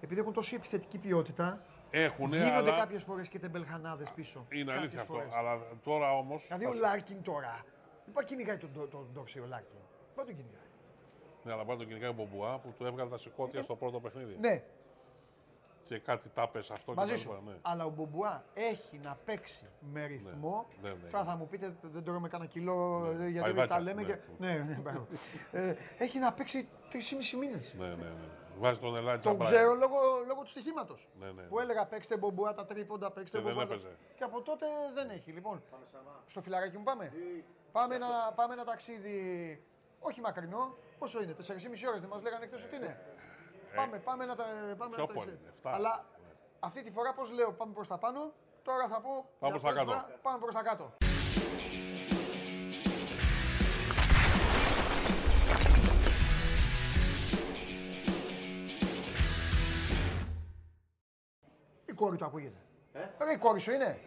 [0.00, 4.46] επειδή έχουν τόση επιθετική ποιότητα, Έχουν, γίνονται αλλά κάποιες φορές και τεμπελχανάδες πίσω.
[4.48, 5.12] είναι Κάποιες αλήθεια αυτό.
[5.12, 5.28] φορές.
[5.32, 6.46] Αλλά τώρα όμως.
[6.46, 7.64] Δηλαδή ο Λάρκιν τώρα,
[8.04, 9.78] δεν πάει κυνηγάει τον, τον, τον Ντόρσεϊ ο Λάρκιν.
[10.14, 10.62] Πάει τον κυνηγάει.
[11.44, 14.36] Ναι, αλλά πάει τον κυνηγάει ο Μπομπουά που του έβγαλε τα σηκώτια στο πρώτο παιχνίδι.
[14.40, 14.62] Ναι,
[15.88, 17.28] Και κάτι τάπες αυτό μαζί και σου.
[17.28, 17.56] τα λοιπά, ναι.
[17.62, 20.66] Αλλά ο Μπομπουά έχει να παίξει με ρυθμό.
[20.82, 21.08] ναι, ναι.
[21.10, 23.24] Τώρα θα μου πείτε, δεν τρώμε κανένα κιλό Ναι.
[23.24, 24.02] ε, γιατί Παϊδάκια, τα λέμε.
[24.02, 24.08] ναι.
[24.12, 24.18] Και...
[24.38, 25.06] ναι, ναι, μπράβο.
[25.52, 27.74] ε, έχει να παίξει τρεις μήνες.
[27.78, 28.10] Ναι, ναι, ναι.
[28.58, 31.08] Βάζει τον Ελάιτ Το ξέρω λόγω, λόγω του στοιχήματος.
[31.18, 31.42] Ναι, ναι.
[31.42, 33.66] Που έλεγα παίξτε μπομπουά τα τρίποντα, παίξτε Και δεν μπομπουά.
[33.68, 33.96] τα- έπαιζε.
[34.16, 35.30] Και από τότε δεν έχει.
[35.32, 35.62] Λοιπόν,
[36.26, 37.12] στο φιλαράκι μου πάμε.
[37.72, 39.62] Πάμε ένα, πάμε ένα ταξίδι.
[40.00, 40.76] Όχι μακρινό.
[40.98, 43.00] Πόσο είναι, 4,5 ώρες δεν μας λέγανε χθες ότι είναι.
[43.76, 44.44] Πάμε, πάμε να τα.
[44.78, 45.46] Πάμε πιο να πολύ, ταξίδι.
[45.56, 45.70] εφτά.
[45.74, 46.04] Αλλά
[46.60, 48.32] αυτή τη φορά πώς λέω, πάμε προς τα πάνω.
[48.62, 49.10] Τώρα θα πω.
[49.10, 49.90] Πάμε για προς τα πρώτη κάτω.
[49.90, 50.92] φορά, Πάμε προς τα κάτω.
[61.86, 62.58] Η κόρη του ακούγεται.
[62.92, 63.98] Ε; Ρε, η κόρη σου είναι;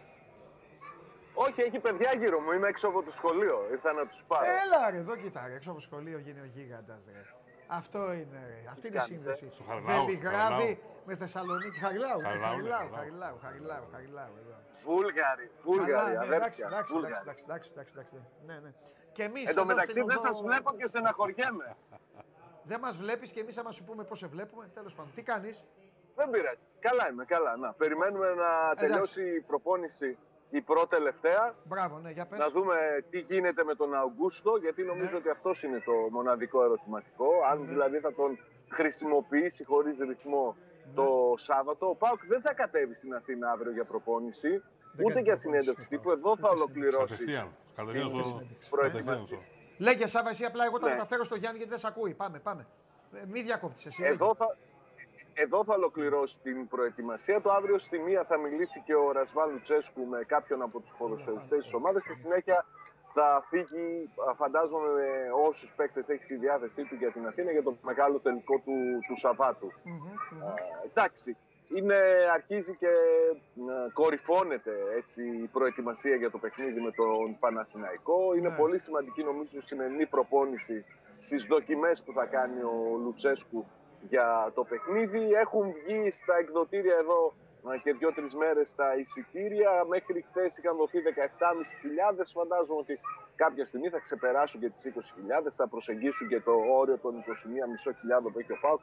[1.33, 2.51] Όχι, έχει παιδιά γύρω μου.
[2.51, 3.67] Είμαι έξω από το σχολείο.
[3.71, 4.45] Ήρθα να τους πάρω.
[4.45, 7.21] Έλα ρε, εδώ κοιτά ρε, έξω από το σχολείο γίνει ο γίγαντας ρε.
[7.73, 9.49] Αυτό είναι ρε, αυτή είναι η κάνετε; σύνδεση.
[9.51, 10.77] Στο Χαριλάου, Βελιγράδι Χαριλάου.
[11.05, 12.95] με Θεσσαλονίκη, Χαριλάου, ρε, Χαριλάου, ναι, Χαριλάου, Χαριλάου.
[12.95, 14.55] Χαριλάου, Χαριλάου, Χαριλάου, εδώ.
[14.83, 16.65] Βούλγαροι, Καλά, Βούλγαροι, ναι, εντάξει, αδέρφια.
[16.67, 17.15] εντάξει, Βούλγαροι.
[17.21, 18.13] εντάξει, εντάξει, εντάξει, εντάξει,
[18.47, 18.71] ναι, ναι.
[19.11, 21.75] Και εμείς Εν τω εδώ μεταξύ στην δεν οδό- σας βλέπω και στεναχωριέμαι.
[22.63, 25.11] Δεν μας βλέπεις και εμείς άμα σου πούμε πώς σε βλέπουμε, τέλος πάντων.
[25.15, 25.63] Τι κάνεις,
[26.15, 26.63] Δεν πειράζει.
[26.79, 27.57] Καλά είμαι, καλά.
[27.57, 30.17] Να, περιμένουμε να τελειώσει η προπόνηση
[30.51, 31.55] η πρώτη τελευταία.
[31.63, 32.39] μπράβο, ναι, για πες.
[32.39, 32.75] Να δούμε
[33.09, 35.17] τι γίνεται με τον Αουγκούστο, γιατί νομίζω Ναι.
[35.17, 37.27] ότι αυτός είναι το μοναδικό ερωτηματικό.
[37.51, 38.39] Αν δηλαδή θα τον
[38.69, 40.93] χρησιμοποιήσει χωρίς ρυθμό Ναι.
[40.93, 41.89] το Σάββατο.
[41.89, 44.59] Ο Πάουκ δεν θα κατέβει στην Αθήνα αύριο για προπόνηση, Δεν
[45.05, 46.03] ούτε κάνει για προπόνηση συνέντευξη ο τύπου.
[46.03, 46.17] Πάουκ.
[46.17, 46.97] Εδώ θα Ούτε ολοκληρώσει.
[47.13, 47.47] Κατευθείαν.
[47.75, 48.27] Κατευθείαν Είναι στο.
[48.31, 48.69] συνέντευξη.
[48.69, 49.37] Κατευθείαν Προετοιμασία.
[49.37, 49.59] στο.
[49.77, 50.93] Λέγε Σάβα, εσύ απλά εγώ τα Ναι.
[50.93, 52.13] μεταφέρω στο Γιάννη γιατί δεν σε ακούει.
[52.13, 52.67] Πάμε, πάμε.
[53.13, 54.03] Ε, μη διακόπτεις εσύ.
[54.03, 54.35] Εδώ λέγε.
[54.37, 54.57] θα,
[55.41, 57.51] εδώ θα ολοκληρώσει την προετοιμασία του.
[57.51, 61.73] Αύριο στη μία θα μιλήσει και ο Ρασβάν Λουτσέσκου με κάποιον από τους ποδοσφαιριστές της
[61.73, 62.01] ομάδας.
[62.03, 62.65] Στη συνέχεια
[63.13, 65.07] θα φύγει, α, φαντάζομαι, με
[65.47, 68.73] όσους παίκτες έχει στη διάθεσή του για την Αθήνα για το μεγάλο τελικό του,
[69.07, 69.71] του Σαββάτου.
[69.83, 70.41] Μμμ, μμμ.
[70.41, 71.37] Ε, εντάξει,
[71.75, 71.95] είναι,
[72.33, 78.33] αρχίζει και ε, κορυφώνεται έτσι, η προετοιμασία για το παιχνίδι με τον Παναθηναϊκό.
[78.37, 78.55] Είναι Ναι.
[78.55, 80.85] πολύ σημαντική νομίζω η σημερινή προπόνηση
[81.19, 83.65] στις δοκιμές που θα κάνει ο Λουτσέσκου
[84.09, 85.31] για το παιχνίδι.
[85.31, 87.33] Έχουν βγει στα εκδοτήρια εδώ
[87.73, 89.71] ε, και δύο-τρεις μέρες τα εισιτήρια.
[89.87, 92.23] Μέχρι χθες είχαν δοθεί 17.500.
[92.33, 92.99] Φαντάζομαι ότι
[93.35, 98.39] κάποια στιγμή θα ξεπεράσουν και τις 20.000, θα προσεγγίσουν και το όριο των 21.500 που
[98.39, 98.81] έχει ο ΠΑΟΚ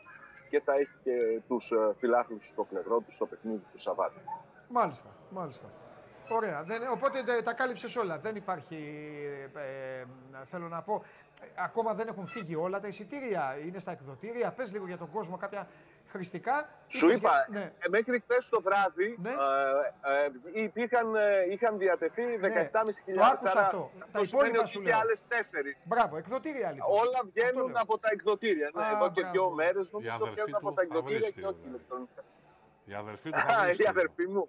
[0.50, 4.20] και θα έχει και τους ε, φιλάθλους στο πλευρό τους στο παιχνίδι του Σαββάτου.
[4.68, 5.66] Μάλιστα, μάλιστα.
[6.30, 6.62] Ωραία.
[6.62, 8.18] Δεν, οπότε τε- τα κάλυψες όλα.
[8.18, 8.76] Δεν υπάρχει,
[9.54, 9.60] ε,
[10.00, 10.04] ε,
[10.44, 13.56] θέλω να πω, ε, ακόμα δεν έχουν φύγει όλα τα εισιτήρια.
[13.66, 14.50] Είναι στα εκδοτήρια.
[14.52, 15.66] Πες λίγο για τον κόσμο κάποια
[16.10, 16.68] χρηστικά.
[16.86, 17.72] Σου Είπες είπα, για- Ναι.
[17.78, 19.30] ε, μέχρι χθες το βράδυ Ναι.
[19.30, 19.34] ε,
[20.54, 23.14] ε, υπήρχαν, ε, είχαν διατεθεί 17.500.
[23.14, 23.90] το άκουσα άρα αυτό.
[23.98, 24.98] Τα αυτό σημαίνει υπόλοιπα ότι σου και λέω.
[24.98, 25.86] άλλες τέσσερις.
[25.88, 26.90] Μπράβο, εκδοτήρια λοιπόν.
[26.90, 27.82] Όλα Αυτό βγαίνουν λέω.
[27.82, 28.70] από τα εκδοτήρια.
[28.74, 29.32] Ναι, Α, εδώ και μπράβο.
[29.32, 31.70] δύο μέρες Η νομίζω αδερφή βγαίνουν από του τα θα εκδοτήρια βρεις και όχι στήριο.
[31.74, 32.22] ηλεκτρονικά.
[32.84, 34.48] Η αδερφή του Α, θα η βρει αδερφή μου.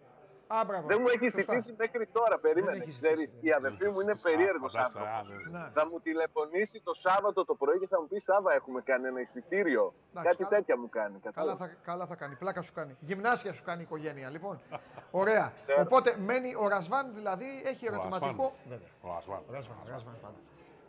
[0.55, 0.87] Α, μπράβο.
[0.87, 1.41] Δεν μου έχει Σωστά.
[1.59, 2.35] ζητήσει μέχρι τώρα.
[2.39, 2.77] Περίμενε.
[2.77, 5.45] έχει Ξέρεις, ζητήσει, η αδερφή μου είναι περίεργος Φαντάζομαι, άνθρωπος.
[5.45, 5.59] α, ναι.
[5.59, 5.69] Ναι.
[5.73, 9.19] Θα μου τηλεφωνήσει το Σάββατο το πρωί και θα μου πει Σάβα, έχουμε κάνει ένα
[9.21, 9.93] εισιτήριο.
[10.09, 10.49] Εντάξει, Κάτι καλά.
[10.55, 11.17] τέτοια μου κάνει.
[11.19, 11.59] Καλά κατάλαβες.
[11.67, 12.35] θα, καλά θα κάνει.
[12.35, 12.97] Πλάκα σου κάνει.
[12.99, 14.29] Γυμνάσια σου κάνει η οικογένεια.
[14.29, 14.59] Λοιπόν,
[15.21, 15.51] ωραία.
[15.55, 15.81] Ξέρω.
[15.81, 18.27] Οπότε μένει ο Ρασβάν δηλαδή έχει Ο ερωτηματικό.
[18.43, 18.51] Ασβάν.
[18.69, 18.87] Βέβαια.
[19.01, 19.41] Ο Ασβάν.
[19.49, 20.35] Ο Ρασβάν, ο Ρασβάν πάντα.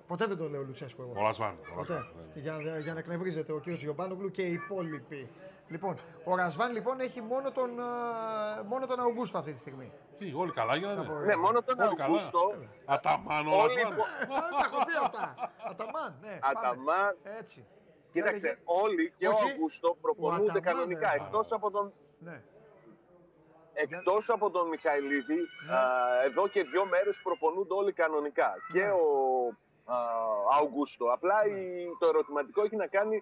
[0.06, 1.12] Ποτέ δεν το λέω Λουτσέσκου εγώ.
[1.16, 1.54] Ο Ασβάν.
[1.72, 1.94] ο Ποτέ.
[1.94, 2.40] Ασβάν, ναι.
[2.40, 5.30] Για, για να εκνευρίζεται ο κύριος Γιωμπάνογλου και οι υπόλοιποι.
[5.70, 9.92] Λοιπόν, ο Ρασβάν λοιπόν έχει μόνο τον, ε, μόνο τον Αουγκούστο αυτή τη στιγμή.
[10.16, 11.02] Τι, όλοι καλά γίνανε.
[11.04, 12.04] πω, Ναι, μόνο τον Όλοι καλά.
[12.04, 12.54] Αυγούστο.
[12.84, 13.94] Αταμάν ο Όλοι Ασβάν.
[13.96, 15.50] που- Α, Τα έχω πει αυτά.
[15.70, 16.38] Αταμάν, ναι.
[16.40, 16.40] πάμε.
[16.68, 17.16] Αταμάν.
[17.38, 17.66] Έτσι.
[18.10, 19.44] Κοίταξε, Έλεγε- όλοι και ο Όχι.
[19.50, 21.10] Αυγούστο Ο προπονούνται Αταμάν, κανονικά.
[21.10, 21.16] ρε.
[21.16, 21.92] Εκτός από τον.
[22.18, 22.42] Ναι.
[23.72, 25.38] εκτός από τον Μιχαηλίδη,
[25.72, 25.78] α,
[26.24, 28.54] εδώ και δύο μέρες προπονούνται όλοι κανονικά.
[28.72, 29.06] Και ο
[29.84, 29.96] α,
[30.58, 31.04] Αουγκούστο.
[31.12, 33.20] Απλά η- το ερωτηματικό έχει να κάνει ε,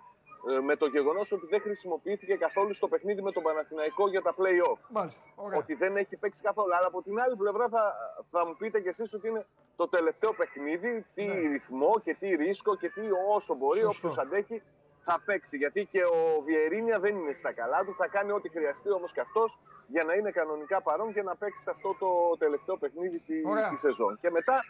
[0.63, 4.79] με το γεγονός ότι δεν χρησιμοποιήθηκε καθόλου στο παιχνίδι με τον Παναθηναϊκό για τα play-off.
[4.89, 5.23] Μάλιστα.
[5.35, 5.59] Ωραία.
[5.59, 6.75] Ότι δεν έχει παίξει καθόλου.
[6.77, 7.95] Αλλά από την άλλη πλευρά θα,
[8.31, 11.35] θα μου πείτε κι εσείς ότι είναι το τελευταίο παιχνίδι, τι Ναι.
[11.35, 14.09] ρυθμό και τι ρίσκο και τι όσο μπορεί, Σωστό.
[14.09, 14.63] όποιος αντέχει
[15.05, 15.57] θα παίξει.
[15.57, 19.21] Γιατί και ο Βιερίνια δεν είναι στα καλά του, θα κάνει ό,τι χρειαστεί όμως και
[19.21, 23.43] αυτός για να είναι κανονικά παρόν και να παίξει σε αυτό το τελευταίο παιχνίδι τη,
[23.49, 23.69] Ωραία.
[23.69, 24.19] τη σεζόν.
[24.21, 24.65] Και μετά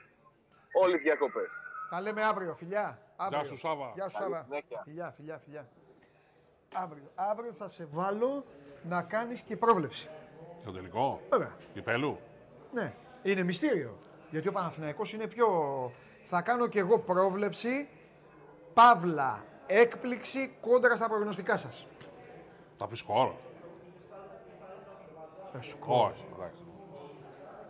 [0.83, 1.51] όλοι οι διακοπές.
[1.91, 2.99] Τα λέμε αύριο, φιλιά.
[3.17, 3.45] Αύριο.
[3.45, 3.91] σου, Σάβα.
[3.95, 4.45] Γεια σου, Καλή Σάβα.
[4.45, 4.81] συνέχεια.
[4.85, 5.69] Φιλιά, φιλιά, φιλιά.
[6.75, 7.11] Αύριο.
[7.15, 8.45] Αύριο θα σε βάλω
[8.83, 10.09] να κάνεις και πρόβλεψη.
[10.65, 11.53] Το τελικό; Βέβαια.
[11.73, 12.19] Κυπέλου.
[12.73, 13.99] Ναι, είναι μυστήριο.
[14.31, 15.47] Γιατί ο Παναθηναϊκός είναι πιο...
[16.23, 17.89] Θα κάνω και εγώ πρόβλεψη,
[18.75, 21.87] παύλα, έκπληξη κόντρα στα προγνωστικά σας.
[22.79, 23.33] Θα πεις σκορ.
[25.59, 26.63] Ε, σου Όχι, εντάξει.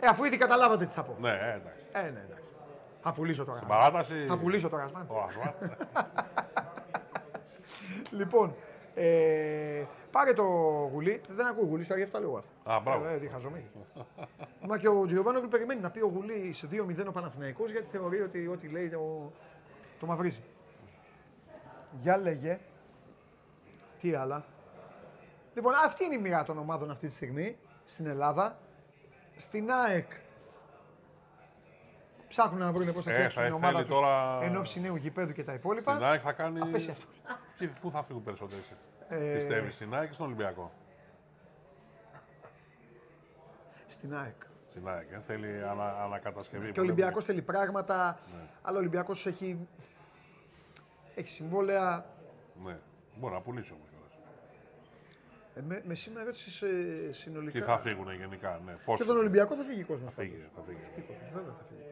[0.00, 1.16] Ε, αφού ήδη καταλάβατε τι θα πω.
[1.20, 1.84] Ναι, ε, εντάξει.
[1.92, 2.47] Ε, ναι, εντάξει.
[3.02, 3.56] Θα πουλήσω τώρα.
[3.56, 4.14] Στην παράταση.
[4.28, 4.84] Θα πουλήσω τώρα.
[4.84, 5.06] Ασμάν.
[5.08, 5.54] Ο Ασμάν.
[8.10, 8.54] Λοιπόν,
[8.94, 10.42] ε, πάρε το
[10.92, 11.20] γουλί.
[11.28, 12.74] Δεν ακούω γουλί, στα αυτά λέω αυτά.
[12.74, 13.06] Α, μπράβο.
[13.06, 13.64] Ε, ε, τι χαζομί.
[14.60, 18.20] Μα και ο Τζιοβάνογλου περιμένει να πει ο γουλί σε 2-0 ο Παναθηναϊκός γιατί θεωρεί
[18.20, 19.32] ότι ό,τι λέει το,
[20.00, 20.42] το μαυρίζει.
[21.92, 22.58] Για λέγε.
[24.00, 24.44] Τι άλλα.
[25.54, 28.58] Λοιπόν, αυτή είναι η μοίρα των ομάδων αυτή τη στιγμή στην Ελλάδα.
[29.36, 30.10] Στην ΑΕΚ
[32.28, 34.80] ψάχνουν να βρουν πώς θα Ε, φτιάξουν θα την ομάδα θέλει τους τώρα- εν ώψη
[34.80, 35.92] νέου γηπέδου και τα υπόλοιπα.
[35.92, 36.60] Στην ΑΕΚ θα κάνει.
[36.60, 37.06] Απέσια αυτό.
[37.58, 38.60] Και πού θα φύγουν περισσότεροι.
[39.08, 40.72] Ε, Πιστεύεις στην ΑΕΚ ή στον Ολυμπιακό;
[43.88, 44.34] Στην ΑΕΚ.
[44.68, 45.10] Στην ΑΕΚ.
[45.10, 46.72] ε, Θέλει ανα, ανακατασκευή.
[46.72, 48.18] Και ο Ολυμπιακός θέλει πράγματα,
[48.62, 49.68] αλλά ο Ολυμπιακός έχει,
[51.14, 52.06] έχει συμβόλαια.
[52.64, 52.78] Ναι.
[53.16, 54.18] Μπορεί να πουλήσει όμως κιόλας.
[55.54, 57.58] Ε, με, με σήμερα ερώτηση ε, συνολικά.
[57.58, 58.60] Και θα φύγουν γενικά.
[58.64, 58.72] Ναι.
[58.72, 59.04] Και Πόσο.
[59.04, 60.12] τον Ολυμπιακό θα φύγει ο κόσμος.
[60.14, 60.48] Θα φύγει.
[60.54, 60.78] Θα φύγει.
[61.32, 61.82] Βέβαια θα φύγει.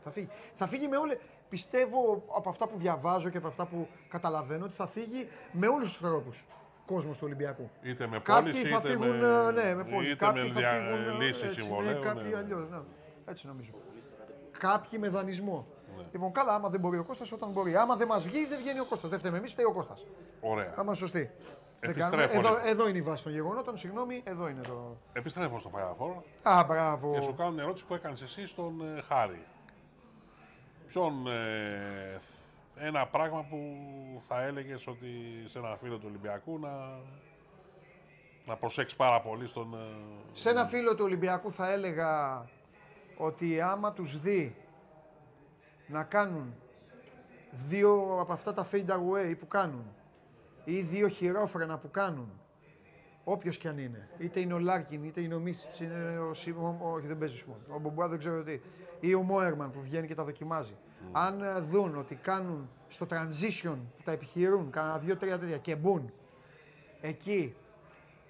[0.00, 0.28] Θα φύγει.
[0.54, 1.16] Θα φύγει με όλε.
[1.48, 5.88] Πιστεύω από αυτά που διαβάζω και από αυτά που καταλαβαίνω ότι θα φύγει με όλους
[5.88, 6.32] τους τρόπου.
[6.86, 7.70] Κόσμος του Ολυμπιακού.
[7.82, 10.12] Είτε με Κάποιοι πώληση, θα είτε φύγουν, με, ε, ναι, με πώληση.
[10.12, 10.72] είτε Κάποιοι με θα δια...
[10.72, 11.98] φύγουν, ε, λύση έτσι, συμβολέου.
[11.98, 12.36] Ναι, κάποιοι ναι.
[12.36, 12.78] αλλιώς, ναι.
[13.24, 13.70] Έτσι νομίζω.
[14.58, 15.66] Κάποιοι με δανεισμό.
[15.96, 16.04] Ναι.
[16.12, 17.76] Λοιπόν, καλά, άμα δεν μπορεί ο Κώστας, όταν μπορεί.
[17.76, 19.10] Άμα δεν μας βγει, δεν βγαίνει ο Κώστας.
[19.10, 20.06] Δεν φταίμε εμείς, φταίει ο Κώστας.
[20.40, 20.72] Ωραία.
[20.74, 21.30] Θα είμαστε σωστοί.
[21.80, 22.38] Δεν Επιστρέφω, κάνουμε.
[22.38, 22.68] Εδώ, λοιπόν.
[22.68, 23.78] εδώ είναι η βάση των γεγονότων.
[23.78, 24.96] Συγγνώμη, εδώ είναι το.
[25.12, 27.12] Επιστρέφω στο Final Four Α, μπράβο.
[27.12, 29.42] και σου κάνω μια ερώτηση που έκανες εσύ στον ε, Χάρη.
[30.92, 31.26] Ποιον.
[31.26, 32.18] ε,
[32.76, 33.58] ένα πράγμα που
[34.28, 35.08] θα έλεγες ότι
[35.46, 36.98] σε ένα φίλο του Ολυμπιακού να,
[38.46, 39.74] να προσέξεις πάρα πολύ στον.
[39.74, 39.78] ε,
[40.32, 42.44] Σε ένα φίλο του Ολυμπιακού θα έλεγα
[43.16, 44.56] ότι άμα τους δει
[45.86, 46.54] να κάνουν
[47.52, 49.84] δύο από αυτά τα fade away που κάνουν
[50.64, 52.30] ή δύο χειρόφρενα που κάνουν
[53.24, 56.76] όποιος κι αν είναι, είτε είναι ο Λάρκιν, είτε είναι ο Μίσιτς, είναι ο Σιμών,
[56.80, 58.60] όχι δεν παίζει Σιμών, ο Μπομπουά δεν ξέρω τι,
[59.00, 60.74] ή ο Μόερμαν που βγαίνει και τα δοκιμάζει.
[61.12, 66.12] Αν ε, δουν ότι κάνουν στο transition που τα επιχειρούν, κάνα δύο-τρία τέτοια και μπουν
[67.00, 67.54] εκεί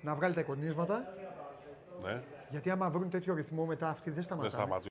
[0.01, 1.15] να βγάλει τα εικονίσματα,
[2.03, 4.90] Ναι, γιατί άμα βρουν τέτοιο ρυθμό μετά αυτοί δεν δεν σταματάνε.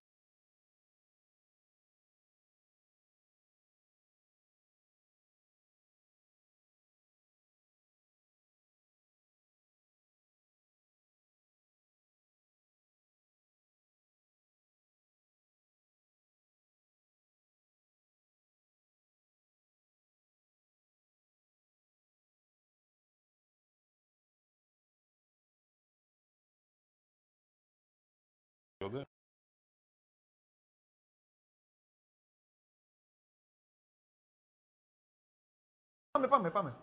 [36.27, 36.73] Πάμε, πάμε, πάμε.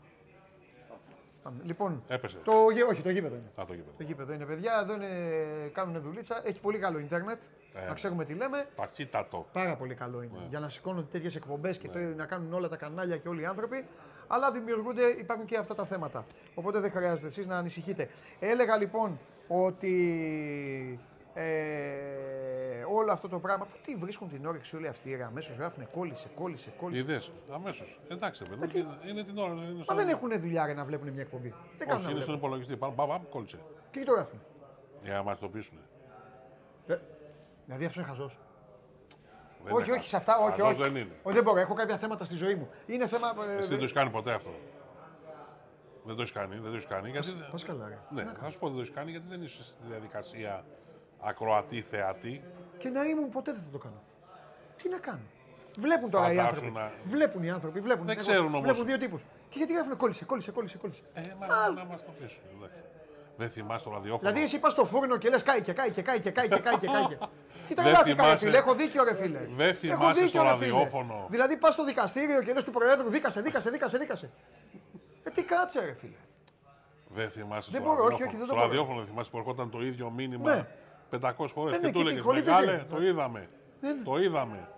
[1.43, 1.57] πάμε.
[1.65, 2.39] Λοιπόν, Έπεσε.
[2.45, 3.51] το, γε- όχι, το γήπεδο είναι.
[3.61, 3.95] Α, το γήπεδο.
[3.97, 5.09] Το γήπεδο είναι παιδιά, εδώ είναι,
[5.73, 6.41] κάνουν δουλίτσα.
[6.45, 7.43] Έχει πολύ καλό ίντερνετ.
[7.75, 7.87] Ε.
[7.87, 8.67] Να ξέρουμε τι λέμε.
[8.77, 9.47] Ταχύτατο.
[9.53, 10.39] Πάρα πολύ καλό είναι.
[10.39, 10.47] Ναι.
[10.49, 13.47] Για να σηκώνονται τέτοιες εκπομπές και το- να κάνουν όλα τα κανάλια και όλοι οι
[13.47, 13.87] άνθρωποι.
[14.27, 16.27] Αλλά δημιουργούνται, υπάρχουν και αυτά τα θέματα.
[16.55, 18.09] Οπότε δεν χρειάζεται εσείς να ανησυχείτε.
[18.41, 19.19] Έλεγα λοιπόν
[19.49, 21.01] ότι
[21.39, 23.65] ε, όλο αυτό το πράγμα.
[23.65, 25.23] Πού τι βρίσκουν την όρεξη όλοι αυτοί.
[25.23, 27.01] Αμέσως γράφουν κόλλησε, κόλλησε, κόλλησε.
[27.01, 27.23] Είδε.
[27.53, 28.01] Αμέσως.
[28.09, 28.81] Εντάξει, παιδί.
[28.83, 29.53] μου, είναι, είναι την ώρα.
[29.53, 31.55] Είναι Μα στο- δεν έχουν δουλειά ρε, να βλέπουν μια εκπομπή.
[31.79, 32.35] Δεν κάνουν Όχι, να είναι στον βλέπουν.
[32.35, 32.77] υπολογιστή.
[32.77, 33.59] Πάμε, πάμε, κόλλησε.
[33.91, 34.41] Και τι το γράφουν.
[35.03, 35.79] Για να μας το πείσουν.
[36.87, 36.97] Ε,
[37.65, 38.39] δηλαδή αυτός είναι χαζός.
[39.65, 40.83] Δεν Όχι, είναι όχι, σε αυτά, όχι, χαζός όχι.
[40.83, 41.13] δεν είναι.
[41.23, 42.69] Όχι, δεν μπορώ, έχω κάποια θέματα στη ζωή μου.
[42.87, 43.29] Είναι θέμα.
[43.49, 44.51] ε, Εσύ δεν το έχεις κάνει ποτέ αυτό;
[46.05, 47.11] Δεν το έχεις κάνει, δεν το έχεις κάνει.
[47.11, 47.31] Γιατί...
[47.51, 47.99] Πας καλά, ρε.
[48.11, 50.65] Ναι, θα σου πω δεν το έχεις κάνει γιατί δεν είσαι στη διαδικασία
[51.21, 52.43] ακροατή θεατή.
[52.79, 54.03] Και να ήμουν ποτέ δεν θα το κάνω.
[54.83, 55.21] Τι να κάνω;
[55.79, 56.73] Βλέπουν τώρα οι Φαντάσου άνθρωποι.
[56.79, 57.81] να- Βλέπουν οι άνθρωποι.
[57.81, 58.07] Βλέπουν.
[58.07, 58.61] Δεν Εγώ- ξέρουν όμως.
[58.61, 59.23] Βλέπουν δύο τύπους.
[59.49, 61.03] Και γιατί γράφουν κόλλησε, κόλλησε, κόλλησε, κόλλησε.
[61.15, 61.75] Ε, μα, Άλλο.
[61.75, 62.43] να μας το πείσουν.
[62.59, 62.77] εντάξει.
[63.37, 64.21] Δεν θυμάσαι το ραδιόφωνο.
[64.31, 66.59] Δηλαδή, εσύ πας στο φούρνο και λες κάει και κάει και κάει και κάει και
[66.61, 67.07] κάει και κάει.
[67.69, 68.59] Τι Δεν τρελάθηκα, ρε θυμάσαι- φίλε.
[68.59, 69.39] Έχω δίκιο, ρε φίλε.
[69.51, 70.71] Δεν Έχω θυμάσαι δίκιο, στο ρε φίλε.
[70.71, 71.27] ραδιόφωνο.
[71.31, 74.31] Δηλαδή, πας στο δικαστήριο και λες του Προέδρου, δίκασε, δίκασε, δίκασε, δίκασε.
[75.25, 76.17] Ε, τι κάτσε, ρε φίλε.
[77.09, 78.29] Δεν θυμάσαι Δεν στο μπορώ, όχι, ραδιόφωνο.
[78.29, 78.67] όχι, δεν το Στο μπορώ.
[78.67, 80.67] ραδιόφωνο δεν θυμάσαι που ερχόταν το ίδιο μήνυμα Ναι.
[81.11, 81.73] 500 φορές.
[81.73, 82.87] Ναι, και ναι, του και έλεγες τι κολλήτες Μεγάλε, είναι.
[82.91, 83.49] το είδαμε.
[83.81, 84.69] Δεν- Το είδαμε.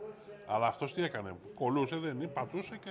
[0.46, 1.36] Αλλά αυτός τι έκανε.
[1.54, 2.90] Κολούσε, δεν είναι, πατούσε και.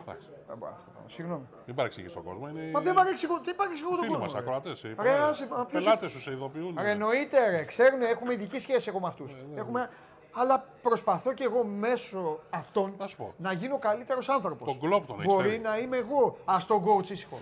[0.00, 0.28] Εντάξει.
[0.52, 0.68] Α, μπα,
[1.06, 1.44] Συγγνώμη.
[1.66, 2.48] Μην παρεξηγείς τον κόσμο.
[2.48, 4.24] Είναι Μα δεν παρεξηγώ, τι παρεξηγώ τον φίλοι κόσμο.
[4.24, 4.38] μας, ρε.
[4.38, 4.82] ακροατές.
[4.82, 6.76] Ρε, άσε, μα ποιος- Πελάτες σου σε ειδοποιούν.
[6.80, 7.64] Ρε, εννοείται, ρε.
[7.64, 9.32] Ξέρουν, έχουμε ειδική σχέση εγώ με αυτούς.
[9.34, 9.90] Ναι, Έχουμε...
[10.32, 13.34] Αλλά προσπαθώ και εγώ μέσω αυτών Να σου πω.
[13.36, 14.66] να γίνω καλύτερος άνθρωπος.
[14.68, 15.60] Τον κλόπ τον έχεις Μπορεί φέρει.
[15.60, 16.36] να είμαι εγώ.
[16.44, 17.38] Α τον coach ήσυχο.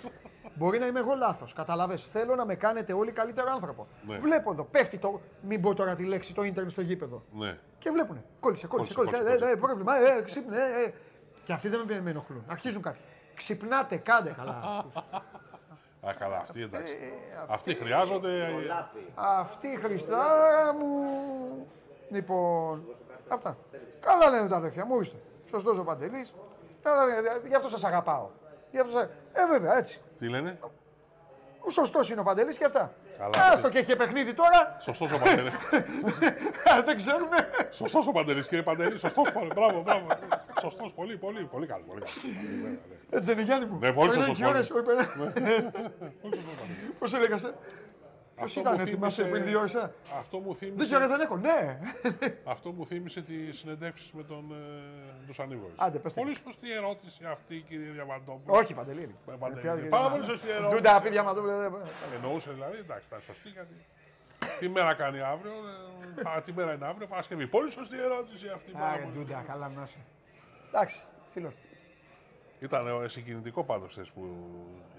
[0.59, 1.53] Μπορεί να είμαι εγώ λάθος.
[1.53, 1.97] Καταλαβέ.
[1.97, 3.87] Θέλω να με κάνετε όλοι καλύτερο άνθρωπο.
[4.07, 4.19] Ναι.
[4.19, 5.21] Βλέπω εδώ, πέφτει το.
[5.43, 7.23] Μην πω τώρα τη λέξη το ίντερνετ στο γήπεδο.
[7.33, 7.59] Ναι.
[7.79, 8.25] Και βλέπουνε.
[8.41, 9.37] Κόλλησε, κόλλησε, Κόλλησε, κόλλησε.
[9.39, 9.97] κόλλησε, Ε, ε, πρόβλημα.
[9.99, 10.57] Ε, ε, ξύπνε.
[10.57, 10.93] Ε, ε.
[11.45, 12.45] Και αυτοί δεν με, με ενοχλούν.
[12.47, 13.01] Αρχίζουν κάποιοι.
[13.35, 14.85] Ξυπνάτε, κάντε καλά.
[16.07, 16.93] Α, καλά, αυτοί εντάξει.
[16.93, 18.49] Ε, Αυτοί χρειάζονται.
[18.67, 19.13] Λάπη.
[19.15, 21.67] Αυτή η Χριστάρα μου.
[22.11, 22.85] Λοιπόν,
[23.29, 23.57] αυτά.
[24.01, 25.17] Καλά λένε τα αδέρφια μου, ορίστε.
[25.51, 26.35] Σωστός ο Παντελής.
[27.49, 28.29] Γι' αυτό σας αγαπάω.
[28.71, 29.09] Γι' αυτό σας...
[29.33, 30.01] Ε, βέβαια, έτσι.
[30.19, 30.59] Τι λένε;
[31.71, 32.93] Σωστός είναι ο Παντελής και αυτά.
[33.19, 33.53] Καλά.
[33.53, 34.77] Άστο και έχει παιχνίδι τώρα.
[34.81, 35.53] Σωστός ο Παντελής.
[36.87, 37.37] Δεν ξέρουμε.
[37.71, 38.99] Σωστός ο Παντελής, κύριε Παντελή.
[38.99, 39.33] Σωστός.
[39.55, 40.07] Μπράβο, μπράβο.
[40.61, 41.85] Σωστός, πολύ, πολύ, πολύ καλός.
[41.87, 42.25] Πολύ καλός.
[43.11, 43.79] Έτσι δεν είναι Γιάννη μου.
[43.79, 44.85] Ναι, πολύ Πριν σωστός, έχει ώρες, πολύ.
[44.85, 45.71] όχι, πριν-
[46.99, 47.39] Πώς έλεγα
[48.39, 48.45] σε.
[48.45, 49.75] Ποιος Αυτό ήταν, μου θυμάσαι θύμισε- πριν δύο ώρες.
[49.75, 51.79] ε; Αυτό μου Δίκιο ρε θύμισε, δεν έχω, ναι.
[52.45, 55.75] αυτό μου θύμισε τις συνεντεύξεις με τον ε, τους ανήβορους.
[55.79, 56.21] Άντε, πες τα.
[56.21, 58.57] Πολύ σωστή ερώτηση αυτή, κύριε Διαμαντόπουλο.
[58.57, 59.15] Όχι, Παντελή.
[59.29, 59.89] Ε, Παντελή.
[59.89, 60.75] Πάρα πολύ σωστή ερώτηση.
[60.77, 61.57] Τούντα, πει διαματόπουλο.
[61.59, 61.73] δεν-
[62.15, 63.75] Εννοούσε δηλαδή, εντάξει, ήταν σωστή γιατί.
[64.61, 65.53] Τι μέρα κάνει αύριο,
[66.25, 67.47] ε, α, τι μέρα είναι αύριο, Παρασκευή.
[67.47, 68.71] Πολύ σωστή ερώτηση αυτή.
[68.71, 69.15] πάρα Άρε, πολύ.
[69.15, 69.99] Ντούντα, καλά να είσαι.
[70.69, 71.55] Εντάξει, φίλος.
[72.61, 74.27] Ήταν ε, συγκινητικό πάντως χθες που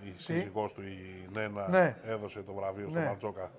[0.03, 1.95] η σύζυγός του, η Νένα, Ναι.
[2.03, 3.07] έδωσε το βραβείο στον Ναι.
[3.07, 3.51] Μπαρτζόκα.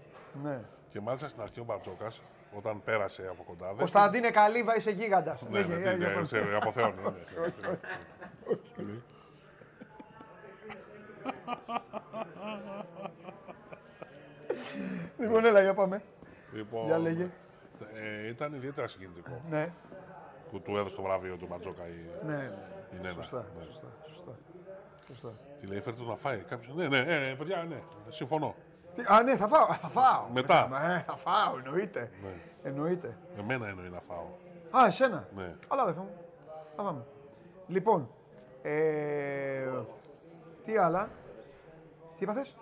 [0.42, 0.60] Ναι.
[0.88, 2.22] Και μάλιστα στην αρχή ο Μπαρτζόκας,
[2.56, 3.66] όταν πέρασε από κοντά.
[3.66, 5.42] δεν- Κωνσταντίνε Καλύβα, είσαι γίγαντας.
[5.48, 6.94] Ναι, Λέγε, ναι, για- τι, για- ναι, σε αποθεώνει.
[7.02, 7.10] ναι.
[15.18, 16.02] Λοιπόν, έλα, για πάμε.
[16.52, 17.30] Λοιπόν, Για λέγε.
[17.94, 19.72] ε, ήταν ιδιαίτερα συγκινητικό Ναι,
[20.50, 22.34] που του έδωσε το βραβείο του Μπαρτζόκα η, ναι.
[22.34, 23.12] η Νένα.
[23.14, 23.64] Σωστά, Ναι.
[23.64, 24.32] σωστά, σωστά.
[25.06, 25.28] σωστά.
[25.60, 26.38] Τι λέει, φέρτε το να φάει.
[26.38, 28.54] Κάποιος, ναι, ναι, ναι, ναι, παιδιά, ναι, συμφωνώ.
[28.94, 29.64] Τι- Α, ναι, θα φάω.
[29.64, 30.26] Α, θα φάω.
[30.32, 30.68] Μετά.
[30.68, 32.10] Ναι, θα φάω, εννοείται.
[32.22, 32.32] Ναι.
[32.62, 33.16] Εννοείται.
[33.38, 34.26] Εμένα εννοεί να φάω.
[34.82, 35.28] Α, εσένα.
[35.36, 35.54] Ναι.
[35.68, 36.10] Καλά, αδερφέ μου.
[36.76, 37.04] Θα πάμε.
[37.66, 38.10] Λοιπόν,
[38.62, 39.68] ε,
[40.64, 41.08] τι άλλα;
[42.16, 42.56] Τι είπαθες.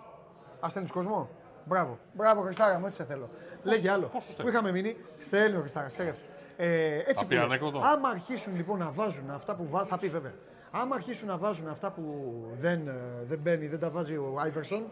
[0.65, 1.29] Α, στέλνεις κόσμο.
[1.65, 1.97] Μπράβο.
[2.13, 3.29] Μπράβο, Χριστάρα μου, έτσι σε θέλω.
[3.63, 4.07] Λέγε άλλο.
[4.07, 4.97] Πώς σου Που στέλνει; είχαμε μείνει.
[5.17, 6.23] Στέλνει ο Χριστάρας, σέρευσε.
[6.61, 7.43] Ε, έτσι Θα που πει λες.
[7.43, 9.87] ανέκδοτο; Άμα αρχίσουν λοιπόν να βάζουν αυτά που βάζουν.
[9.87, 10.33] Θα πει βέβαια.
[10.71, 12.93] Άμα αρχίσουν να βάζουν αυτά που δεν, ε,
[13.23, 14.85] δεν μπαίνει, δεν τα βάζει ο Άιβερσον,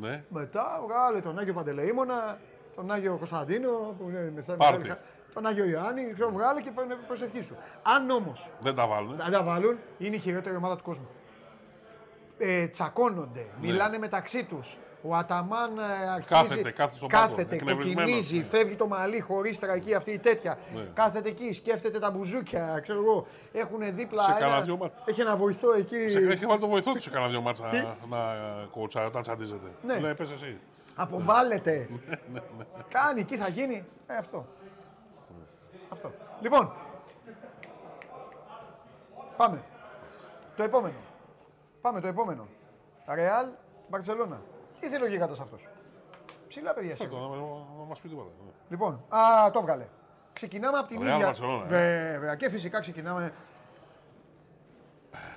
[0.00, 2.38] Ναι, μετά βγάλε τον Άγιο Παντελεήμονα,
[2.76, 3.68] τον Άγιο Κωνσταντίνο,
[3.98, 4.92] που είναι με θέμα- Πάρτι.
[5.34, 7.56] τον Άγιο Ιωάννη, ξέρω, βγάλε και πάνε προσευχή σου.
[7.82, 9.16] Αν όμως δεν τα βάλουν.
[9.16, 11.08] δεν τα βάλουν, είναι η χειρότερη ομάδα του κόσμου.
[12.38, 14.78] Ε, τσακώνονται, μιλάνε μεταξύ τους.
[15.04, 18.44] Ο Αταμάν ε, αρχίζει, Κάθεται, κάθεται στον πάγκο, κάθεται εκνευρισμένος, κοκκινίζει, ναι.
[18.44, 20.58] φεύγει το μαλλί χωρίς τραγική αυτή η τέτοια.
[20.74, 20.82] Ναι.
[20.94, 23.26] Κάθεται εκεί, σκέφτεται τα μπουζούκια, ξέρω εγώ.
[23.52, 24.22] Έχουν δίπλα.
[24.22, 24.94] Σε ένα- κανένα δυο μάτς.
[25.04, 26.08] έχει ένα βοηθό εκεί.
[26.08, 28.18] Σε έχει βάλει το βοηθό του σε κανένα δυο μάτσα να, να
[28.70, 29.66] κοτσάρει όταν τσαντίζεται.
[29.86, 29.98] Ναι.
[29.98, 30.58] Λέει, πες εσύ.
[30.96, 31.88] Αποβάλλεται.
[32.32, 32.40] Ναι,
[32.88, 33.84] Κάνει, τι θα γίνει.
[34.06, 34.46] Ε, αυτό.
[35.88, 36.12] Αυτό.
[36.40, 36.72] Λοιπόν.
[39.36, 39.62] Πάμε.
[40.56, 40.94] Το επόμενο.
[41.80, 42.46] Πάμε το επόμενο.
[43.14, 43.46] Ρεάλ,
[43.88, 44.40] Μπαρσελόνα.
[44.82, 45.68] Τι θέλει ο γίγαντας αυτός;
[46.48, 47.28] Ψηλά παιδιά Αυτό, σίγουρα.
[47.28, 47.36] να,
[47.78, 48.30] να μας πει τίποτα.
[48.44, 48.50] ναι.
[48.68, 49.86] Λοιπόν, α, το βγάλε.
[50.32, 51.32] Ξεκινάμε από την Real ίδια.
[51.34, 51.68] Barcelona, ε.
[51.68, 52.34] Βέβαια.
[52.34, 53.32] Και φυσικά ξεκινάμε.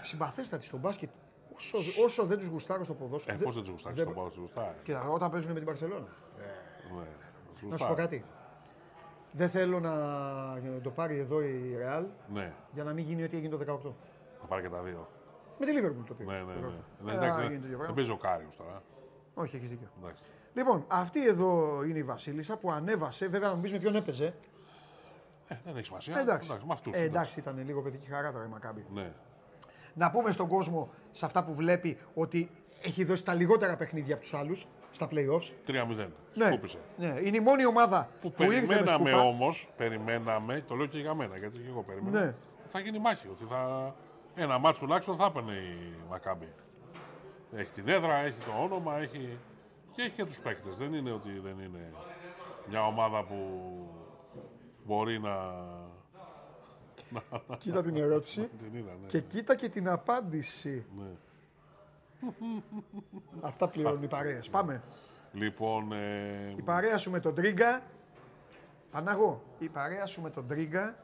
[0.02, 1.10] Συμπαθέστατη στο μπάσκετ.
[1.56, 3.38] Όσο, όσο δεν τους γουστάρω στο Ε, ποδόσφαιρο.
[3.44, 4.82] πώς δεν τους γουστάρεις δεν- το πάω, τους γουστάρεις.
[4.84, 6.08] Κοίτα, όταν παίζουν με την Μπαρσελόνα.
[6.96, 7.04] Ναι,
[7.54, 7.96] τους Να σου πω γουστάρεις.
[7.98, 8.26] κάτι.
[9.32, 9.94] Δεν θέλω να
[10.84, 13.94] το πάρει εδώ η Real Ναι, για να μην γίνει ό,τι έγινε το 18.
[14.40, 15.08] θα πάρει και τα δύο.
[15.60, 16.32] Με τη Liverpool το πήγε.
[16.32, 17.12] Ναι, ναι, ναι.
[17.12, 17.96] Ε, Ε, εντάξει, α, δεν- γίνει το ίδιο δεν πράγμα.
[17.96, 18.82] παίζει ο Κάριος τώρα.
[19.36, 19.88] Όχι, έχεις δίκιο.
[20.02, 20.24] Εντάξει.
[20.54, 23.28] Λοιπόν, αυτή εδώ είναι η Βασίλισσα που ανέβασε.
[23.28, 24.34] Βέβαια, να μου πεις με ποιον έπαιζε.
[25.48, 26.18] Ε, δεν έχει σημασία.
[26.18, 26.50] Ε, εντάξει.
[26.52, 26.96] με αυτούς.
[26.96, 28.86] Ε, εντάξει, ήταν λίγο παιδική χαρά τώρα η Μακάμπη.
[28.94, 29.12] Ναι.
[29.94, 32.50] Να πούμε στον κόσμο, σε αυτά που βλέπει, ότι
[32.82, 35.52] έχει δώσει τα λιγότερα παιχνίδια από τους άλλους στα playoffs.
[35.68, 36.08] 3-0.
[36.34, 36.78] Ναι, Σκούπισε.
[36.98, 39.24] ναι, είναι η μόνη ομάδα Που, που, ήρθε με περιμέναμε σκούπα.
[39.24, 42.26] όμως, περιμέναμε, το λέω και για μένα, γιατί και εγώ περίμενα, Ναι.
[42.28, 43.28] ότι θα γίνει μάχη.
[43.28, 43.94] Ότι θα,
[44.36, 46.48] ένα μάτσο τουλάχιστον θα έπαιρνε η Μακάμπη.
[47.56, 49.38] Έχει την έδρα, έχει το όνομα, έχει,
[49.92, 50.76] και έχει και τους παίκτες.
[50.76, 51.92] Δεν είναι ότι δεν είναι
[52.70, 53.36] μια ομάδα που
[54.86, 55.34] μπορεί να...
[57.58, 59.08] Κοίτα την ερώτηση την είδα, ναι.
[59.08, 60.86] και κοίτα και την απάντηση.
[60.98, 61.06] ναι.
[63.42, 64.50] Αυτά πληρώνουν οι παρέες.
[64.50, 64.82] Πάμε.
[65.34, 67.82] Λοιπόν, ε, Η παρέα σου με τον Τρίγκα.
[68.92, 70.96] Παναγώ, η παρέα σου με τον Τρίγκα,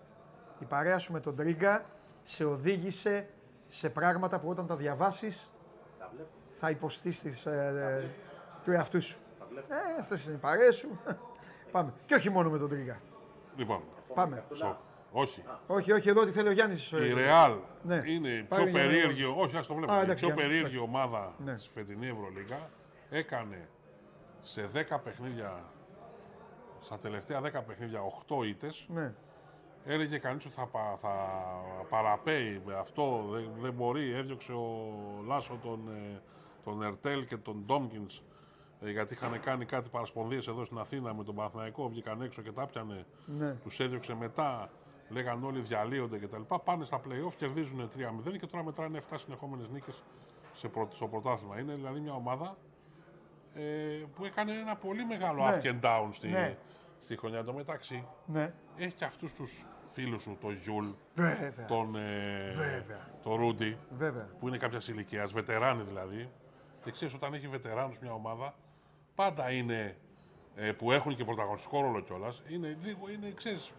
[0.60, 1.86] η παρέα σου με τον Τρίγκα
[2.24, 3.30] σε οδήγησε
[3.68, 5.52] σε πράγματα που όταν τα διαβάσεις
[6.62, 8.08] θα υποστείς τις, ε, ε,
[8.64, 9.18] του εαυτού σου.
[9.70, 11.00] Ε, αυτές είναι οι παρέες σου.
[11.72, 11.94] Πάμε.
[12.06, 13.00] Και όχι μόνο με τον Τρίγκα.
[13.56, 13.82] λοιπόν
[14.14, 14.44] Πάμε.
[14.54, 14.78] στο-
[15.12, 15.44] όχι.
[15.68, 16.92] Όχι, όχι, εδώ τι θέλει ο Γιάννης.
[16.92, 18.02] ε, Η Real Ναι.
[18.06, 20.34] είναι η Πάρε πιο για να περίεργη, όχι ας το Α, βλέπουμε, η εντάξει, πιο
[20.34, 20.90] για να- περίεργη εντάξει.
[20.96, 21.58] ομάδα Ναι.
[21.58, 22.70] στη φετινή Ευρωλίγα.
[23.10, 23.68] Έκανε
[24.42, 25.64] σε 10 παιχνίδια,
[26.82, 28.86] στα τελευταία 10 παιχνίδια 8 ήττες.
[28.90, 29.14] Ναι.
[29.86, 31.16] Έλεγε κανείς ότι θα, πα- θα
[31.90, 34.14] παραπέει με αυτό, δεν, δεν μπορεί.
[34.14, 34.94] Έδιωξε ο
[35.28, 36.22] Λάσο τον, ε,
[36.64, 38.22] τον Ερτέλ και τον Ντόμκινς
[38.82, 42.52] ε, γιατί είχαν κάνει κάτι παρασπονδίες εδώ στην Αθήνα με τον Παναθηναϊκό, βγήκαν έξω και
[42.52, 43.06] τα πιανε.
[43.26, 43.52] Ναι.
[43.64, 44.70] Τους έδιωξε μετά,
[45.10, 46.42] λέγαν όλοι διαλύονται κτλ.
[46.64, 47.90] Πάνε στα play-off, κερδίζουν
[48.26, 50.04] 3-0 και τώρα μετράνε 7 συνεχόμενες νίκες
[50.54, 51.60] σε πρω- στο πρωτάθλημα.
[51.60, 52.58] Είναι δηλαδή μια ομάδα
[53.54, 53.62] ε,
[54.16, 55.60] που έκανε ένα πολύ μεγάλο Ναι.
[55.64, 56.58] up and down στη, Ναι.
[57.00, 57.38] στη χρονιά.
[57.40, 58.54] Εν τω μεταξύ, Ναι.
[58.78, 61.66] έχει και αυτούς τους φίλους σου, τον Γιούλ, Βέβαια.
[61.68, 63.08] τον, ε, Βέβαια.
[63.24, 64.28] τον Ρούντι, Βέβαια.
[64.40, 66.30] που είναι κάποια ηλικία, βετεράνοι δηλαδή.
[66.84, 68.54] Και ξέρεις, όταν έχει βετεράνους μια ομάδα,
[69.16, 69.98] πάντα είναι
[70.56, 72.44] ε, που έχουν και πρωταγωνιστικό ρόλο κιόλας.
[72.50, 73.72] Είναι λίγο, είναι, ξέρεις,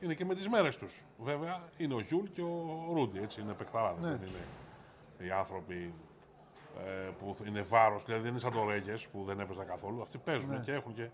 [0.00, 1.04] είναι και με τις μέρες τους.
[1.18, 4.10] Βέβαια, είναι ο Γιούλ και ο Ρούντι, έτσι, είναι παιχταράδες, Ναι.
[4.16, 5.92] δεν είναι οι άνθρωποι
[6.86, 10.02] ε, που είναι βάρος, δηλαδή δεν είναι σαν το Ρέγιες που δεν έπαιζαν καθόλου.
[10.02, 10.58] Αυτοί παίζουν Ναι.
[10.58, 11.08] και έχουν και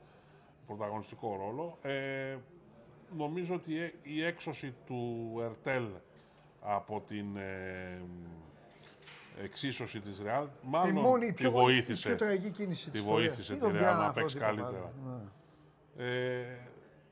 [0.66, 1.78] πρωταγωνιστικό ρόλο.
[1.82, 2.36] Ε,
[3.16, 5.86] νομίζω ότι ε- η έξωση του Ερτέλ
[6.60, 8.02] από την ε,
[9.42, 12.08] εξίσωση της Ρεάλ Η μάλλον μόνη, η τη πιο, βοήθησε.
[12.08, 13.46] η πιο τραγική κίνηση Τη της βοήθησε ιστορίας.
[13.46, 14.92] τη Τι τον Real πιάνει να αυτό, παίξει τι τον καλύτερα.
[15.06, 15.22] πάρει.
[15.96, 16.04] Ναι.
[16.06, 16.58] Ε,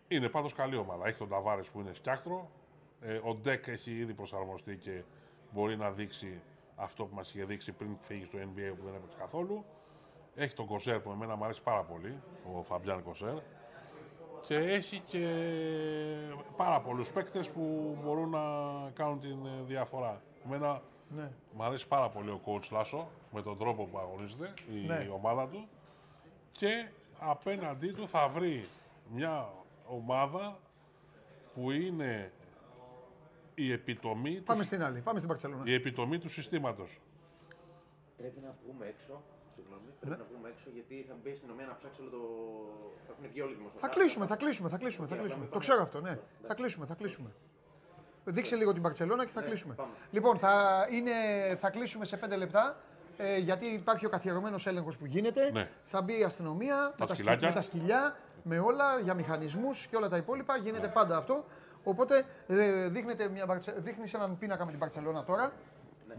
[0.08, 1.06] είναι πάντως καλή ομάδα.
[1.08, 2.50] Έχει τον Ταβάρες που είναι σκιάχτρο.
[3.00, 5.02] Ε, ο Ντεκ έχει ήδη προσαρμοστεί και
[5.52, 6.40] μπορεί να δείξει
[6.76, 9.64] αυτό που μας είχε δείξει πριν φύγει στο NBA που δεν έπαιξε καθόλου.
[10.34, 12.14] Έχει τον Κοσέρ που εμένα μου αρέσει πάρα πολύ,
[12.56, 13.34] ο Φαμπιάν Κοσέρ.
[14.46, 15.26] Και έχει και
[16.56, 18.40] πάρα πολλούς παίκτες που μπορούν να
[18.94, 20.22] κάνουν την ε, διαφορά.
[20.46, 20.82] Εμένα
[21.16, 21.30] Ναι.
[21.52, 25.08] μου αρέσει πάρα πολύ ο coach Λάσο με τον τρόπο που αγωνίζεται η Ναι.
[25.12, 25.68] ομάδα του
[26.52, 28.68] και απέναντί του θα βρει
[29.12, 29.48] μια
[29.86, 30.58] ομάδα
[31.54, 32.32] που είναι
[33.54, 35.00] η επιτομή, του, Πάμε στην άλλη.
[35.00, 35.62] Πάμε στην Μπαρσελόνα.
[35.66, 37.00] η επιτομή του συστήματος.
[38.16, 39.22] Πρέπει να βγούμε έξω.
[39.54, 39.82] Συγγνώμη.
[39.86, 39.92] Ναι.
[40.00, 42.18] Πρέπει να βγούμε έξω γιατί θα μπει η αστυνομία να ψάξει όλο το.
[43.12, 43.94] Έχουν βγει όλοι οι Θα δημοσιογράφοι.
[43.98, 45.06] κλείσουμε, θα κλείσουμε, θα κλείσουμε.
[45.06, 45.44] Θα Οκ, κλείσουμε.
[45.44, 45.64] πάμε, Το πάμε.
[45.64, 46.18] ξέρω αυτό, ναι.
[46.42, 47.30] Θα κλείσουμε, θα κλείσουμε.
[48.24, 49.74] Δείξε λίγο την Μπαρσελόνα και θα κλείσουμε.
[49.74, 49.90] πάμε.
[50.10, 51.12] Λοιπόν, θα, είναι,
[51.56, 52.76] θα κλείσουμε σε 5 λεπτά.
[53.16, 55.50] Ε, γιατί υπάρχει ο καθιερωμένος έλεγχος που γίνεται.
[55.52, 55.68] Ναι.
[55.84, 57.48] Θα μπει η αστυνομία με, τα, σκυλ- σκυλάκια.
[57.48, 60.56] με τα σκυλιά, με όλα, για μηχανισμούς και όλα τα υπόλοιπα.
[60.56, 61.44] Γίνεται πάντα αυτό.
[61.84, 65.52] Οπότε ε, δείχνετε μια, Μπαρτσε- δείχνεις έναν πίνακα με την Παρσελόνα τώρα.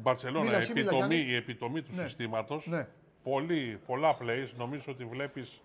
[0.02, 1.32] Μπαρσελόνα, Μίλα η εσύ, μίλα, επιτομή, Γιάννη.
[1.32, 2.02] η επιτομή του Ναι.
[2.02, 2.68] συστήματος.
[2.68, 2.88] Ναι.
[3.24, 4.50] Πολύ, πολλά plays.
[4.58, 5.62] Νομίζω ότι βλέπεις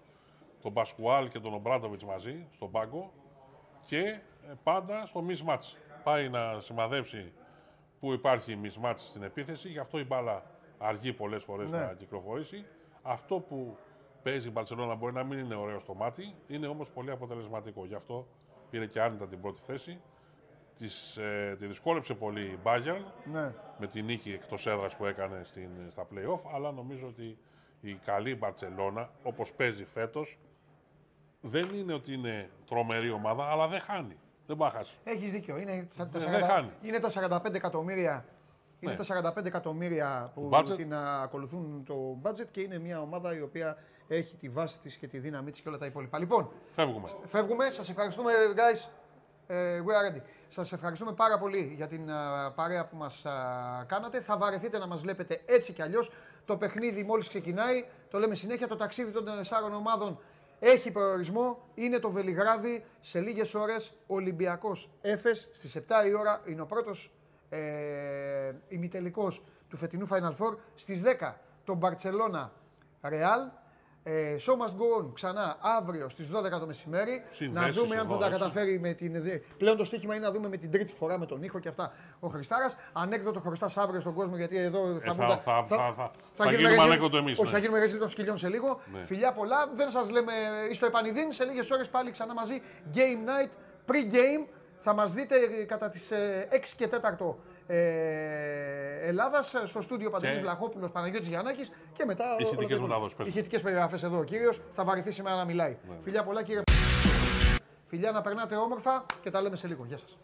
[0.63, 3.13] τον Πασκουάλ και τον Ομπράντοβιτς μαζί στον πάγκο
[3.87, 4.21] και ε,
[4.63, 5.77] πάντα στο mismatch.
[6.05, 7.33] Πάει να σημαδέψει
[8.01, 10.43] που υπάρχει mismatch στην επίθεση, γι' αυτό η μπάλα
[10.79, 11.79] αργεί πολλές φορές Ναι.
[11.79, 12.65] να κυκλοφορήσει.
[13.03, 13.77] Αυτό που
[14.23, 17.85] παίζει η Μπαρσελόνα μπορεί να μην είναι ωραίο στο μάτι, είναι όμως πολύ αποτελεσματικό.
[17.87, 18.27] Γι' αυτό
[18.71, 20.01] πήρε και άνετα την πρώτη θέση.
[20.77, 23.03] Της, ε, τη δυσκόλεψε πολύ η Bayern,
[23.33, 23.53] Ναι.
[23.79, 27.39] με την νίκη εκτός έδρας που έκανε στην, στα play-off, αλλά νομίζω ότι
[27.81, 30.39] η καλή Μπαρτσελώνα, όπως παίζει φέτος,
[31.41, 34.17] δεν είναι ότι είναι τρομερή ομάδα, αλλά δεν χάνει.
[34.49, 34.95] Δεν πάει να χάσει.
[35.05, 35.57] Έχεις δίκιο.
[35.59, 36.71] Είναι τα, τα Ε, 40 δεν χάνει.
[36.83, 38.25] είναι τα 45 εκατομμύρια.
[38.81, 39.05] Είναι Ναι.
[39.05, 40.77] τα 45 εκατομμύρια που Budget.
[40.77, 43.77] την α, ακολουθούν το budget και είναι μια ομάδα η οποία
[44.09, 46.19] έχει τη βάση της και τη δύναμή της και όλα τα υπόλοιπα.
[46.19, 47.09] Λοιπόν, Φεύγουμε.
[47.27, 47.71] φεύγουμε.
[47.71, 48.89] Σας ευχαριστούμε, guys.
[49.47, 50.21] Ε, we are ready.
[50.49, 53.33] Σας ευχαριστούμε πάρα πολύ για την α, παρέα που μας α,
[53.87, 54.21] κάνατε.
[54.21, 56.13] Θα βαρεθείτε να μας βλέπετε έτσι κι αλλιώς.
[56.45, 60.19] Το παιχνίδι μόλις ξεκινάει, το λέμε συνέχεια, το ταξίδι των τεσσάρων ομάδων
[60.59, 61.59] έχει προορισμό.
[61.75, 62.85] Είναι το Βελιγράδι.
[63.01, 67.13] Σε λίγες ώρες Ολυμπιακός Έφες στις 7 η ώρα είναι ο πρώτος
[67.49, 70.57] ε, ημιτελικός του φετινού Final Four.
[70.75, 71.33] Στις 10
[71.65, 72.53] το Μπαρτσελώνα
[73.03, 73.68] Real.
[74.03, 77.23] Ε, show must go on ξανά αύριο στις 12 το μεσημέρι.
[77.27, 78.39] να Συνδέσεις δούμε αν θα εδώ, τα έτσι.
[78.39, 79.23] καταφέρει με την.
[79.23, 81.69] δε- Πλέον το στοίχημα είναι να δούμε με την τρίτη φορά με τον ήχο και
[81.69, 82.77] αυτά ο Χριστάρας.
[82.93, 86.11] Ανέκδοτο χρωστά αύριο στον κόσμο γιατί εδώ θα, Ε, θα- μπουν τα- θα- θα- θα-
[86.33, 87.51] θα γίνουμε γίνουμε ρεζίλ- ανέκδοτο εμείς, Όχι, ναι.
[87.51, 88.81] θα γίνουμε ρεζίλ των σκυλιών σε λίγο.
[88.93, 89.03] Ναι.
[89.05, 89.71] Φιλιά πολλά.
[89.75, 90.33] Δεν σας λέμε
[90.73, 91.33] στο επανειδήν.
[91.33, 92.63] Σε λίγες ώρες πάλι ξανά μαζί.
[92.95, 92.99] Game
[93.29, 93.51] night,
[93.87, 94.47] pre-game.
[94.81, 97.39] Θα μας δείτε ε, κατά τις ε, 6 και 4
[97.71, 102.25] ε, Ελλάδας στο στούντιο Παντελής Και- Βλαχόπουλος Παναγιώτης Γιαννάκης και μετά...
[102.39, 102.87] Ηχητικές όλο το υπόλοιπο.
[102.87, 103.27] μεταδόσεις, πες.
[103.27, 104.61] Ηχητικές περιγραφές εδώ ο κύριος.
[104.71, 105.77] Θα βαρεθεί σήμερα να μιλάει.
[105.89, 105.95] Ναι.
[106.01, 106.63] Φιλιά πολλά κύριε.
[107.87, 109.85] Φιλιά να περνάτε όμορφα και τα λέμε σε λίγο.
[109.89, 110.17] Γεια σας.